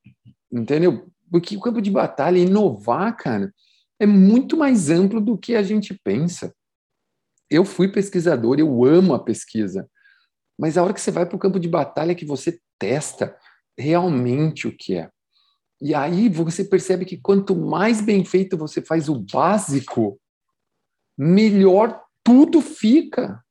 entendeu? 0.51 1.13
Porque 1.31 1.55
o 1.59 1.61
campo 1.61 1.79
de 1.79 1.91
batalha, 1.91 2.39
inovar, 2.39 3.15
cara, 3.15 3.53
é 4.01 4.07
muito 4.07 4.57
mais 4.57 4.89
amplo 4.89 5.21
do 5.21 5.37
que 5.37 5.55
a 5.55 5.63
gente 5.63 5.93
pensa. 6.03 6.55
Eu 7.51 7.67
fui 7.67 7.87
pesquisador, 7.87 8.59
eu 8.59 8.83
amo 8.83 9.13
a 9.13 9.23
pesquisa, 9.23 9.87
mas 10.59 10.79
a 10.79 10.83
hora 10.83 10.95
que 10.95 11.03
você 11.03 11.11
vai 11.11 11.27
para 11.27 11.37
o 11.37 11.39
campo 11.39 11.61
de 11.61 11.69
batalha 11.69 12.13
é 12.13 12.15
que 12.15 12.25
você 12.25 12.59
testa 12.79 13.37
realmente 13.79 14.67
o 14.67 14.75
que 14.75 14.97
é. 14.97 15.11
E 15.79 15.95
aí 15.95 16.31
você 16.31 16.65
percebe 16.65 17.05
que 17.05 17.19
quanto 17.19 17.55
mais 17.55 18.01
bem 18.01 18.25
feito 18.25 18.57
você 18.57 18.81
faz 18.81 19.11
o 19.11 19.21
básico, 19.21 20.19
melhor 21.15 22.03
tudo 22.25 22.63
fica. 22.63 23.45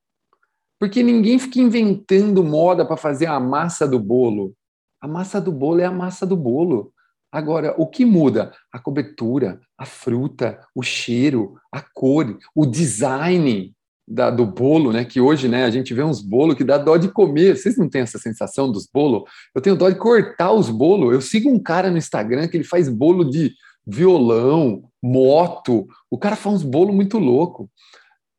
Porque 0.80 1.02
ninguém 1.02 1.40
fica 1.40 1.60
inventando 1.60 2.44
moda 2.44 2.86
para 2.86 2.98
fazer 2.98 3.26
a 3.26 3.40
massa 3.40 3.88
do 3.88 4.00
bolo. 4.00 4.54
A 5.02 5.08
massa 5.08 5.42
do 5.42 5.52
bolo 5.52 5.82
é 5.82 5.86
a 5.86 5.92
massa 5.92 6.26
do 6.26 6.36
bolo. 6.36 6.94
Agora, 7.32 7.76
o 7.78 7.88
que 7.88 8.06
muda? 8.06 8.54
A 8.72 8.80
cobertura, 8.80 9.60
a 9.78 9.86
fruta, 9.86 10.60
o 10.74 10.82
cheiro, 10.82 11.56
a 11.72 11.82
cor, 11.82 12.38
o 12.56 12.66
design 12.66 13.74
da, 14.08 14.30
do 14.30 14.46
bolo, 14.46 14.94
né? 14.94 15.04
Que 15.04 15.20
hoje, 15.20 15.48
né, 15.48 15.66
a 15.66 15.70
gente 15.70 15.94
vê 15.94 16.04
uns 16.04 16.22
bolos 16.22 16.56
que 16.56 16.64
dá 16.64 16.78
dó 16.78 16.96
de 16.96 17.10
comer. 17.10 17.58
Vocês 17.58 17.78
não 17.78 17.90
têm 17.90 18.02
essa 18.02 18.18
sensação 18.18 18.72
dos 18.72 18.88
bolos? 18.88 19.24
Eu 19.54 19.62
tenho 19.62 19.76
dó 19.76 19.90
de 19.90 19.98
cortar 19.98 20.52
os 20.52 20.70
bolos. 20.70 21.14
Eu 21.14 21.22
sigo 21.22 21.50
um 21.50 21.60
cara 21.60 21.92
no 21.92 21.98
Instagram 21.98 22.48
que 22.48 22.56
ele 22.56 22.64
faz 22.64 22.88
bolo 22.88 23.30
de 23.30 23.54
violão, 23.86 24.90
moto. 25.04 25.88
O 26.10 26.18
cara 26.18 26.36
faz 26.36 26.56
uns 26.56 26.64
bolos 26.64 26.96
muito 26.96 27.20
louco. 27.20 27.70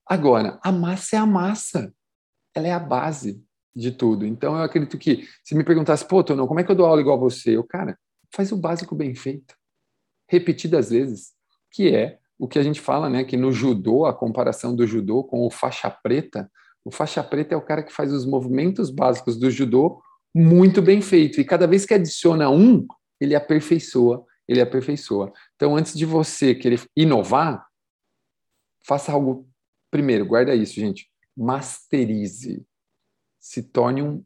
Agora, 0.07 0.59
a 0.62 0.72
massa 0.72 1.16
é 1.16 1.18
a 1.18 1.26
massa. 1.26 1.93
Ela 2.59 2.69
é 2.69 2.73
a 2.73 2.79
base 2.81 3.41
de 3.75 3.93
tudo. 3.93 4.27
Então, 4.27 4.57
eu 4.57 4.63
acredito 4.63 4.99
que 4.99 5.29
se 5.45 5.55
me 5.55 5.63
perguntasse, 5.63 6.05
pô, 6.05 6.25
Tono, 6.25 6.49
como 6.49 6.59
é 6.59 6.65
que 6.65 6.71
eu 6.71 6.75
dou 6.75 6.87
aula 6.87 7.01
igual 7.01 7.17
a 7.17 7.21
você? 7.21 7.57
Eu, 7.57 7.63
cara, 7.63 7.97
faz 8.35 8.51
o 8.51 8.57
básico 8.57 8.97
bem 8.97 9.15
feito, 9.15 9.55
repetidas 10.29 10.91
vezes, 10.91 11.33
que 11.71 11.95
é 11.95 12.19
o 12.37 12.49
que 12.49 12.59
a 12.59 12.63
gente 12.63 12.81
fala, 12.81 13.09
né, 13.09 13.23
que 13.23 13.37
no 13.37 13.53
judô, 13.53 14.05
a 14.07 14.13
comparação 14.13 14.75
do 14.75 14.87
judô 14.87 15.23
com 15.23 15.47
o 15.47 15.51
faixa 15.51 15.89
preta, 15.91 16.51
o 16.85 16.91
faixa 16.91 17.23
preta 17.23 17.55
é 17.55 17.57
o 17.57 17.65
cara 17.65 17.83
que 17.83 17.93
faz 17.93 18.13
os 18.13 18.27
movimentos 18.27 18.91
básicos 18.91 19.39
do 19.39 19.51
judô 19.51 20.03
muito 20.35 20.83
bem 20.83 21.01
feito, 21.01 21.41
e 21.41 21.45
cada 21.45 21.67
vez 21.67 21.87
que 21.87 21.95
adiciona 21.95 22.51
um, 22.51 22.87
ele 23.21 23.35
aperfeiçoa, 23.35 24.25
ele 24.47 24.61
aperfeiçoa. 24.61 25.33
Então, 25.55 25.77
antes 25.77 25.95
de 25.95 26.05
você 26.05 26.55
querer 26.55 26.83
inovar, 26.97 27.67
faça 28.85 29.13
algo 29.13 29.49
primeiro, 29.91 30.27
guarda 30.27 30.55
isso, 30.55 30.75
gente, 30.75 31.08
masterize, 31.39 32.66
se 33.39 33.62
torne 33.62 34.03
um 34.03 34.24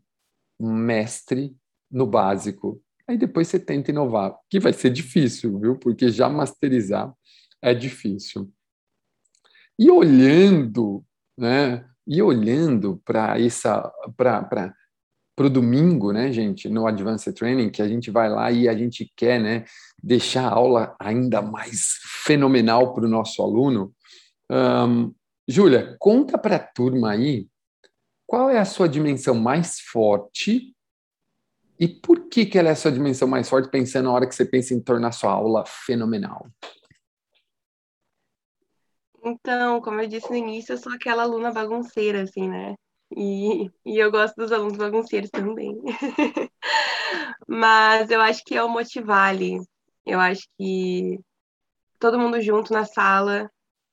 mestre 0.58 1.56
no 1.90 2.06
básico, 2.06 2.82
Aí 3.08 3.18
depois 3.18 3.48
você 3.48 3.58
tenta 3.58 3.90
inovar, 3.90 4.34
que 4.48 4.60
vai 4.60 4.72
ser 4.72 4.90
difícil, 4.90 5.58
viu? 5.58 5.76
Porque 5.76 6.08
já 6.10 6.28
masterizar 6.28 7.12
é 7.60 7.74
difícil. 7.74 8.50
E 9.78 9.90
olhando, 9.90 11.04
né? 11.36 11.86
E 12.06 12.22
olhando 12.22 13.00
para 13.04 13.40
essa 13.40 13.90
para 14.16 14.74
para 15.34 15.46
o 15.46 15.50
domingo, 15.50 16.12
né, 16.12 16.30
gente, 16.30 16.68
no 16.68 16.86
Advanced 16.86 17.34
Training, 17.34 17.70
que 17.70 17.80
a 17.80 17.88
gente 17.88 18.10
vai 18.10 18.28
lá 18.28 18.52
e 18.52 18.68
a 18.68 18.76
gente 18.76 19.10
quer, 19.16 19.40
né, 19.40 19.64
deixar 20.00 20.46
a 20.46 20.52
aula 20.52 20.94
ainda 21.00 21.40
mais 21.40 21.98
fenomenal 22.26 22.92
para 22.92 23.06
o 23.06 23.08
nosso 23.08 23.42
aluno. 23.42 23.94
Um, 24.50 25.12
Júlia, 25.52 25.96
conta 25.98 26.38
para 26.38 26.56
a 26.56 26.58
turma 26.58 27.10
aí 27.10 27.46
qual 28.26 28.48
é 28.48 28.58
a 28.58 28.64
sua 28.64 28.88
dimensão 28.88 29.34
mais 29.34 29.80
forte 29.80 30.74
e 31.78 31.86
por 31.86 32.30
que, 32.30 32.46
que 32.46 32.58
ela 32.58 32.70
é 32.70 32.72
a 32.72 32.76
sua 32.76 32.90
dimensão 32.90 33.28
mais 33.28 33.50
forte, 33.50 33.68
pensando 33.68 34.06
na 34.06 34.12
hora 34.12 34.26
que 34.26 34.34
você 34.34 34.46
pensa 34.46 34.72
em 34.72 34.80
tornar 34.80 35.12
sua 35.12 35.30
aula 35.30 35.62
fenomenal? 35.66 36.46
Então, 39.22 39.82
como 39.82 40.00
eu 40.00 40.08
disse 40.08 40.30
no 40.30 40.36
início, 40.36 40.72
eu 40.72 40.78
sou 40.78 40.90
aquela 40.90 41.24
aluna 41.24 41.52
bagunceira, 41.52 42.22
assim, 42.22 42.48
né? 42.48 42.74
E, 43.14 43.70
e 43.84 43.98
eu 43.98 44.10
gosto 44.10 44.34
dos 44.36 44.52
alunos 44.52 44.78
bagunceiros 44.78 45.28
também. 45.28 45.78
Mas 47.46 48.10
eu 48.10 48.22
acho 48.22 48.42
que 48.42 48.54
é 48.54 48.64
o 48.64 48.70
Motivale. 48.70 49.58
Eu 50.06 50.18
acho 50.18 50.48
que 50.56 51.20
todo 51.98 52.18
mundo 52.18 52.40
junto 52.40 52.72
na 52.72 52.86
sala, 52.86 53.51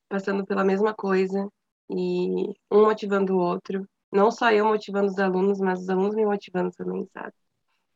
passando 0.09 0.45
pela 0.45 0.63
mesma 0.63 0.93
coisa, 0.93 1.47
e 1.89 2.53
um 2.71 2.83
motivando 2.83 3.35
o 3.35 3.39
outro. 3.39 3.87
Não 4.11 4.31
só 4.31 4.51
eu 4.51 4.65
motivando 4.65 5.07
os 5.07 5.19
alunos, 5.19 5.59
mas 5.59 5.81
os 5.81 5.89
alunos 5.89 6.15
me 6.15 6.25
motivando 6.25 6.71
também, 6.71 7.07
sabe? 7.13 7.33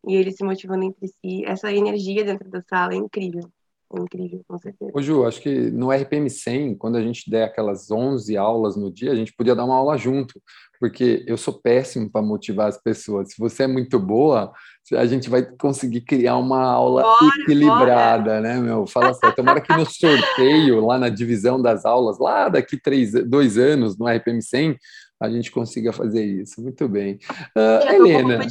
e 0.08 0.16
eles 0.16 0.36
se 0.36 0.44
motivando 0.44 0.84
entre 0.84 1.08
si. 1.08 1.46
Essa 1.46 1.72
energia 1.72 2.24
dentro 2.24 2.50
da 2.50 2.62
sala 2.62 2.94
é 2.94 2.98
incrível. 2.98 3.50
É 3.96 4.00
incrível, 4.00 4.42
com 4.48 4.58
certeza. 4.58 4.92
Ô 4.94 5.02
Ju, 5.02 5.26
acho 5.26 5.42
que 5.42 5.72
no 5.72 5.92
RPM 5.92 6.30
100, 6.30 6.76
quando 6.76 6.98
a 6.98 7.02
gente 7.02 7.30
der 7.30 7.44
aquelas 7.44 7.92
11 7.92 8.36
aulas 8.36 8.76
no 8.76 8.92
dia, 8.92 9.12
a 9.12 9.16
gente 9.16 9.34
podia 9.34 9.56
dar 9.56 9.66
uma 9.66 9.76
aula 9.76 9.98
junto, 9.98 10.42
porque 10.80 11.24
eu 11.28 11.38
sou 11.38 11.54
péssimo 11.62 12.10
para 12.12 12.22
motivar 12.22 12.68
as 12.68 12.82
pessoas. 12.82 13.30
Se 13.30 13.36
você 13.38 13.64
é 13.64 13.68
muito 13.68 14.00
boa, 14.00 14.52
a 14.92 15.06
gente 15.06 15.30
vai 15.30 15.42
conseguir 15.44 16.02
criar 16.02 16.38
uma 16.38 16.62
aula 16.62 17.04
bora, 17.04 17.42
equilibrada, 17.42 18.24
bora. 18.24 18.42
né, 18.42 18.60
meu? 18.60 18.86
Fala 18.86 19.14
sério. 19.14 19.36
Tomara 19.36 19.62
que 19.62 19.74
no 19.76 19.86
sorteio, 19.90 20.86
lá 20.86 21.00
na 21.00 21.10
divisão 21.10 21.62
das 21.62 21.86
aulas, 21.86 22.20
lá 22.20 22.50
daqui 22.50 22.78
três, 22.78 23.14
dois 23.26 23.58
anos, 23.58 23.98
no 23.98 24.08
RPM 24.08 24.42
100, 24.42 24.78
a 25.22 25.30
gente 25.30 25.52
consiga 25.52 25.94
fazer 25.94 26.26
isso. 26.26 26.62
Muito 26.62 26.88
bem. 26.90 27.18
Uh, 27.56 27.94
Helena. 27.94 28.46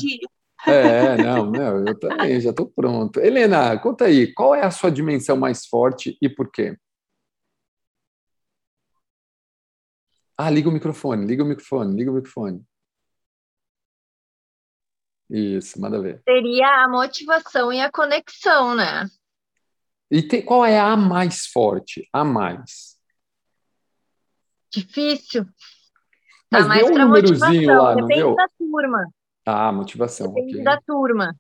É, 0.66 1.16
não, 1.22 1.51
não, 1.51 1.87
eu 1.87 1.99
também 1.99 2.41
já 2.41 2.51
estou 2.51 2.66
pronto. 2.66 3.20
Helena, 3.20 3.78
conta 3.78 4.07
aí, 4.07 4.33
qual 4.33 4.55
é 4.55 4.64
a 4.64 4.70
sua 4.70 4.91
dimensão 4.91 5.37
mais 5.37 5.66
forte 5.66 6.16
e 6.20 6.28
por 6.28 6.51
quê? 6.51 6.76
Ah, 10.37 10.51
liga 10.51 10.68
o 10.68 10.72
microfone, 10.72 11.26
liga 11.26 11.43
o 11.43 11.47
microfone, 11.47 11.95
liga 11.95 12.11
o 12.11 12.14
microfone. 12.14 12.64
Isso, 15.30 15.80
manda 15.80 16.00
ver. 16.00 16.22
Seria 16.24 16.84
a 16.84 16.88
motivação 16.88 17.72
e 17.72 17.80
a 17.80 17.90
conexão, 17.90 18.74
né? 18.74 19.06
E 20.10 20.42
qual 20.42 20.64
é 20.64 20.78
a 20.78 20.94
mais 20.94 21.46
forte? 21.46 22.06
A 22.12 22.22
mais? 22.22 22.98
Difícil. 24.70 25.44
Tá 25.44 26.58
Mas 26.58 26.66
mais 26.66 26.84
deu 26.84 26.94
um 26.94 26.98
númerozinho 26.98 27.82
lá, 27.82 27.96
não 27.96 28.06
deu? 28.06 28.34
da 28.34 28.46
turma. 28.58 29.06
Ah, 29.46 29.72
motivação. 29.72 30.28
Depende 30.28 30.52
okay. 30.52 30.64
da 30.64 30.80
turma. 30.82 31.34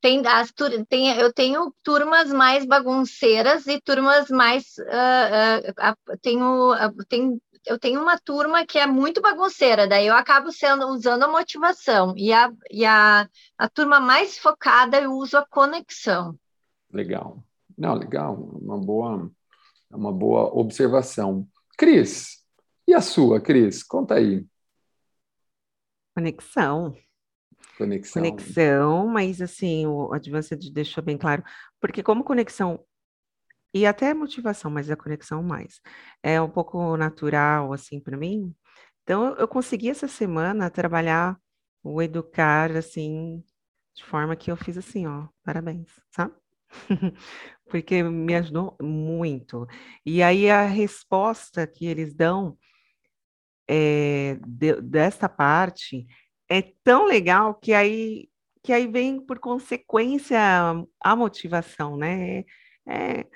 Tem 0.00 0.26
as, 0.26 0.52
tem, 0.88 1.16
eu 1.16 1.32
tenho 1.32 1.72
turmas 1.82 2.32
mais 2.32 2.66
bagunceiras 2.66 3.66
e 3.66 3.80
turmas 3.80 4.28
mais. 4.28 4.76
Uh, 4.78 5.70
uh, 5.70 6.18
tenho, 6.20 6.72
uh, 6.74 7.04
tem, 7.08 7.40
eu 7.66 7.78
tenho 7.78 8.00
uma 8.00 8.18
turma 8.18 8.64
que 8.64 8.78
é 8.78 8.86
muito 8.86 9.20
bagunceira, 9.20 9.88
daí 9.88 10.06
eu 10.06 10.14
acabo 10.14 10.52
sendo, 10.52 10.86
usando 10.86 11.24
a 11.24 11.28
motivação. 11.28 12.14
E 12.16 12.32
a, 12.32 12.52
e 12.70 12.84
a, 12.84 13.28
a 13.58 13.68
turma 13.68 13.98
mais 13.98 14.38
focada 14.38 15.00
eu 15.00 15.12
uso 15.12 15.36
a 15.36 15.44
conexão. 15.44 16.38
Legal. 16.92 17.44
Não, 17.76 17.94
legal. 17.94 18.34
Uma 18.34 18.78
boa, 18.78 19.30
uma 19.90 20.12
boa 20.12 20.44
observação. 20.54 21.46
Cris, 21.76 22.44
e 22.86 22.94
a 22.94 23.00
sua, 23.00 23.40
Cris? 23.40 23.82
Conta 23.82 24.14
aí. 24.14 24.46
Conexão. 26.14 26.96
Conexão. 27.76 28.22
Conexão, 28.22 29.06
mas 29.08 29.42
assim, 29.42 29.86
o 29.86 30.14
Advanced 30.14 30.70
deixou 30.72 31.02
bem 31.02 31.18
claro, 31.18 31.42
porque 31.78 32.02
como 32.02 32.24
conexão 32.24 32.82
e 33.74 33.86
até 33.86 34.14
motivação, 34.14 34.70
mas 34.70 34.90
a 34.90 34.96
conexão 34.96 35.42
mais, 35.42 35.80
é 36.22 36.40
um 36.40 36.48
pouco 36.50 36.96
natural, 36.96 37.72
assim, 37.72 38.00
para 38.00 38.16
mim. 38.16 38.54
Então, 39.02 39.34
eu 39.36 39.48
consegui 39.48 39.90
essa 39.90 40.08
semana 40.08 40.70
trabalhar 40.70 41.38
o 41.82 42.02
educar, 42.02 42.72
assim, 42.76 43.42
De 43.96 44.04
forma 44.04 44.36
que 44.36 44.50
eu 44.52 44.56
fiz 44.56 44.78
assim, 44.78 45.06
ó, 45.06 45.28
parabéns, 45.44 45.88
sabe? 46.10 46.34
Porque 47.66 48.02
me 48.02 48.34
ajudou 48.36 48.76
muito. 48.82 49.66
E 50.04 50.22
aí 50.22 50.50
a 50.50 50.66
resposta 50.66 51.66
que 51.66 51.86
eles 51.86 52.14
dão 52.14 52.58
é, 53.68 54.38
de, 54.46 54.80
dessa 54.82 55.28
parte 55.28 56.06
é 56.48 56.62
tão 56.84 57.06
legal 57.06 57.54
que 57.54 57.72
aí 57.72 58.28
que 58.62 58.72
aí 58.72 58.88
vem 58.88 59.20
por 59.20 59.38
consequência 59.38 60.38
a 61.00 61.16
motivação, 61.16 61.96
né? 61.96 62.40
É, 62.40 63.20
é, 63.20 63.26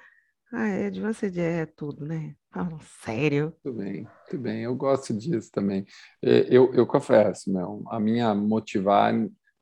de 0.90 1.01
você 1.01 1.26
é 1.40 1.66
tudo, 1.66 2.05
né? 2.05 2.34
Fala 2.51 2.76
sério. 3.05 3.55
Tudo 3.62 3.78
bem, 3.78 4.07
tudo 4.28 4.42
bem. 4.42 4.62
Eu 4.62 4.74
gosto 4.74 5.14
disso 5.14 5.48
também. 5.53 5.86
É, 6.22 6.46
eu, 6.51 6.74
eu 6.74 6.86
confesso, 6.86 7.53
meu, 7.53 7.84
a 7.88 8.01
minha 8.01 8.34
motivar 8.34 9.14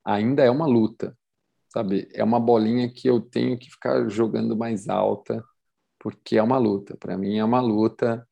ainda 0.02 0.42
é 0.42 0.50
uma 0.50 0.66
luta, 0.66 1.16
sabe? 1.68 2.08
É 2.14 2.24
uma 2.24 2.40
bolinha 2.40 2.90
que 2.90 3.08
eu 3.08 3.20
tenho 3.20 3.58
que 3.58 3.70
ficar 3.70 4.08
jogando 4.08 4.56
mais 4.56 4.88
alta, 4.88 5.44
porque 5.98 6.38
é 6.38 6.42
uma 6.42 6.56
luta. 6.56 6.96
Para 6.96 7.18
mim 7.18 7.36
é 7.36 7.44
uma 7.44 7.60
luta. 7.60 8.26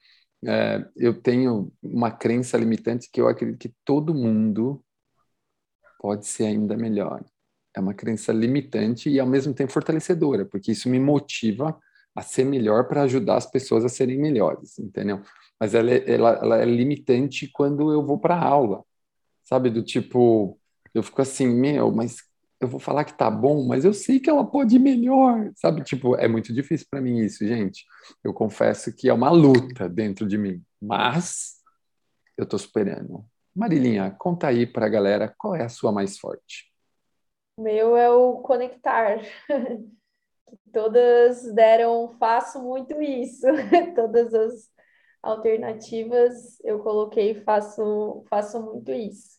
É, 0.47 0.89
eu 0.97 1.21
tenho 1.21 1.71
uma 1.83 2.11
crença 2.11 2.57
limitante 2.57 3.11
que 3.13 3.21
eu 3.21 3.29
acredito 3.29 3.59
que 3.59 3.75
todo 3.85 4.15
mundo 4.15 4.83
pode 5.99 6.27
ser 6.27 6.47
ainda 6.47 6.75
melhor. 6.77 7.23
É 7.75 7.81
uma 7.81 7.93
crença 7.93 8.33
limitante 8.33 9.11
e 9.11 9.21
ao 9.21 9.27
mesmo 9.27 9.53
tempo 9.53 9.73
fortalecedora, 9.73 10.47
porque 10.47 10.73
isso 10.73 10.89
me 10.89 10.99
motiva 10.99 11.79
a 12.17 12.23
ser 12.23 12.45
melhor 12.45 12.89
para 12.89 13.03
ajudar 13.03 13.37
as 13.37 13.45
pessoas 13.45 13.85
a 13.85 13.89
serem 13.89 14.19
melhores, 14.19 14.79
entendeu? 14.79 15.21
Mas 15.61 15.75
ela 15.75 15.91
é, 15.91 16.11
ela, 16.11 16.31
ela 16.31 16.63
é 16.63 16.65
limitante 16.65 17.49
quando 17.53 17.93
eu 17.93 18.05
vou 18.05 18.19
para 18.19 18.41
aula, 18.41 18.83
sabe? 19.45 19.69
Do 19.69 19.83
tipo, 19.83 20.59
eu 20.95 21.03
fico 21.03 21.21
assim, 21.21 21.47
meu, 21.47 21.93
mas 21.93 22.17
eu 22.59 22.67
vou 22.67 22.81
falar 22.81 23.05
que 23.05 23.13
tá 23.13 23.31
bom, 23.31 23.67
mas 23.67 23.85
eu 23.85 23.93
sei 23.93 24.19
que 24.19 24.31
ela 24.31 24.45
pode 24.45 24.77
ir 24.77 24.79
melhor, 24.79 25.53
sabe? 25.55 25.85
Tipo, 25.85 26.17
é 26.17 26.27
muito 26.27 26.55
difícil 26.55 26.87
para 26.91 27.03
mim 27.03 27.19
isso, 27.19 27.47
gente. 27.47 27.85
Eu 28.25 28.33
confesso 28.33 28.95
que 28.95 29.09
é 29.09 29.13
uma 29.13 29.31
luta 29.31 29.89
dentro 29.89 30.27
de 30.27 30.39
mim, 30.39 30.63
mas 30.81 31.57
eu 32.37 32.47
tô 32.47 32.59
superando. 32.59 33.25
Marilinha, 33.55 34.11
conta 34.19 34.49
aí 34.49 34.67
para 34.67 34.87
a 34.87 34.89
galera 34.89 35.35
qual 35.37 35.55
é 35.55 35.65
a 35.65 35.69
sua 35.69 35.93
mais 35.93 36.19
forte. 36.19 36.73
Meu 37.59 37.97
é 37.97 38.11
o 38.11 38.39
conectar. 38.39 39.19
Todas 40.73 41.53
deram, 41.55 42.09
faço 42.19 42.63
muito 42.63 43.01
isso. 43.01 43.47
Todas 43.95 44.33
as 44.35 44.71
alternativas 45.23 46.59
eu 46.63 46.81
coloquei, 46.81 47.35
faço, 47.35 48.25
faço 48.29 48.61
muito 48.63 48.93
isso. 48.93 49.39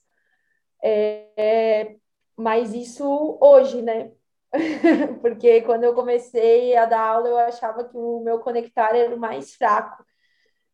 É, 0.84 1.30
é, 1.38 1.96
mas 2.36 2.74
isso 2.74 3.38
hoje, 3.42 3.82
né? 3.82 4.12
Porque 5.22 5.62
quando 5.62 5.84
eu 5.84 5.94
comecei 5.94 6.76
a 6.76 6.86
dar 6.86 7.02
aula, 7.02 7.30
eu 7.30 7.38
achava 7.38 7.84
que 7.88 7.98
o 7.98 8.22
meu 8.22 8.40
conectar 8.40 8.96
era 8.96 9.16
o 9.16 9.20
mais 9.20 9.56
fraco. 9.56 10.06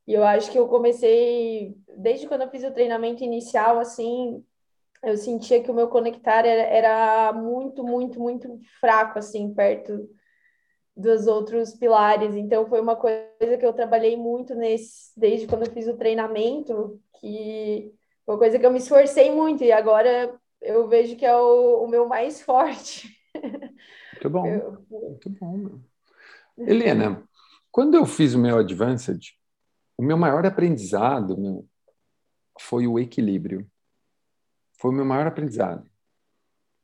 E 0.07 0.13
eu 0.13 0.23
acho 0.23 0.51
que 0.51 0.59
eu 0.59 0.67
comecei, 0.67 1.75
desde 1.97 2.27
quando 2.27 2.41
eu 2.41 2.49
fiz 2.49 2.63
o 2.63 2.73
treinamento 2.73 3.23
inicial, 3.23 3.79
assim, 3.79 4.45
eu 5.03 5.17
sentia 5.17 5.63
que 5.63 5.71
o 5.71 5.73
meu 5.73 5.89
conectar 5.89 6.45
era, 6.45 6.63
era 6.63 7.33
muito, 7.33 7.83
muito, 7.83 8.19
muito 8.19 8.59
fraco, 8.79 9.19
assim, 9.19 9.53
perto 9.53 10.09
dos 10.95 11.27
outros 11.27 11.73
pilares. 11.73 12.35
Então, 12.35 12.65
foi 12.67 12.79
uma 12.79 12.95
coisa 12.95 13.57
que 13.59 13.65
eu 13.65 13.73
trabalhei 13.73 14.15
muito 14.15 14.55
nesse, 14.55 15.17
desde 15.17 15.47
quando 15.47 15.65
eu 15.65 15.71
fiz 15.71 15.87
o 15.87 15.97
treinamento, 15.97 16.99
que 17.19 17.93
foi 18.25 18.35
uma 18.35 18.39
coisa 18.39 18.59
que 18.59 18.65
eu 18.65 18.71
me 18.71 18.77
esforcei 18.77 19.31
muito, 19.31 19.63
e 19.63 19.71
agora 19.71 20.33
eu 20.61 20.87
vejo 20.87 21.15
que 21.15 21.25
é 21.25 21.35
o, 21.35 21.83
o 21.83 21.87
meu 21.87 22.07
mais 22.07 22.41
forte. 22.41 23.09
Muito 24.13 24.29
bom, 24.29 24.47
eu... 24.47 24.85
muito 24.89 25.29
bom. 25.31 25.57
Meu. 25.57 25.81
Helena, 26.65 27.27
quando 27.69 27.95
eu 27.95 28.05
fiz 28.05 28.33
o 28.33 28.39
meu 28.39 28.59
Advanced, 28.59 29.33
o 29.97 30.03
meu 30.03 30.15
maior 30.15 30.45
aprendizado 30.45 31.37
meu, 31.37 31.67
foi 32.59 32.87
o 32.87 32.97
equilíbrio. 32.97 33.67
Foi 34.79 34.91
o 34.91 34.93
meu 34.93 35.03
maior 35.03 35.27
aprendizado. 35.27 35.89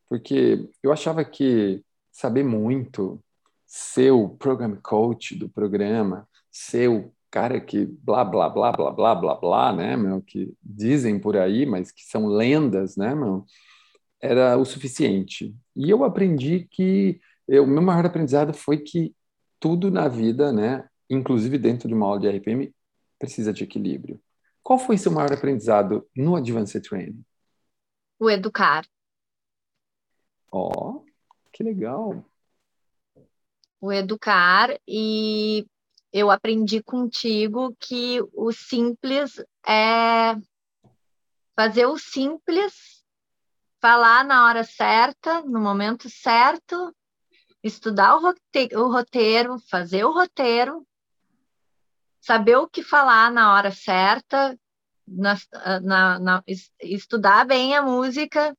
Porque 0.10 0.70
eu 0.82 0.92
achava 0.92 1.24
que 1.24 1.84
saber 2.12 2.44
muito, 2.44 3.24
ser 3.70 4.10
o 4.10 4.28
program 4.28 4.76
coach 4.82 5.36
do 5.36 5.48
programa, 5.48 6.28
ser 6.52 6.90
o 6.90 7.14
cara 7.30 7.62
que 7.62 7.86
blá, 7.86 8.26
blá, 8.26 8.50
blá, 8.50 8.72
blá, 8.72 8.92
blá, 8.92 9.16
blá, 9.16 9.36
blá, 9.36 9.72
né, 9.72 9.96
meu, 9.96 10.24
que 10.24 10.52
dizem 10.64 11.20
por 11.20 11.38
aí, 11.38 11.68
mas 11.68 11.92
que 11.92 12.04
são 12.04 12.26
lendas, 12.26 12.98
né, 12.98 13.14
meu, 13.14 13.46
era 14.20 14.58
o 14.58 14.66
suficiente. 14.66 15.56
E 15.76 15.88
eu 15.88 16.04
aprendi 16.04 16.68
que, 16.72 17.22
o 17.48 17.68
meu 17.68 17.84
maior 17.84 18.08
aprendizado 18.08 18.54
foi 18.54 18.80
que 18.80 19.16
tudo 19.60 19.92
na 19.92 20.08
vida, 20.08 20.52
né, 20.52 20.90
inclusive 21.08 21.60
dentro 21.60 21.88
de 21.88 21.94
uma 21.94 22.08
aula 22.08 22.20
de 22.20 22.28
RPM, 22.28 22.74
precisa 23.20 23.54
de 23.54 23.64
equilíbrio. 23.64 24.20
Qual 24.64 24.80
foi 24.80 24.98
seu 24.98 25.12
maior 25.12 25.32
aprendizado 25.32 26.08
no 26.16 26.36
Advanced 26.36 26.82
Training? 26.82 27.24
O 28.20 28.32
educar. 28.32 28.84
Ó, 30.52 30.70
oh, 30.70 31.06
que 31.54 31.64
legal. 31.64 32.26
O 33.82 33.92
educar 33.92 34.70
e 34.88 35.66
eu 36.12 36.30
aprendi 36.30 36.82
contigo 36.84 37.76
que 37.80 38.20
o 38.34 38.52
simples 38.52 39.42
é 39.66 40.36
fazer 41.56 41.86
o 41.86 41.98
simples, 41.98 43.04
falar 43.82 44.26
na 44.26 44.46
hora 44.46 44.64
certa, 44.64 45.42
no 45.42 45.60
momento 45.60 46.10
certo, 46.10 46.94
estudar 47.64 48.16
o 48.16 48.92
roteiro, 48.92 49.60
fazer 49.70 50.04
o 50.04 50.12
roteiro 50.12 50.86
saber 52.22 52.58
o 52.58 52.68
que 52.68 52.84
falar 52.84 53.32
na 53.32 53.54
hora 53.54 53.72
certa, 53.72 54.58
na, 55.08 55.36
na, 55.82 56.20
na, 56.20 56.44
estudar 56.82 57.46
bem 57.46 57.76
a 57.76 57.82
música 57.82 58.56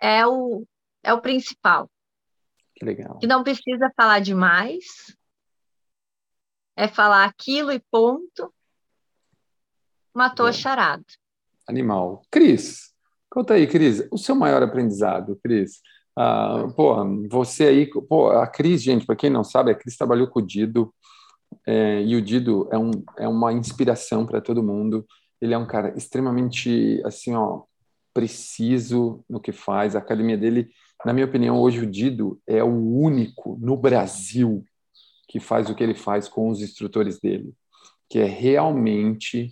é 0.00 0.26
o, 0.26 0.66
é 1.02 1.12
o 1.12 1.20
principal. 1.20 1.88
Que 2.80 2.86
legal. 2.86 3.18
Que 3.18 3.26
não 3.26 3.44
precisa 3.44 3.92
falar 3.94 4.20
demais, 4.20 5.14
é 6.74 6.88
falar 6.88 7.26
aquilo 7.26 7.70
e 7.70 7.78
ponto. 7.78 8.52
Matou 10.14 10.46
a 10.46 10.52
charada. 10.52 11.04
Animal. 11.68 12.22
Cris, 12.30 12.94
conta 13.28 13.52
aí, 13.54 13.66
Cris, 13.66 14.08
o 14.10 14.16
seu 14.16 14.34
maior 14.34 14.62
aprendizado, 14.62 15.38
Cris. 15.44 15.82
Ah, 16.16 16.66
pô, 16.74 16.96
você 17.28 17.64
aí, 17.64 17.90
pô, 18.08 18.30
a 18.30 18.46
Cris, 18.46 18.82
gente, 18.82 19.04
para 19.04 19.14
quem 19.14 19.28
não 19.28 19.44
sabe, 19.44 19.70
a 19.70 19.74
Cris 19.74 19.96
trabalhou 19.96 20.26
com 20.26 20.40
o 20.40 20.46
Dido, 20.46 20.92
é, 21.66 22.02
e 22.02 22.16
o 22.16 22.22
Dido 22.22 22.66
é, 22.72 22.78
um, 22.78 22.90
é 23.18 23.28
uma 23.28 23.52
inspiração 23.52 24.24
para 24.24 24.40
todo 24.40 24.62
mundo. 24.62 25.06
Ele 25.38 25.52
é 25.52 25.58
um 25.58 25.66
cara 25.66 25.92
extremamente, 25.96 27.02
assim, 27.04 27.34
ó, 27.34 27.62
preciso 28.14 29.22
no 29.28 29.38
que 29.38 29.52
faz. 29.52 29.94
A 29.94 29.98
academia 29.98 30.36
dele, 30.38 30.70
na 31.04 31.12
minha 31.12 31.26
opinião, 31.26 31.58
hoje 31.58 31.80
o 31.80 31.86
Dido 31.86 32.40
é 32.46 32.62
o 32.62 32.68
único 32.68 33.56
no 33.60 33.76
Brasil 33.76 34.64
que 35.28 35.38
faz 35.38 35.70
o 35.70 35.74
que 35.74 35.82
ele 35.82 35.94
faz 35.94 36.28
com 36.28 36.50
os 36.50 36.60
instrutores 36.60 37.20
dele, 37.20 37.52
que 38.08 38.18
é 38.18 38.24
realmente 38.24 39.50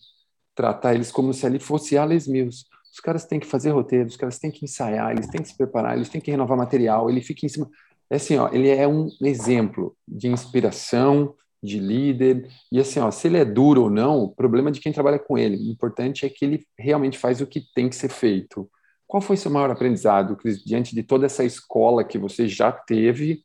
tratar 0.55 0.95
eles 0.95 1.13
como 1.13 1.33
se 1.33 1.47
ali 1.47 1.61
fosse 1.61 1.97
Alex 1.97 2.27
Mills. 2.27 2.65
Os 2.93 3.01
caras 3.01 3.25
têm 3.25 3.39
que 3.39 3.47
fazer 3.47 3.71
roteiro, 3.71 4.09
os 4.09 4.17
caras 4.17 4.39
têm 4.39 4.51
que 4.51 4.65
ensaiar, 4.65 5.13
eles 5.13 5.29
têm 5.29 5.41
que 5.41 5.49
se 5.49 5.57
preparar, 5.57 5.97
eles 5.97 6.09
têm 6.09 6.21
que 6.21 6.31
renovar 6.31 6.59
material, 6.59 7.09
ele 7.09 7.21
fica 7.21 7.47
em 7.47 7.49
cima. 7.49 7.71
É 8.11 8.17
assim, 8.17 8.37
ó, 8.37 8.49
ele 8.53 8.69
é 8.69 8.89
um 8.89 9.09
exemplo 9.23 9.97
de 10.07 10.29
inspiração, 10.29 11.35
de 11.63 11.79
líder. 11.79 12.49
E 12.73 12.81
assim, 12.81 13.01
ó, 13.01 13.11
se 13.11 13.29
ele 13.29 13.39
é 13.39 13.45
duro 13.45 13.85
ou 13.85 13.91
não, 13.91 14.23
o 14.23 14.35
problema 14.35 14.71
é 14.71 14.73
de 14.73 14.81
quem 14.81 14.93
trabalha 14.93 15.19
com 15.19 15.39
ele. 15.39 15.57
O 15.57 15.71
importante 15.71 16.25
é 16.25 16.29
que 16.29 16.45
ele 16.45 16.67
realmente 16.79 17.19
faz 17.19 17.41
o 17.41 17.47
que 17.47 17.63
tem 17.75 17.89
que 17.89 17.97
ser 17.97 18.09
feito. 18.09 18.69
Qual 19.09 19.23
foi 19.23 19.39
seu 19.39 19.51
maior 19.51 19.71
aprendizado, 19.71 20.37
Cris, 20.37 20.63
diante 20.63 20.95
de 20.95 21.03
toda 21.03 21.25
essa 21.25 21.43
escola 21.43 22.05
que 22.05 22.19
você 22.19 22.47
já 22.47 22.71
teve? 22.71 23.43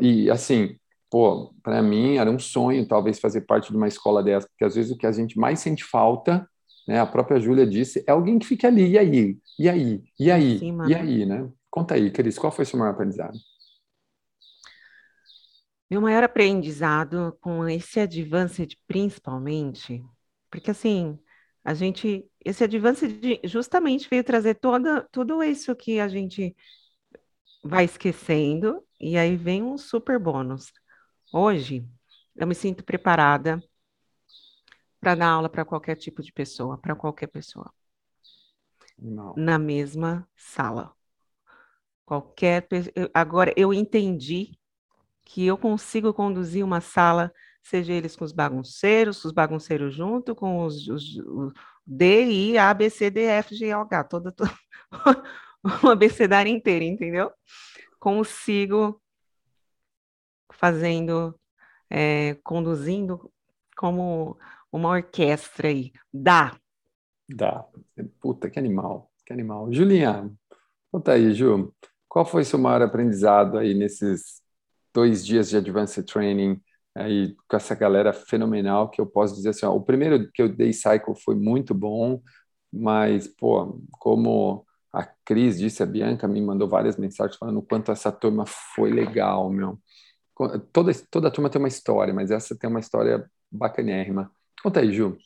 E 0.00 0.30
assim, 0.30 0.76
pô, 1.10 1.54
para 1.62 1.82
mim 1.82 2.16
era 2.16 2.30
um 2.30 2.38
sonho 2.38 2.88
talvez 2.88 3.20
fazer 3.20 3.42
parte 3.42 3.70
de 3.70 3.76
uma 3.76 3.86
escola 3.86 4.22
dessa, 4.22 4.48
porque 4.48 4.64
às 4.64 4.74
vezes 4.74 4.90
o 4.90 4.96
que 4.96 5.06
a 5.06 5.12
gente 5.12 5.38
mais 5.38 5.60
sente 5.60 5.84
falta, 5.84 6.48
né, 6.88 6.98
a 6.98 7.06
própria 7.06 7.38
Júlia 7.38 7.66
disse, 7.66 8.02
é 8.08 8.10
alguém 8.10 8.38
que 8.38 8.46
fique 8.46 8.66
ali, 8.66 8.92
e 8.92 8.98
aí? 8.98 9.38
E 9.58 9.68
aí? 9.68 10.02
E 10.18 10.30
aí? 10.30 10.58
Sim, 10.58 10.78
e 10.88 10.94
aí, 10.94 11.26
né? 11.26 11.46
Conta 11.70 11.94
aí, 11.94 12.10
Cris, 12.10 12.38
qual 12.38 12.50
foi 12.50 12.64
seu 12.64 12.78
maior 12.78 12.92
aprendizado? 12.92 13.38
Meu 15.90 16.00
maior 16.00 16.24
aprendizado 16.24 17.36
com 17.38 17.68
esse 17.68 18.00
Advanced, 18.00 18.78
principalmente, 18.88 20.02
porque 20.50 20.70
assim, 20.70 21.18
a 21.64 21.74
gente, 21.74 22.28
esse 22.44 22.64
Advanced 22.64 23.40
justamente 23.44 24.08
veio 24.08 24.24
trazer 24.24 24.54
toda, 24.54 25.08
tudo 25.12 25.42
isso 25.42 25.74
que 25.76 26.00
a 26.00 26.08
gente 26.08 26.56
vai 27.62 27.84
esquecendo, 27.84 28.84
e 29.00 29.16
aí 29.16 29.36
vem 29.36 29.62
um 29.62 29.78
super 29.78 30.18
bônus. 30.18 30.72
Hoje, 31.32 31.86
eu 32.36 32.46
me 32.46 32.54
sinto 32.54 32.84
preparada 32.84 33.62
para 35.00 35.14
dar 35.14 35.30
aula 35.30 35.48
para 35.48 35.64
qualquer 35.64 35.96
tipo 35.96 36.22
de 36.22 36.32
pessoa, 36.32 36.78
para 36.78 36.94
qualquer 36.96 37.28
pessoa. 37.28 37.72
Não. 38.98 39.34
Na 39.36 39.58
mesma 39.58 40.28
sala. 40.36 40.92
Qualquer 42.04 42.66
agora 43.14 43.52
eu 43.56 43.72
entendi 43.72 44.58
que 45.24 45.46
eu 45.46 45.56
consigo 45.56 46.12
conduzir 46.12 46.64
uma 46.64 46.80
sala, 46.80 47.32
seja 47.62 47.92
eles 47.92 48.16
com 48.16 48.24
os 48.24 48.32
bagunceiros, 48.32 49.24
os 49.24 49.32
bagunceiros 49.32 49.94
junto 49.94 50.34
com 50.34 50.64
os, 50.64 50.88
os, 50.88 51.16
os 51.18 51.52
D, 51.86 52.24
I, 52.24 52.58
A, 52.58 52.72
B, 52.74 52.90
C, 52.90 53.10
D, 53.10 53.22
F, 53.22 53.54
G, 53.54 53.72
H, 53.72 54.04
toda, 54.04 54.32
toda 54.32 54.52
uma 55.82 55.92
abecedária 55.92 56.50
inteira, 56.50 56.84
entendeu? 56.84 57.30
Consigo 57.98 59.00
fazendo, 60.52 61.38
é, 61.88 62.34
conduzindo 62.42 63.32
como 63.76 64.38
uma 64.70 64.90
orquestra 64.90 65.68
aí. 65.68 65.92
Dá. 66.12 66.56
Dá. 67.28 67.64
Puta, 68.20 68.50
que 68.50 68.58
animal, 68.58 69.10
que 69.24 69.32
animal. 69.32 69.72
Julinha, 69.72 70.30
conta 70.90 71.12
aí, 71.12 71.32
Ju, 71.32 71.72
qual 72.08 72.24
foi 72.24 72.44
seu 72.44 72.58
maior 72.58 72.82
aprendizado 72.82 73.58
aí 73.58 73.74
nesses 73.74 74.42
dois 74.92 75.24
dias 75.24 75.48
de 75.48 75.56
Advanced 75.56 76.04
Training 76.04 76.60
aí 76.94 77.34
com 77.48 77.56
essa 77.56 77.74
galera 77.74 78.12
fenomenal 78.12 78.90
que 78.90 79.00
eu 79.00 79.06
posso 79.06 79.34
dizer 79.34 79.50
assim, 79.50 79.66
ó, 79.66 79.74
o 79.74 79.82
primeiro 79.82 80.30
que 80.32 80.42
eu 80.42 80.48
dei 80.48 80.72
Cycle 80.72 81.14
foi 81.14 81.34
muito 81.34 81.74
bom, 81.74 82.20
mas, 82.72 83.26
pô, 83.26 83.80
como 83.92 84.66
a 84.92 85.04
Cris 85.24 85.58
disse, 85.58 85.82
a 85.82 85.86
Bianca 85.86 86.28
me 86.28 86.40
mandou 86.40 86.68
várias 86.68 86.96
mensagens 86.96 87.38
falando 87.38 87.58
o 87.58 87.62
quanto 87.62 87.90
essa 87.90 88.12
turma 88.12 88.44
foi 88.46 88.90
legal, 88.90 89.50
meu. 89.50 89.78
Toda, 90.72 90.92
toda 91.10 91.30
turma 91.30 91.48
tem 91.48 91.60
uma 91.60 91.68
história, 91.68 92.12
mas 92.12 92.30
essa 92.30 92.56
tem 92.56 92.68
uma 92.68 92.80
história 92.80 93.30
bacanérrima. 93.50 94.30
Conta 94.62 94.80
aí, 94.80 94.92
Ju. 94.92 95.16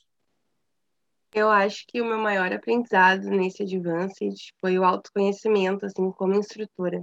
Eu 1.35 1.51
acho 1.51 1.85
que 1.89 2.01
o 2.01 2.05
meu 2.05 2.19
maior 2.19 2.53
aprendizado 2.53 3.29
nesse 3.29 3.63
Advanced 3.63 4.37
foi 4.61 4.79
o 4.79 4.85
autoconhecimento, 4.85 5.85
assim, 5.85 6.11
como 6.13 6.35
instrutora. 6.35 7.03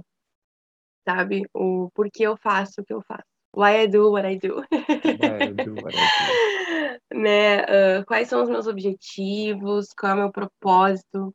Sabe? 1.06 1.46
O 1.52 1.90
porquê 1.94 2.24
eu 2.24 2.36
faço 2.36 2.80
o 2.80 2.84
que 2.84 2.92
eu 2.92 3.02
faço. 3.02 3.33
Why 3.54 3.82
I 3.82 3.86
do 3.86 4.10
what 4.10 4.26
I 4.26 4.36
do. 4.36 4.64
Why 4.70 5.42
I 5.42 5.52
do 5.52 5.74
what 5.74 5.94
I 5.96 6.00
do. 6.00 7.14
né? 7.14 7.62
Uh, 7.62 8.04
quais 8.04 8.28
são 8.28 8.42
os 8.42 8.48
meus 8.48 8.66
objetivos? 8.66 9.92
Qual 9.96 10.12
é 10.12 10.14
o 10.14 10.18
meu 10.18 10.32
propósito? 10.32 11.34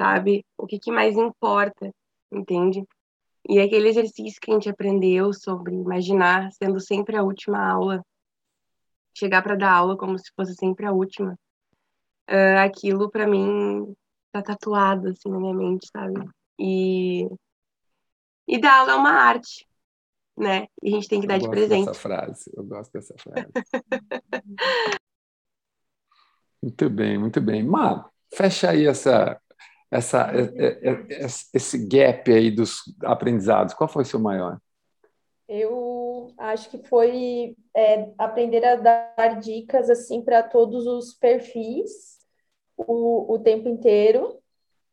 Sabe? 0.00 0.44
O 0.56 0.66
que, 0.66 0.78
que 0.78 0.92
mais 0.92 1.16
importa? 1.16 1.92
Entende? 2.32 2.84
E 3.48 3.58
aquele 3.58 3.88
exercício 3.88 4.40
que 4.40 4.50
a 4.50 4.54
gente 4.54 4.68
aprendeu 4.68 5.32
sobre 5.32 5.74
imaginar 5.74 6.52
sendo 6.52 6.78
sempre 6.78 7.16
a 7.16 7.22
última 7.22 7.58
aula, 7.68 8.04
chegar 9.12 9.42
para 9.42 9.56
dar 9.56 9.72
aula 9.72 9.96
como 9.96 10.18
se 10.18 10.30
fosse 10.36 10.54
sempre 10.54 10.86
a 10.86 10.92
última, 10.92 11.32
uh, 12.30 12.58
aquilo 12.64 13.10
para 13.10 13.26
mim 13.26 13.94
tá 14.30 14.42
tatuado 14.42 15.08
assim 15.08 15.28
na 15.28 15.38
minha 15.38 15.54
mente, 15.54 15.88
sabe? 15.92 16.24
E 16.58 17.28
e 18.46 18.58
dar 18.58 18.80
aula 18.80 18.92
é 18.92 18.96
uma 18.96 19.12
arte, 19.12 19.66
né? 20.36 20.66
E 20.82 20.88
a 20.88 20.92
gente 20.92 21.08
tem 21.08 21.20
que 21.20 21.26
dar 21.26 21.36
eu 21.36 21.40
de 21.40 21.50
presente. 21.50 21.86
Dessa 21.86 22.00
frase, 22.00 22.50
eu 22.56 22.64
gosto 22.64 22.92
dessa 22.92 23.14
frase. 23.18 23.48
muito 26.62 26.90
bem, 26.90 27.18
muito 27.18 27.40
bem. 27.40 27.62
Má, 27.62 28.08
fecha 28.32 28.70
aí 28.70 28.86
essa 28.86 29.40
essa, 29.90 30.30
é, 30.32 30.88
é, 30.88 31.22
é, 31.22 31.26
esse 31.26 31.88
gap 31.88 32.32
aí 32.32 32.50
dos 32.50 32.82
aprendizados? 33.02 33.74
Qual 33.74 33.88
foi 33.88 34.02
o 34.02 34.06
seu 34.06 34.20
maior? 34.20 34.58
Eu 35.48 36.32
acho 36.38 36.70
que 36.70 36.78
foi 36.86 37.56
é, 37.74 38.12
aprender 38.16 38.64
a 38.64 38.76
dar 38.76 39.40
dicas 39.40 39.90
assim 39.90 40.22
para 40.22 40.44
todos 40.44 40.86
os 40.86 41.12
perfis 41.12 42.20
o, 42.76 43.34
o 43.34 43.38
tempo 43.40 43.68
inteiro 43.68 44.38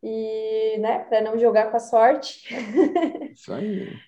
e 0.01 0.77
né, 0.79 0.99
para 1.03 1.21
não 1.21 1.37
jogar 1.37 1.69
com 1.69 1.77
a 1.77 1.79
sorte. 1.79 2.55
Isso 3.31 3.53
aí. 3.53 3.87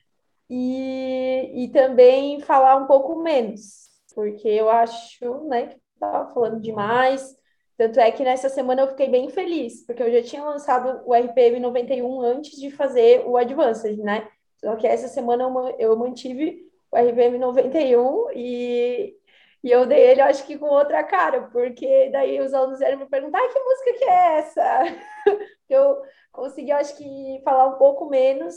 e, 0.49 1.65
e 1.65 1.67
também 1.69 2.39
falar 2.41 2.77
um 2.77 2.87
pouco 2.87 3.21
menos, 3.21 3.89
porque 4.15 4.47
eu 4.47 4.69
acho 4.69 5.45
né, 5.45 5.67
que 5.67 5.79
estava 5.95 6.33
falando 6.33 6.59
demais 6.61 7.37
tanto 7.79 7.97
é 7.97 8.11
que 8.11 8.25
nessa 8.25 8.49
semana 8.49 8.81
eu 8.81 8.89
fiquei 8.89 9.07
bem 9.07 9.29
feliz, 9.29 9.85
porque 9.85 10.03
eu 10.03 10.11
já 10.11 10.21
tinha 10.21 10.43
lançado 10.43 11.01
o 11.05 11.15
RPM 11.15 11.61
91 11.61 12.21
antes 12.21 12.59
de 12.59 12.69
fazer 12.69 13.23
o 13.25 13.37
Advanced, 13.37 13.97
né? 13.99 14.27
Só 14.57 14.75
que 14.75 14.85
essa 14.85 15.07
semana 15.07 15.45
eu 15.79 15.95
mantive 15.95 16.61
o 16.91 16.97
RPM 16.97 17.37
91 17.37 18.31
e, 18.35 19.15
e 19.63 19.71
eu 19.71 19.85
dei 19.85 19.97
ele, 19.97 20.19
acho 20.19 20.45
que 20.45 20.57
com 20.57 20.65
outra 20.65 21.05
cara, 21.05 21.43
porque 21.53 22.09
daí 22.11 22.41
os 22.41 22.53
alunos 22.53 22.79
vieram 22.79 22.99
me 22.99 23.05
perguntar: 23.05 23.39
ah, 23.39 23.47
que 23.47 23.59
música 23.59 23.93
que 23.93 24.03
é 24.03 24.37
essa? 24.39 24.83
eu 25.69 26.01
consegui, 26.33 26.73
acho 26.73 26.97
que, 26.97 27.41
falar 27.45 27.67
um 27.67 27.77
pouco 27.77 28.09
menos, 28.09 28.55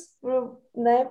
né, 0.75 1.09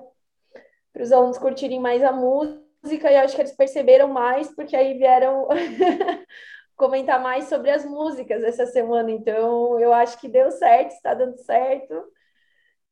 para 0.93 1.03
os 1.03 1.11
alunos 1.11 1.37
curtirem 1.37 1.79
mais 1.79 2.03
a 2.03 2.11
música, 2.11 3.11
e 3.11 3.15
acho 3.15 3.35
que 3.35 3.41
eles 3.41 3.55
perceberam 3.55 4.07
mais, 4.07 4.53
porque 4.53 4.75
aí 4.75 4.97
vieram 4.97 5.47
comentar 6.75 7.21
mais 7.21 7.45
sobre 7.45 7.69
as 7.69 7.85
músicas 7.85 8.43
essa 8.43 8.65
semana. 8.65 9.11
Então, 9.11 9.79
eu 9.79 9.93
acho 9.93 10.19
que 10.19 10.27
deu 10.27 10.51
certo, 10.51 10.91
está 10.91 11.13
dando 11.13 11.37
certo. 11.37 11.93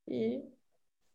E 0.08 0.42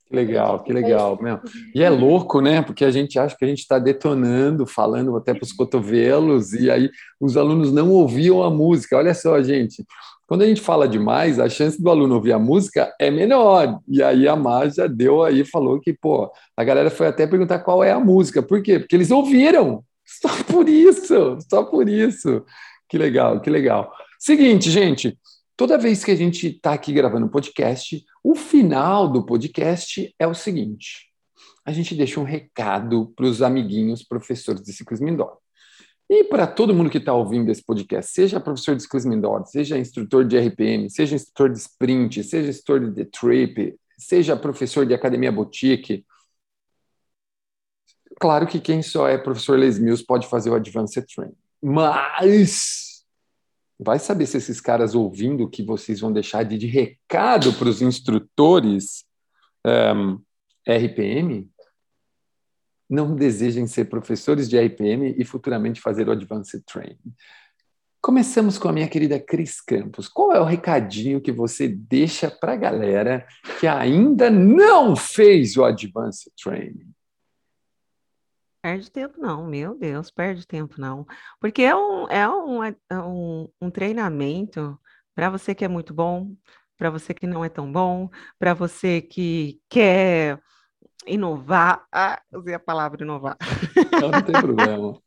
que 0.07 0.15
legal, 0.15 0.63
que 0.63 0.71
legal. 0.71 1.17
Meu. 1.19 1.39
E 1.73 1.81
é 1.81 1.89
louco, 1.89 2.39
né? 2.39 2.61
Porque 2.61 2.85
a 2.85 2.91
gente 2.91 3.17
acha 3.17 3.35
que 3.35 3.43
a 3.43 3.47
gente 3.47 3.59
está 3.59 3.79
detonando, 3.79 4.65
falando 4.67 5.15
até 5.17 5.33
para 5.33 5.43
os 5.43 5.51
cotovelos, 5.51 6.53
e 6.53 6.69
aí 6.69 6.91
os 7.19 7.35
alunos 7.35 7.73
não 7.73 7.91
ouviam 7.91 8.43
a 8.43 8.49
música. 8.51 8.97
Olha 8.97 9.15
só, 9.15 9.41
gente. 9.41 9.83
Quando 10.27 10.41
a 10.41 10.47
gente 10.47 10.61
fala 10.61 10.87
demais, 10.87 11.39
a 11.39 11.47
chance 11.47 11.81
do 11.81 11.89
aluno 11.89 12.15
ouvir 12.15 12.33
a 12.33 12.39
música 12.39 12.93
é 12.99 13.11
menor. 13.11 13.79
E 13.87 14.01
aí 14.01 14.27
a 14.27 14.35
Mar 14.35 14.71
já 14.71 14.87
deu 14.87 15.23
aí, 15.23 15.45
falou 15.45 15.79
que, 15.79 15.93
pô, 15.93 16.31
a 16.57 16.63
galera 16.63 16.89
foi 16.89 17.07
até 17.07 17.27
perguntar 17.27 17.59
qual 17.59 17.83
é 17.83 17.91
a 17.91 17.99
música. 17.99 18.41
Por 18.41 18.63
quê? 18.63 18.79
Porque 18.79 18.95
eles 18.95 19.11
ouviram. 19.11 19.83
Só 20.21 20.29
por 20.43 20.69
isso, 20.69 21.39
só 21.49 21.63
por 21.63 21.89
isso. 21.89 22.45
Que 22.87 22.95
legal, 22.95 23.41
que 23.41 23.49
legal. 23.49 23.91
Seguinte, 24.19 24.69
gente, 24.69 25.17
toda 25.57 25.79
vez 25.79 26.03
que 26.03 26.11
a 26.11 26.15
gente 26.15 26.47
está 26.47 26.73
aqui 26.73 26.93
gravando 26.93 27.25
um 27.25 27.29
podcast, 27.29 28.03
o 28.23 28.35
final 28.35 29.11
do 29.11 29.25
podcast 29.25 30.13
é 30.19 30.27
o 30.27 30.35
seguinte: 30.35 31.07
a 31.65 31.71
gente 31.71 31.95
deixa 31.95 32.19
um 32.19 32.23
recado 32.23 33.11
para 33.15 33.25
os 33.25 33.41
amiguinhos 33.41 34.03
professores 34.03 34.61
de 34.61 34.71
ciclismo 34.73 35.09
indoor. 35.09 35.37
E 36.09 36.23
para 36.25 36.45
todo 36.45 36.73
mundo 36.73 36.89
que 36.89 36.99
está 36.99 37.13
ouvindo 37.13 37.49
esse 37.51 37.63
podcast, 37.63 38.11
seja 38.11 38.39
professor 38.39 38.75
de 38.75 39.07
indoor, 39.07 39.45
seja 39.47 39.77
instrutor 39.77 40.25
de 40.25 40.37
RPM, 40.37 40.89
seja 40.89 41.15
instrutor 41.15 41.49
de 41.49 41.57
sprint, 41.57 42.23
seja 42.23 42.49
instrutor 42.49 42.91
de 42.91 43.03
The 43.03 43.09
Trip, 43.11 43.75
seja 43.97 44.35
professor 44.35 44.85
de 44.85 44.93
academia 44.93 45.31
boutique, 45.31 46.05
Claro 48.19 48.47
que 48.47 48.59
quem 48.59 48.81
só 48.81 49.07
é 49.07 49.17
professor 49.17 49.59
Les 49.59 49.77
Mills 49.77 50.03
pode 50.03 50.27
fazer 50.27 50.49
o 50.49 50.55
Advanced 50.55 51.05
Training. 51.13 51.35
Mas 51.61 53.03
vai 53.77 53.99
saber 53.99 54.25
se 54.25 54.37
esses 54.37 54.61
caras 54.61 54.95
ouvindo 54.95 55.43
o 55.43 55.49
que 55.49 55.63
vocês 55.63 55.99
vão 55.99 56.13
deixar 56.13 56.43
de, 56.43 56.57
de 56.57 56.67
recado 56.67 57.51
para 57.53 57.67
os 57.67 57.81
instrutores 57.81 59.05
um, 59.65 60.21
RPM 60.67 61.49
não 62.89 63.15
desejem 63.15 63.67
ser 63.67 63.85
professores 63.85 64.49
de 64.49 64.57
RPM 64.59 65.15
e 65.17 65.25
futuramente 65.25 65.81
fazer 65.81 66.07
o 66.07 66.11
Advanced 66.11 66.63
Training. 66.65 67.13
Começamos 68.01 68.59
com 68.59 68.69
a 68.69 68.71
minha 68.71 68.87
querida 68.87 69.19
Cris 69.19 69.59
Campos. 69.59 70.07
Qual 70.07 70.31
é 70.31 70.39
o 70.39 70.45
recadinho 70.45 71.19
que 71.19 71.31
você 71.31 71.67
deixa 71.67 72.29
para 72.29 72.53
a 72.53 72.57
galera 72.57 73.25
que 73.59 73.65
ainda 73.65 74.29
não 74.29 74.95
fez 74.95 75.57
o 75.57 75.63
Advanced 75.63 76.31
Training? 76.41 76.93
Perde 78.61 78.91
tempo 78.91 79.19
não, 79.19 79.47
meu 79.47 79.75
Deus, 79.75 80.11
perde 80.11 80.45
tempo 80.45 80.75
não. 80.79 81.05
Porque 81.39 81.63
é 81.63 81.75
um, 81.75 82.07
é 82.09 82.29
um, 82.29 82.63
é 82.63 82.75
um, 82.91 83.49
um 83.61 83.71
treinamento 83.71 84.79
para 85.15 85.29
você 85.29 85.55
que 85.55 85.65
é 85.65 85.67
muito 85.67 85.93
bom, 85.93 86.35
para 86.77 86.89
você 86.89 87.13
que 87.13 87.25
não 87.25 87.43
é 87.43 87.49
tão 87.49 87.71
bom, 87.71 88.09
para 88.37 88.53
você 88.53 89.01
que 89.01 89.59
quer 89.69 90.39
inovar. 91.05 91.85
Ah, 91.91 92.21
usei 92.33 92.53
a 92.53 92.59
palavra 92.59 93.03
inovar. 93.03 93.37
Não, 94.01 94.09
não 94.09 94.21
tem 94.21 94.33
problema. 94.33 94.99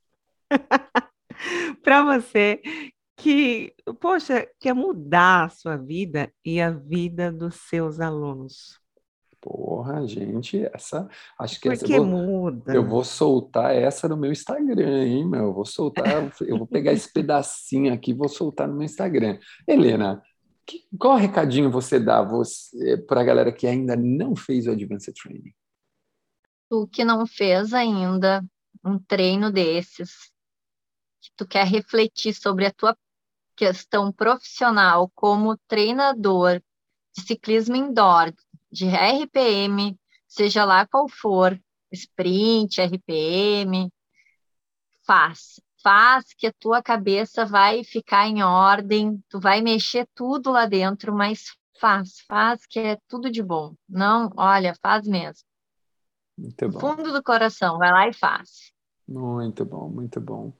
para 1.82 2.04
você 2.04 2.60
que, 3.16 3.74
poxa, 4.00 4.46
quer 4.60 4.74
mudar 4.74 5.44
a 5.44 5.48
sua 5.48 5.76
vida 5.76 6.32
e 6.44 6.60
a 6.60 6.70
vida 6.70 7.32
dos 7.32 7.56
seus 7.68 8.00
alunos. 8.00 8.78
Porra, 9.40 10.06
gente, 10.06 10.64
essa. 10.72 11.08
Acho 11.38 11.60
que 11.60 11.68
Por 11.68 11.72
essa. 11.72 11.86
Eu 11.86 12.04
vou, 12.04 12.06
muda? 12.06 12.74
eu 12.74 12.84
vou 12.84 13.04
soltar 13.04 13.74
essa 13.74 14.08
no 14.08 14.16
meu 14.16 14.32
Instagram, 14.32 15.04
hein, 15.04 15.28
meu? 15.28 15.44
Eu 15.44 15.52
vou 15.52 15.64
soltar, 15.64 16.32
eu 16.40 16.58
vou 16.58 16.66
pegar 16.66 16.92
esse 16.92 17.12
pedacinho 17.12 17.92
aqui 17.92 18.10
e 18.10 18.14
vou 18.14 18.28
soltar 18.28 18.66
no 18.66 18.74
meu 18.74 18.84
Instagram. 18.84 19.38
Helena, 19.66 20.22
que, 20.66 20.84
qual 20.98 21.16
recadinho 21.16 21.70
você 21.70 22.00
dá 22.00 22.26
para 23.06 23.20
a 23.20 23.24
galera 23.24 23.52
que 23.52 23.66
ainda 23.66 23.96
não 23.96 24.34
fez 24.34 24.66
o 24.66 24.72
Advanced 24.72 25.14
Training? 25.14 25.54
Tu 26.70 26.86
que 26.88 27.04
não 27.04 27.26
fez 27.26 27.72
ainda 27.72 28.44
um 28.84 28.98
treino 28.98 29.50
desses, 29.50 30.30
que 31.20 31.30
tu 31.36 31.46
quer 31.46 31.66
refletir 31.66 32.34
sobre 32.34 32.66
a 32.66 32.72
tua 32.72 32.96
questão 33.56 34.12
profissional 34.12 35.10
como 35.14 35.58
treinador 35.66 36.62
de 37.16 37.22
ciclismo 37.22 37.74
indoor, 37.74 38.32
de 38.70 38.86
RPM, 38.86 39.98
seja 40.26 40.64
lá 40.64 40.86
qual 40.86 41.08
for, 41.08 41.60
sprint, 41.90 42.80
RPM, 42.80 43.90
faz. 45.06 45.60
Faz 45.82 46.34
que 46.36 46.48
a 46.48 46.52
tua 46.52 46.82
cabeça 46.82 47.46
vai 47.46 47.82
ficar 47.82 48.26
em 48.28 48.42
ordem, 48.42 49.22
tu 49.28 49.40
vai 49.40 49.62
mexer 49.62 50.06
tudo 50.14 50.50
lá 50.50 50.66
dentro, 50.66 51.14
mas 51.14 51.56
faz, 51.80 52.20
faz 52.28 52.66
que 52.66 52.78
é 52.78 52.98
tudo 53.08 53.30
de 53.30 53.42
bom. 53.42 53.74
Não, 53.88 54.30
olha, 54.36 54.74
faz 54.82 55.06
mesmo. 55.06 55.47
Muito 56.38 56.68
bom. 56.68 56.78
Fundo 56.78 57.12
do 57.12 57.22
coração, 57.22 57.78
vai 57.78 57.90
lá 57.90 58.08
e 58.08 58.12
faz. 58.12 58.72
Muito 59.06 59.64
bom, 59.64 59.88
muito 59.88 60.20
bom. 60.20 60.52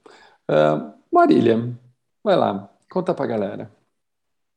Uh, 0.49 0.93
Marília, 1.09 1.73
vai 2.21 2.35
lá, 2.35 2.69
conta 2.91 3.13
pra 3.13 3.25
galera. 3.25 3.71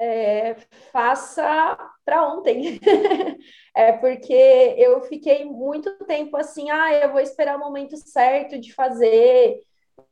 É, 0.00 0.56
faça 0.90 1.78
para 2.04 2.26
ontem. 2.26 2.80
é 3.76 3.92
porque 3.92 4.74
eu 4.76 5.00
fiquei 5.02 5.44
muito 5.44 5.96
tempo 6.06 6.36
assim, 6.36 6.68
ah, 6.70 6.92
eu 6.92 7.12
vou 7.12 7.20
esperar 7.20 7.56
o 7.56 7.60
momento 7.60 7.96
certo 7.96 8.58
de 8.58 8.74
fazer. 8.74 9.60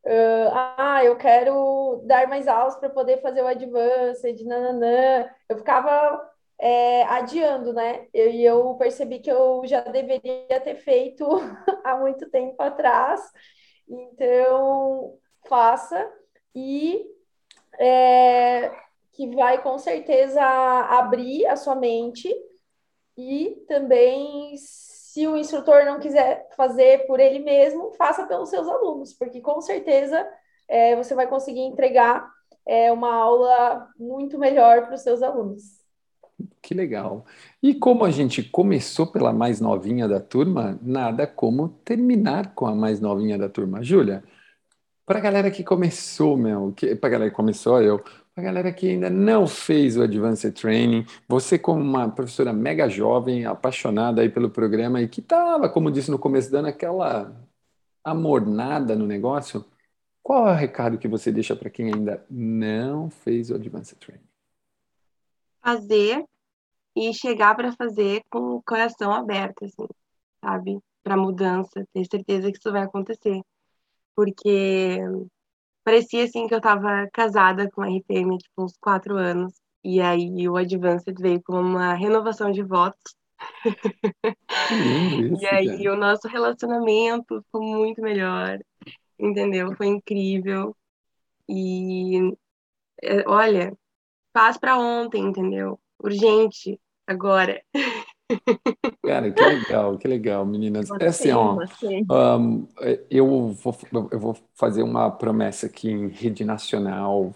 Uh, 0.06 0.50
ah, 0.52 1.00
eu 1.04 1.16
quero 1.16 2.02
dar 2.06 2.28
mais 2.28 2.46
aulas 2.46 2.76
para 2.76 2.88
poder 2.88 3.20
fazer 3.20 3.42
o 3.42 3.48
advanced, 3.48 4.44
nananã. 4.44 5.28
Eu 5.48 5.58
ficava 5.58 6.29
é, 6.60 7.04
adiando, 7.04 7.72
né? 7.72 8.06
E 8.12 8.44
eu, 8.44 8.58
eu 8.68 8.74
percebi 8.74 9.18
que 9.18 9.30
eu 9.30 9.62
já 9.64 9.80
deveria 9.80 10.60
ter 10.60 10.76
feito 10.76 11.26
há 11.82 11.96
muito 11.96 12.28
tempo 12.30 12.62
atrás. 12.62 13.20
Então, 13.88 15.18
faça 15.48 16.10
e 16.54 17.04
é, 17.78 18.70
que 19.12 19.34
vai 19.34 19.62
com 19.62 19.78
certeza 19.78 20.42
abrir 20.42 21.46
a 21.46 21.56
sua 21.56 21.74
mente 21.74 22.32
e 23.16 23.64
também 23.66 24.54
se 24.56 25.26
o 25.26 25.36
instrutor 25.36 25.84
não 25.84 25.98
quiser 25.98 26.48
fazer 26.56 27.06
por 27.06 27.18
ele 27.18 27.40
mesmo, 27.40 27.92
faça 27.94 28.26
pelos 28.26 28.50
seus 28.50 28.68
alunos, 28.68 29.12
porque 29.14 29.40
com 29.40 29.60
certeza 29.60 30.28
é, 30.68 30.94
você 30.94 31.14
vai 31.14 31.26
conseguir 31.26 31.62
entregar 31.62 32.30
é, 32.66 32.92
uma 32.92 33.12
aula 33.12 33.88
muito 33.98 34.38
melhor 34.38 34.86
para 34.86 34.94
os 34.94 35.02
seus 35.02 35.22
alunos. 35.22 35.79
Que 36.62 36.74
legal. 36.74 37.24
E 37.62 37.74
como 37.74 38.04
a 38.04 38.10
gente 38.10 38.42
começou 38.42 39.06
pela 39.06 39.32
mais 39.32 39.60
novinha 39.60 40.06
da 40.06 40.20
turma, 40.20 40.78
nada 40.82 41.26
como 41.26 41.68
terminar 41.84 42.54
com 42.54 42.66
a 42.66 42.74
mais 42.74 43.00
novinha 43.00 43.38
da 43.38 43.48
turma. 43.48 43.82
Júlia, 43.82 44.22
para 45.06 45.18
a 45.18 45.22
galera 45.22 45.50
que 45.50 45.64
começou, 45.64 46.36
meu, 46.36 46.74
para 47.00 47.08
a 47.08 47.10
galera 47.10 47.30
que 47.30 47.36
começou, 47.36 47.82
eu, 47.82 47.98
para 47.98 48.42
a 48.42 48.42
galera 48.42 48.72
que 48.72 48.88
ainda 48.90 49.10
não 49.10 49.46
fez 49.46 49.96
o 49.96 50.02
Advanced 50.02 50.54
Training, 50.54 51.04
você 51.26 51.58
como 51.58 51.80
uma 51.80 52.08
professora 52.10 52.52
mega 52.52 52.88
jovem, 52.88 53.44
apaixonada 53.44 54.22
aí 54.22 54.28
pelo 54.28 54.50
programa 54.50 55.00
e 55.00 55.08
que 55.08 55.20
estava, 55.20 55.68
como 55.68 55.90
disse 55.90 56.10
no 56.10 56.18
começo, 56.18 56.50
dando 56.50 56.68
aquela 56.68 57.34
amornada 58.04 58.94
no 58.94 59.06
negócio, 59.06 59.64
qual 60.22 60.48
é 60.48 60.52
o 60.52 60.56
recado 60.56 60.98
que 60.98 61.08
você 61.08 61.32
deixa 61.32 61.56
para 61.56 61.70
quem 61.70 61.92
ainda 61.92 62.24
não 62.30 63.10
fez 63.10 63.50
o 63.50 63.54
Advanced 63.54 63.98
Training? 63.98 64.28
Fazer 65.62 66.24
e 66.96 67.12
chegar 67.14 67.54
para 67.54 67.72
fazer 67.72 68.22
com 68.30 68.56
o 68.56 68.62
coração 68.62 69.12
aberto, 69.12 69.64
assim, 69.64 69.86
sabe? 70.44 70.78
Para 71.02 71.16
mudança, 71.16 71.86
ter 71.92 72.04
certeza 72.10 72.50
que 72.50 72.58
isso 72.58 72.72
vai 72.72 72.82
acontecer. 72.82 73.40
Porque 74.14 74.98
parecia, 75.84 76.24
assim, 76.24 76.46
que 76.46 76.54
eu 76.54 76.58
estava 76.58 77.08
casada 77.12 77.70
com 77.70 77.82
a 77.82 77.88
RPM, 77.88 78.36
tipo, 78.38 78.64
uns 78.64 78.76
quatro 78.78 79.16
anos. 79.16 79.54
E 79.82 80.00
aí 80.00 80.48
o 80.48 80.56
Advanced 80.56 81.14
veio 81.18 81.42
como 81.42 81.60
uma 81.60 81.94
renovação 81.94 82.50
de 82.52 82.62
votos. 82.62 83.14
Isso, 84.70 85.42
e 85.42 85.46
aí 85.46 85.84
cara. 85.84 85.94
o 85.94 85.96
nosso 85.96 86.28
relacionamento 86.28 87.42
ficou 87.42 87.62
muito 87.62 88.02
melhor, 88.02 88.58
entendeu? 89.18 89.74
Foi 89.76 89.86
incrível. 89.86 90.76
E 91.48 92.18
é, 93.02 93.24
olha, 93.26 93.72
faz 94.32 94.58
para 94.58 94.78
ontem, 94.78 95.22
entendeu? 95.22 95.80
Urgente 96.02 96.80
agora. 97.06 97.62
Cara, 99.04 99.30
que 99.32 99.42
legal, 99.42 99.98
que 99.98 100.08
legal, 100.08 100.46
meninas. 100.46 100.88
Você, 100.88 101.04
é 101.04 101.08
assim, 101.08 101.30
ó, 101.32 101.56
um, 102.38 102.68
eu, 103.10 103.48
vou, 103.48 103.76
eu 104.10 104.18
vou 104.18 104.36
fazer 104.54 104.82
uma 104.82 105.10
promessa 105.10 105.66
aqui 105.66 105.90
em 105.90 106.08
rede 106.08 106.44
nacional, 106.44 107.34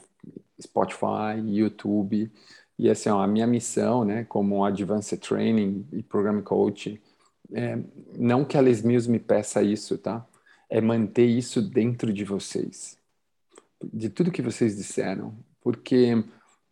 Spotify, 0.60 1.40
YouTube, 1.44 2.30
e 2.78 2.88
assim, 2.88 3.08
ó, 3.08 3.20
a 3.20 3.26
minha 3.26 3.46
missão, 3.46 4.04
né, 4.04 4.24
como 4.24 4.64
Advanced 4.64 5.20
Training 5.20 5.86
e 5.92 6.02
Program 6.02 6.40
Coach, 6.42 7.00
é, 7.52 7.78
não 8.16 8.44
que 8.44 8.56
a 8.56 8.60
Les 8.60 8.82
Mills 8.82 9.10
me 9.10 9.18
peça 9.18 9.62
isso, 9.62 9.98
tá? 9.98 10.26
É 10.70 10.80
manter 10.80 11.26
isso 11.26 11.60
dentro 11.60 12.12
de 12.12 12.24
vocês, 12.24 12.96
de 13.82 14.08
tudo 14.08 14.32
que 14.32 14.42
vocês 14.42 14.76
disseram, 14.76 15.36
porque 15.60 16.24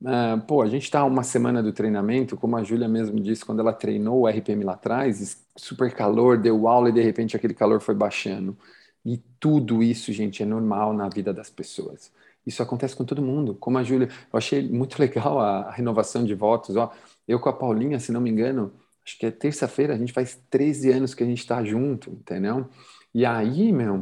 Uh, 0.03 0.41
pô, 0.49 0.63
a 0.63 0.69
gente 0.69 0.83
está 0.83 1.05
uma 1.05 1.23
semana 1.23 1.63
do 1.63 1.73
treinamento, 1.73 2.37
como 2.37 2.57
a 2.57 2.65
Júlia 2.65 2.89
mesmo 2.89 3.21
disse, 3.21 3.45
quando 3.45 3.61
ela 3.61 3.73
treinou 3.73 4.23
o 4.23 4.27
RPM 4.29 4.65
lá 4.65 4.73
atrás, 4.73 5.47
super 5.57 5.95
calor, 5.95 6.37
deu 6.39 6.67
aula 6.67 6.89
e 6.89 6.93
de 6.93 7.01
repente 7.01 7.37
aquele 7.37 7.55
calor 7.55 7.81
foi 7.81 7.95
baixando. 7.95 8.59
E 9.05 9.19
tudo 9.39 9.81
isso, 9.83 10.13
gente, 10.13 10.43
é 10.43 10.47
normal 10.47 10.93
na 10.93 11.09
vida 11.09 11.33
das 11.33 11.51
pessoas. 11.51 12.13
Isso 12.45 12.63
acontece 12.63 12.97
com 12.97 13.05
todo 13.05 13.23
mundo. 13.23 13.55
Como 13.55 13.79
a 13.79 13.85
Júlia, 13.85 14.09
eu 14.33 14.37
achei 14.37 14.69
muito 14.69 14.99
legal 15.01 15.39
a, 15.41 15.69
a 15.69 15.71
renovação 15.71 16.25
de 16.25 16.35
votos. 16.35 16.75
Ó, 16.77 16.93
eu 17.29 17.39
com 17.39 17.49
a 17.49 17.53
Paulinha, 17.53 18.01
se 18.01 18.11
não 18.11 18.21
me 18.21 18.31
engano, 18.31 18.73
acho 19.07 19.17
que 19.19 19.27
é 19.27 19.31
terça-feira, 19.31 19.95
a 19.95 19.99
gente 19.99 20.13
faz 20.13 20.37
13 20.51 20.91
anos 20.91 21.15
que 21.15 21.23
a 21.23 21.27
gente 21.27 21.39
está 21.39 21.63
junto, 21.65 22.11
entendeu? 22.11 22.69
E 23.15 23.25
aí, 23.25 23.71
meu, 23.73 23.99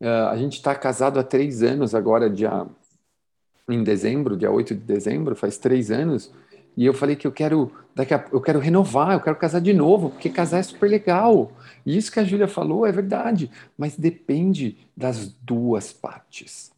uh, 0.00 0.28
a 0.30 0.36
gente 0.36 0.54
está 0.54 0.74
casado 0.74 1.18
há 1.20 1.22
três 1.24 1.62
anos 1.62 1.94
agora, 1.94 2.30
dia 2.30 2.66
em 3.74 3.82
dezembro, 3.82 4.36
dia 4.36 4.50
8 4.50 4.74
de 4.74 4.80
dezembro, 4.80 5.34
faz 5.34 5.58
três 5.58 5.90
anos, 5.90 6.32
e 6.76 6.86
eu 6.86 6.94
falei 6.94 7.16
que 7.16 7.26
eu 7.26 7.32
quero, 7.32 7.70
daqui 7.94 8.14
a, 8.14 8.24
eu 8.32 8.40
quero 8.40 8.58
renovar, 8.58 9.12
eu 9.12 9.20
quero 9.20 9.36
casar 9.36 9.60
de 9.60 9.72
novo, 9.74 10.10
porque 10.10 10.30
casar 10.30 10.58
é 10.58 10.62
super 10.62 10.88
legal. 10.88 11.52
E 11.84 11.96
isso 11.96 12.10
que 12.10 12.18
a 12.18 12.24
Júlia 12.24 12.48
falou 12.48 12.86
é 12.86 12.92
verdade, 12.92 13.50
mas 13.76 13.96
depende 13.96 14.78
das 14.96 15.28
duas 15.28 15.92
partes. 15.92 16.72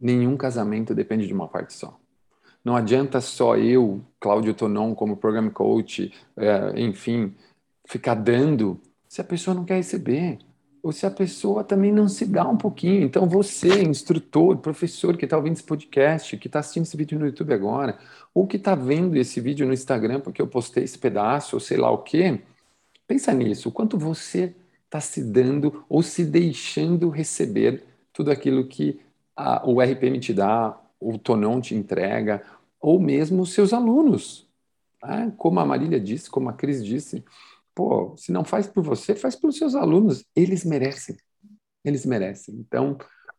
Nenhum 0.00 0.36
casamento 0.36 0.94
depende 0.94 1.26
de 1.26 1.34
uma 1.34 1.48
parte 1.48 1.72
só. 1.72 1.98
Não 2.64 2.76
adianta 2.76 3.20
só 3.20 3.56
eu, 3.56 4.00
Cláudio 4.20 4.54
Tonon, 4.54 4.94
como 4.94 5.16
program 5.16 5.50
coach, 5.50 6.12
é, 6.36 6.80
enfim, 6.80 7.34
ficar 7.84 8.14
dando 8.14 8.80
se 9.08 9.20
a 9.20 9.24
pessoa 9.24 9.54
não 9.54 9.64
quer 9.64 9.74
receber 9.74 10.38
ou 10.82 10.90
se 10.90 11.06
a 11.06 11.10
pessoa 11.10 11.62
também 11.62 11.92
não 11.92 12.08
se 12.08 12.26
dá 12.26 12.46
um 12.46 12.56
pouquinho. 12.56 13.04
Então, 13.04 13.26
você, 13.28 13.82
instrutor, 13.84 14.56
professor 14.58 15.16
que 15.16 15.24
está 15.24 15.36
ouvindo 15.36 15.54
esse 15.54 15.62
podcast, 15.62 16.36
que 16.36 16.48
está 16.48 16.58
assistindo 16.58 16.82
esse 16.82 16.96
vídeo 16.96 17.18
no 17.18 17.26
YouTube 17.26 17.54
agora, 17.54 17.98
ou 18.34 18.46
que 18.46 18.56
está 18.56 18.74
vendo 18.74 19.16
esse 19.16 19.40
vídeo 19.40 19.66
no 19.66 19.72
Instagram 19.72 20.20
porque 20.20 20.42
eu 20.42 20.46
postei 20.48 20.82
esse 20.82 20.98
pedaço, 20.98 21.54
ou 21.56 21.60
sei 21.60 21.76
lá 21.76 21.90
o 21.90 21.98
quê, 21.98 22.40
pensa 23.06 23.32
nisso. 23.32 23.68
O 23.68 23.72
quanto 23.72 23.96
você 23.96 24.54
está 24.86 25.00
se 25.00 25.22
dando 25.22 25.84
ou 25.88 26.02
se 26.02 26.24
deixando 26.24 27.08
receber 27.08 27.84
tudo 28.12 28.30
aquilo 28.30 28.66
que 28.66 29.00
a, 29.36 29.66
o 29.68 29.80
RPM 29.80 30.18
te 30.18 30.34
dá, 30.34 30.78
o 31.00 31.16
Tonon 31.16 31.60
te 31.60 31.74
entrega, 31.74 32.42
ou 32.80 33.00
mesmo 33.00 33.42
os 33.42 33.52
seus 33.52 33.72
alunos. 33.72 34.46
Né? 35.02 35.32
Como 35.36 35.60
a 35.60 35.64
Marília 35.64 36.00
disse, 36.00 36.28
como 36.28 36.48
a 36.48 36.52
Cris 36.52 36.84
disse, 36.84 37.24
Pô, 37.74 38.14
se 38.16 38.30
não 38.30 38.44
faz 38.44 38.66
por 38.66 38.82
você, 38.82 39.14
faz 39.14 39.34
pelos 39.36 39.56
seus 39.56 39.74
alunos. 39.74 40.24
Eles 40.36 40.64
merecem. 40.64 41.16
Eles 41.84 42.04
merecem. 42.04 42.54
Então, 42.56 42.96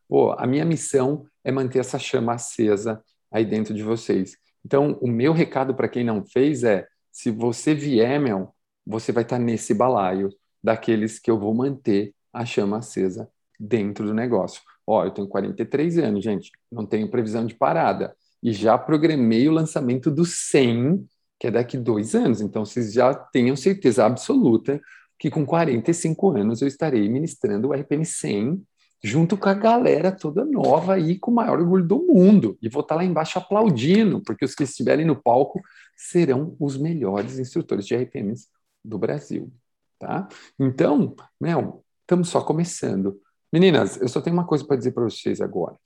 pô, 0.08 0.32
a 0.32 0.46
minha 0.46 0.64
missão 0.64 1.26
é 1.42 1.52
manter 1.52 1.78
essa 1.78 1.98
chama 1.98 2.34
acesa 2.34 3.02
aí 3.30 3.44
dentro 3.44 3.74
de 3.74 3.82
vocês. 3.82 4.36
Então, 4.64 4.98
o 5.00 5.08
meu 5.08 5.32
recado 5.32 5.74
para 5.74 5.88
quem 5.88 6.04
não 6.04 6.24
fez 6.24 6.64
é: 6.64 6.86
se 7.12 7.30
você 7.30 7.74
vier, 7.74 8.20
meu, 8.20 8.52
você 8.86 9.12
vai 9.12 9.22
estar 9.22 9.36
tá 9.36 9.42
nesse 9.42 9.72
balaio 9.74 10.30
daqueles 10.62 11.18
que 11.18 11.30
eu 11.30 11.38
vou 11.38 11.54
manter 11.54 12.14
a 12.32 12.44
chama 12.44 12.78
acesa 12.78 13.28
dentro 13.58 14.06
do 14.06 14.14
negócio. 14.14 14.60
Ó, 14.86 15.04
eu 15.04 15.10
tenho 15.10 15.28
43 15.28 15.98
anos, 15.98 16.24
gente, 16.24 16.50
não 16.70 16.84
tenho 16.84 17.10
previsão 17.10 17.46
de 17.46 17.54
parada. 17.54 18.14
E 18.42 18.52
já 18.52 18.76
programei 18.76 19.48
o 19.48 19.52
lançamento 19.52 20.10
do 20.10 20.24
100 20.24 21.06
que 21.44 21.48
é 21.48 21.50
daqui 21.50 21.76
dois 21.76 22.14
anos. 22.14 22.40
Então, 22.40 22.64
vocês 22.64 22.90
já 22.90 23.12
tenham 23.12 23.54
certeza 23.54 24.06
absoluta 24.06 24.80
que 25.18 25.30
com 25.30 25.44
45 25.44 26.30
anos 26.30 26.62
eu 26.62 26.68
estarei 26.68 27.06
ministrando 27.06 27.68
o 27.68 27.72
RPM 27.74 28.02
100 28.02 28.62
junto 29.02 29.36
com 29.36 29.50
a 29.50 29.52
galera 29.52 30.10
toda 30.10 30.42
nova 30.42 30.98
e 30.98 31.18
com 31.18 31.30
o 31.30 31.34
maior 31.34 31.60
orgulho 31.60 31.86
do 31.86 32.02
mundo. 32.02 32.56
E 32.62 32.68
vou 32.70 32.80
estar 32.80 32.94
lá 32.94 33.04
embaixo 33.04 33.38
aplaudindo, 33.38 34.22
porque 34.22 34.42
os 34.42 34.54
que 34.54 34.62
estiverem 34.62 35.04
no 35.04 35.14
palco 35.14 35.60
serão 35.94 36.56
os 36.58 36.78
melhores 36.78 37.38
instrutores 37.38 37.86
de 37.86 37.94
RPMs 37.94 38.48
do 38.82 38.98
Brasil. 38.98 39.52
Tá? 39.98 40.26
Então, 40.58 41.14
Mel, 41.38 41.84
estamos 42.00 42.30
só 42.30 42.40
começando. 42.40 43.20
Meninas, 43.52 44.00
eu 44.00 44.08
só 44.08 44.22
tenho 44.22 44.34
uma 44.34 44.46
coisa 44.46 44.64
para 44.64 44.76
dizer 44.76 44.92
para 44.92 45.04
vocês 45.04 45.42
agora. 45.42 45.76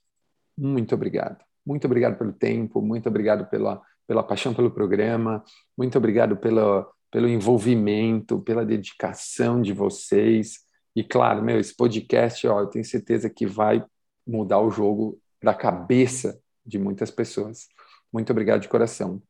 Muito 0.57 0.95
obrigado. 0.95 1.45
Muito 1.67 1.85
obrigado 1.85 2.17
pelo 2.17 2.33
tempo, 2.33 2.81
muito 2.81 3.09
obrigado 3.09 3.51
pela 3.51 3.83
pela 4.09 4.23
paixão 4.23 4.55
pelo 4.55 4.71
programa, 4.71 5.45
muito 5.77 5.99
obrigado 5.99 6.35
pela, 6.35 6.89
pelo 7.11 7.29
envolvimento, 7.29 8.41
pela 8.41 8.65
dedicação 8.65 9.61
de 9.61 9.75
vocês. 9.75 10.61
E 10.97 11.05
claro, 11.05 11.43
meu, 11.43 11.61
esse 11.61 11.77
podcast, 11.77 12.49
ó, 12.49 12.61
eu 12.61 12.67
tenho 12.67 12.85
certeza 12.85 13.29
que 13.29 13.47
vai 13.47 13.85
mudar 14.27 14.61
o 14.61 14.71
jogo 14.71 15.21
da 15.43 15.53
cabeça 15.53 16.41
de 16.65 16.79
muitas 16.79 17.11
pessoas. 17.11 17.69
Muito 18.11 18.31
obrigado 18.31 18.63
de 18.63 18.69
coração. 18.69 19.23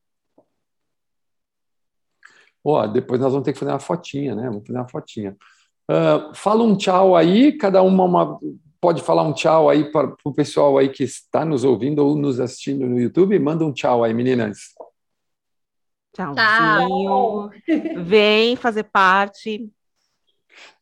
Ó, 2.64 2.86
depois 2.86 3.20
nós 3.20 3.32
vamos 3.32 3.44
ter 3.44 3.52
que 3.52 3.58
fazer 3.58 3.72
uma 3.72 3.80
fotinha, 3.80 4.34
né? 4.36 4.48
Vamos 4.48 4.64
fazer 4.66 4.78
uma 4.78 4.88
fotinha. 4.88 5.36
Uh, 5.90 6.34
fala 6.34 6.62
um 6.62 6.76
tchau 6.76 7.16
aí, 7.16 7.52
cada 7.56 7.82
uma, 7.82 8.04
uma 8.04 8.40
pode 8.80 9.02
falar 9.02 9.22
um 9.22 9.32
tchau 9.32 9.68
aí 9.68 9.90
para 9.90 10.14
o 10.24 10.32
pessoal 10.32 10.78
aí 10.78 10.88
que 10.88 11.04
está 11.04 11.44
nos 11.44 11.64
ouvindo 11.64 12.04
ou 12.04 12.16
nos 12.16 12.40
assistindo 12.40 12.86
no 12.86 13.00
YouTube. 13.00 13.38
Manda 13.38 13.64
um 13.64 13.72
tchau 13.72 14.04
aí, 14.04 14.14
meninas. 14.14 14.74
Tchauzinho. 16.14 16.36
Tchau. 16.36 17.50
Vem 18.04 18.56
fazer 18.56 18.84
parte. 18.84 19.70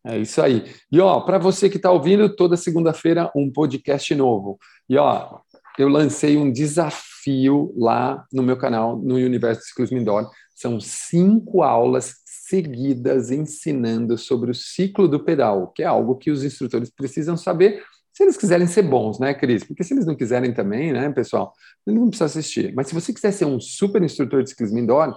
É 0.05 0.17
isso 0.19 0.41
aí. 0.41 0.65
E 0.91 1.01
ó, 1.01 1.21
para 1.21 1.39
você 1.39 1.69
que 1.69 1.77
está 1.77 1.91
ouvindo, 1.91 2.35
toda 2.35 2.57
segunda-feira 2.57 3.31
um 3.35 3.51
podcast 3.51 4.15
novo. 4.15 4.59
E 4.89 4.97
ó, 4.97 5.41
eu 5.79 5.89
lancei 5.89 6.37
um 6.37 6.51
desafio 6.51 7.75
lá 7.77 8.25
no 8.33 8.43
meu 8.43 8.57
canal, 8.57 8.97
no 8.97 9.17
Universo 9.17 9.63
Exclusive 9.63 10.01
Indoor. 10.01 10.31
São 10.55 10.81
cinco 10.81 11.63
aulas 11.63 12.15
seguidas 12.49 13.31
ensinando 13.31 14.17
sobre 14.17 14.51
o 14.51 14.55
ciclo 14.55 15.09
do 15.09 15.23
pedal, 15.23 15.73
que 15.75 15.83
é 15.83 15.87
algo 15.87 16.17
que 16.17 16.31
os 16.31 16.45
instrutores 16.45 16.91
precisam 16.91 17.37
saber 17.37 17.83
se 18.17 18.23
eles 18.23 18.39
quiserem 18.39 18.67
ser 18.67 18.83
bons, 18.83 19.19
né, 19.19 19.35
Cris? 19.35 19.63
Porque 19.63 19.85
se 19.85 19.93
eles 19.93 20.07
não 20.07 20.15
quiserem 20.15 20.55
também, 20.55 20.91
né, 20.91 21.11
pessoal, 21.13 21.53
não 21.87 22.09
precisam 22.09 22.25
assistir. 22.25 22.73
Mas 22.75 22.87
se 22.87 22.95
você 22.95 23.13
quiser 23.13 23.31
ser 23.31 23.45
um 23.45 23.61
super 23.61 24.03
instrutor 24.03 24.43
de 24.43 24.49
ciclismo 24.49 24.79
indoor, 24.79 25.15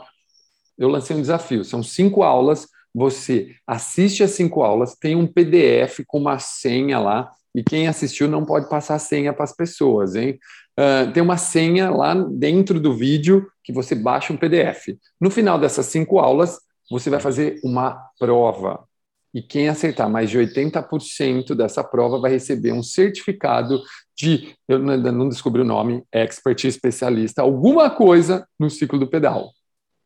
eu 0.77 0.89
lancei 0.89 1.15
um 1.15 1.21
desafio. 1.21 1.63
São 1.63 1.81
cinco 1.81 2.23
aulas. 2.23 2.67
Você 2.93 3.55
assiste 3.65 4.21
as 4.21 4.31
cinco 4.31 4.63
aulas, 4.63 4.95
tem 4.95 5.15
um 5.15 5.25
PDF 5.25 6.03
com 6.07 6.19
uma 6.19 6.39
senha 6.39 6.99
lá, 6.99 7.31
e 7.55 7.63
quem 7.63 7.87
assistiu 7.87 8.27
não 8.27 8.43
pode 8.43 8.67
passar 8.67 8.95
a 8.95 8.99
senha 8.99 9.31
para 9.31 9.45
as 9.45 9.55
pessoas, 9.55 10.15
hein? 10.15 10.37
Uh, 10.77 11.11
tem 11.13 11.23
uma 11.23 11.37
senha 11.37 11.89
lá 11.89 12.13
dentro 12.13 12.79
do 12.79 12.95
vídeo 12.95 13.47
que 13.63 13.71
você 13.71 13.95
baixa 13.95 14.33
um 14.33 14.37
PDF. 14.37 14.97
No 15.21 15.29
final 15.29 15.59
dessas 15.59 15.85
cinco 15.85 16.19
aulas, 16.19 16.57
você 16.89 17.09
vai 17.09 17.19
fazer 17.19 17.59
uma 17.63 17.97
prova. 18.17 18.83
E 19.33 19.41
quem 19.41 19.69
acertar 19.69 20.09
mais 20.09 20.29
de 20.29 20.39
80% 20.39 21.53
dessa 21.53 21.83
prova 21.83 22.19
vai 22.19 22.31
receber 22.31 22.71
um 22.71 22.81
certificado 22.81 23.81
de, 24.17 24.55
eu 24.67 24.79
não 24.79 25.29
descobri 25.29 25.61
o 25.61 25.65
nome, 25.65 26.03
expert 26.11 26.63
especialista, 26.65 27.41
alguma 27.41 27.89
coisa 27.89 28.47
no 28.59 28.69
ciclo 28.69 28.97
do 28.97 29.07
pedal. 29.07 29.51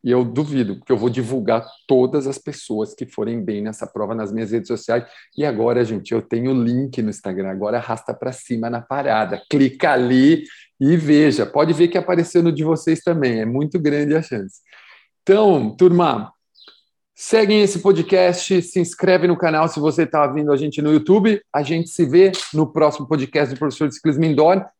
E 0.04 0.10
eu 0.10 0.22
duvido, 0.22 0.76
porque 0.76 0.92
eu 0.92 0.98
vou 0.98 1.08
divulgar 1.08 1.66
todas 1.88 2.26
as 2.26 2.36
pessoas 2.36 2.94
que 2.94 3.06
forem 3.06 3.42
bem 3.42 3.62
nessa 3.62 3.86
prova 3.86 4.14
nas 4.14 4.30
minhas 4.30 4.50
redes 4.50 4.68
sociais. 4.68 5.02
E 5.34 5.46
agora, 5.46 5.82
gente, 5.82 6.12
eu 6.12 6.20
tenho 6.20 6.50
o 6.50 6.62
link 6.62 7.00
no 7.00 7.08
Instagram. 7.08 7.48
Agora 7.48 7.78
arrasta 7.78 8.12
para 8.12 8.30
cima 8.30 8.68
na 8.68 8.82
parada. 8.82 9.42
Clica 9.48 9.92
ali 9.92 10.44
e 10.78 10.94
veja. 10.98 11.46
Pode 11.46 11.72
ver 11.72 11.88
que 11.88 11.96
apareceu 11.96 12.42
no 12.42 12.52
de 12.52 12.62
vocês 12.62 13.00
também. 13.00 13.40
É 13.40 13.46
muito 13.46 13.80
grande 13.80 14.14
a 14.14 14.20
chance. 14.20 14.60
Então, 15.22 15.74
turma, 15.74 16.33
Seguem 17.16 17.62
esse 17.62 17.78
podcast, 17.78 18.60
se 18.60 18.80
inscreve 18.80 19.28
no 19.28 19.36
canal 19.36 19.68
se 19.68 19.78
você 19.78 20.02
está 20.02 20.26
vindo 20.26 20.50
a 20.50 20.56
gente 20.56 20.82
no 20.82 20.92
YouTube. 20.92 21.40
A 21.52 21.62
gente 21.62 21.88
se 21.88 22.04
vê 22.04 22.32
no 22.52 22.66
próximo 22.66 23.06
podcast 23.06 23.54
do 23.54 23.58
professor 23.58 23.86
de 23.86 23.94
ciclismo. 23.94 24.24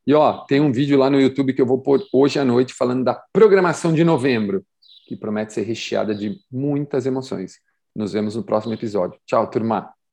E 0.04 0.12
ó, 0.14 0.44
tem 0.46 0.60
um 0.60 0.72
vídeo 0.72 0.98
lá 0.98 1.08
no 1.08 1.20
YouTube 1.20 1.52
que 1.54 1.62
eu 1.62 1.66
vou 1.66 1.80
pôr 1.80 2.02
hoje 2.12 2.40
à 2.40 2.44
noite 2.44 2.74
falando 2.74 3.04
da 3.04 3.14
programação 3.32 3.92
de 3.92 4.02
novembro, 4.02 4.64
que 5.06 5.16
promete 5.16 5.52
ser 5.52 5.62
recheada 5.62 6.12
de 6.12 6.36
muitas 6.50 7.06
emoções. 7.06 7.60
Nos 7.94 8.12
vemos 8.12 8.34
no 8.34 8.42
próximo 8.42 8.74
episódio. 8.74 9.16
Tchau, 9.24 9.48
turma! 9.48 10.03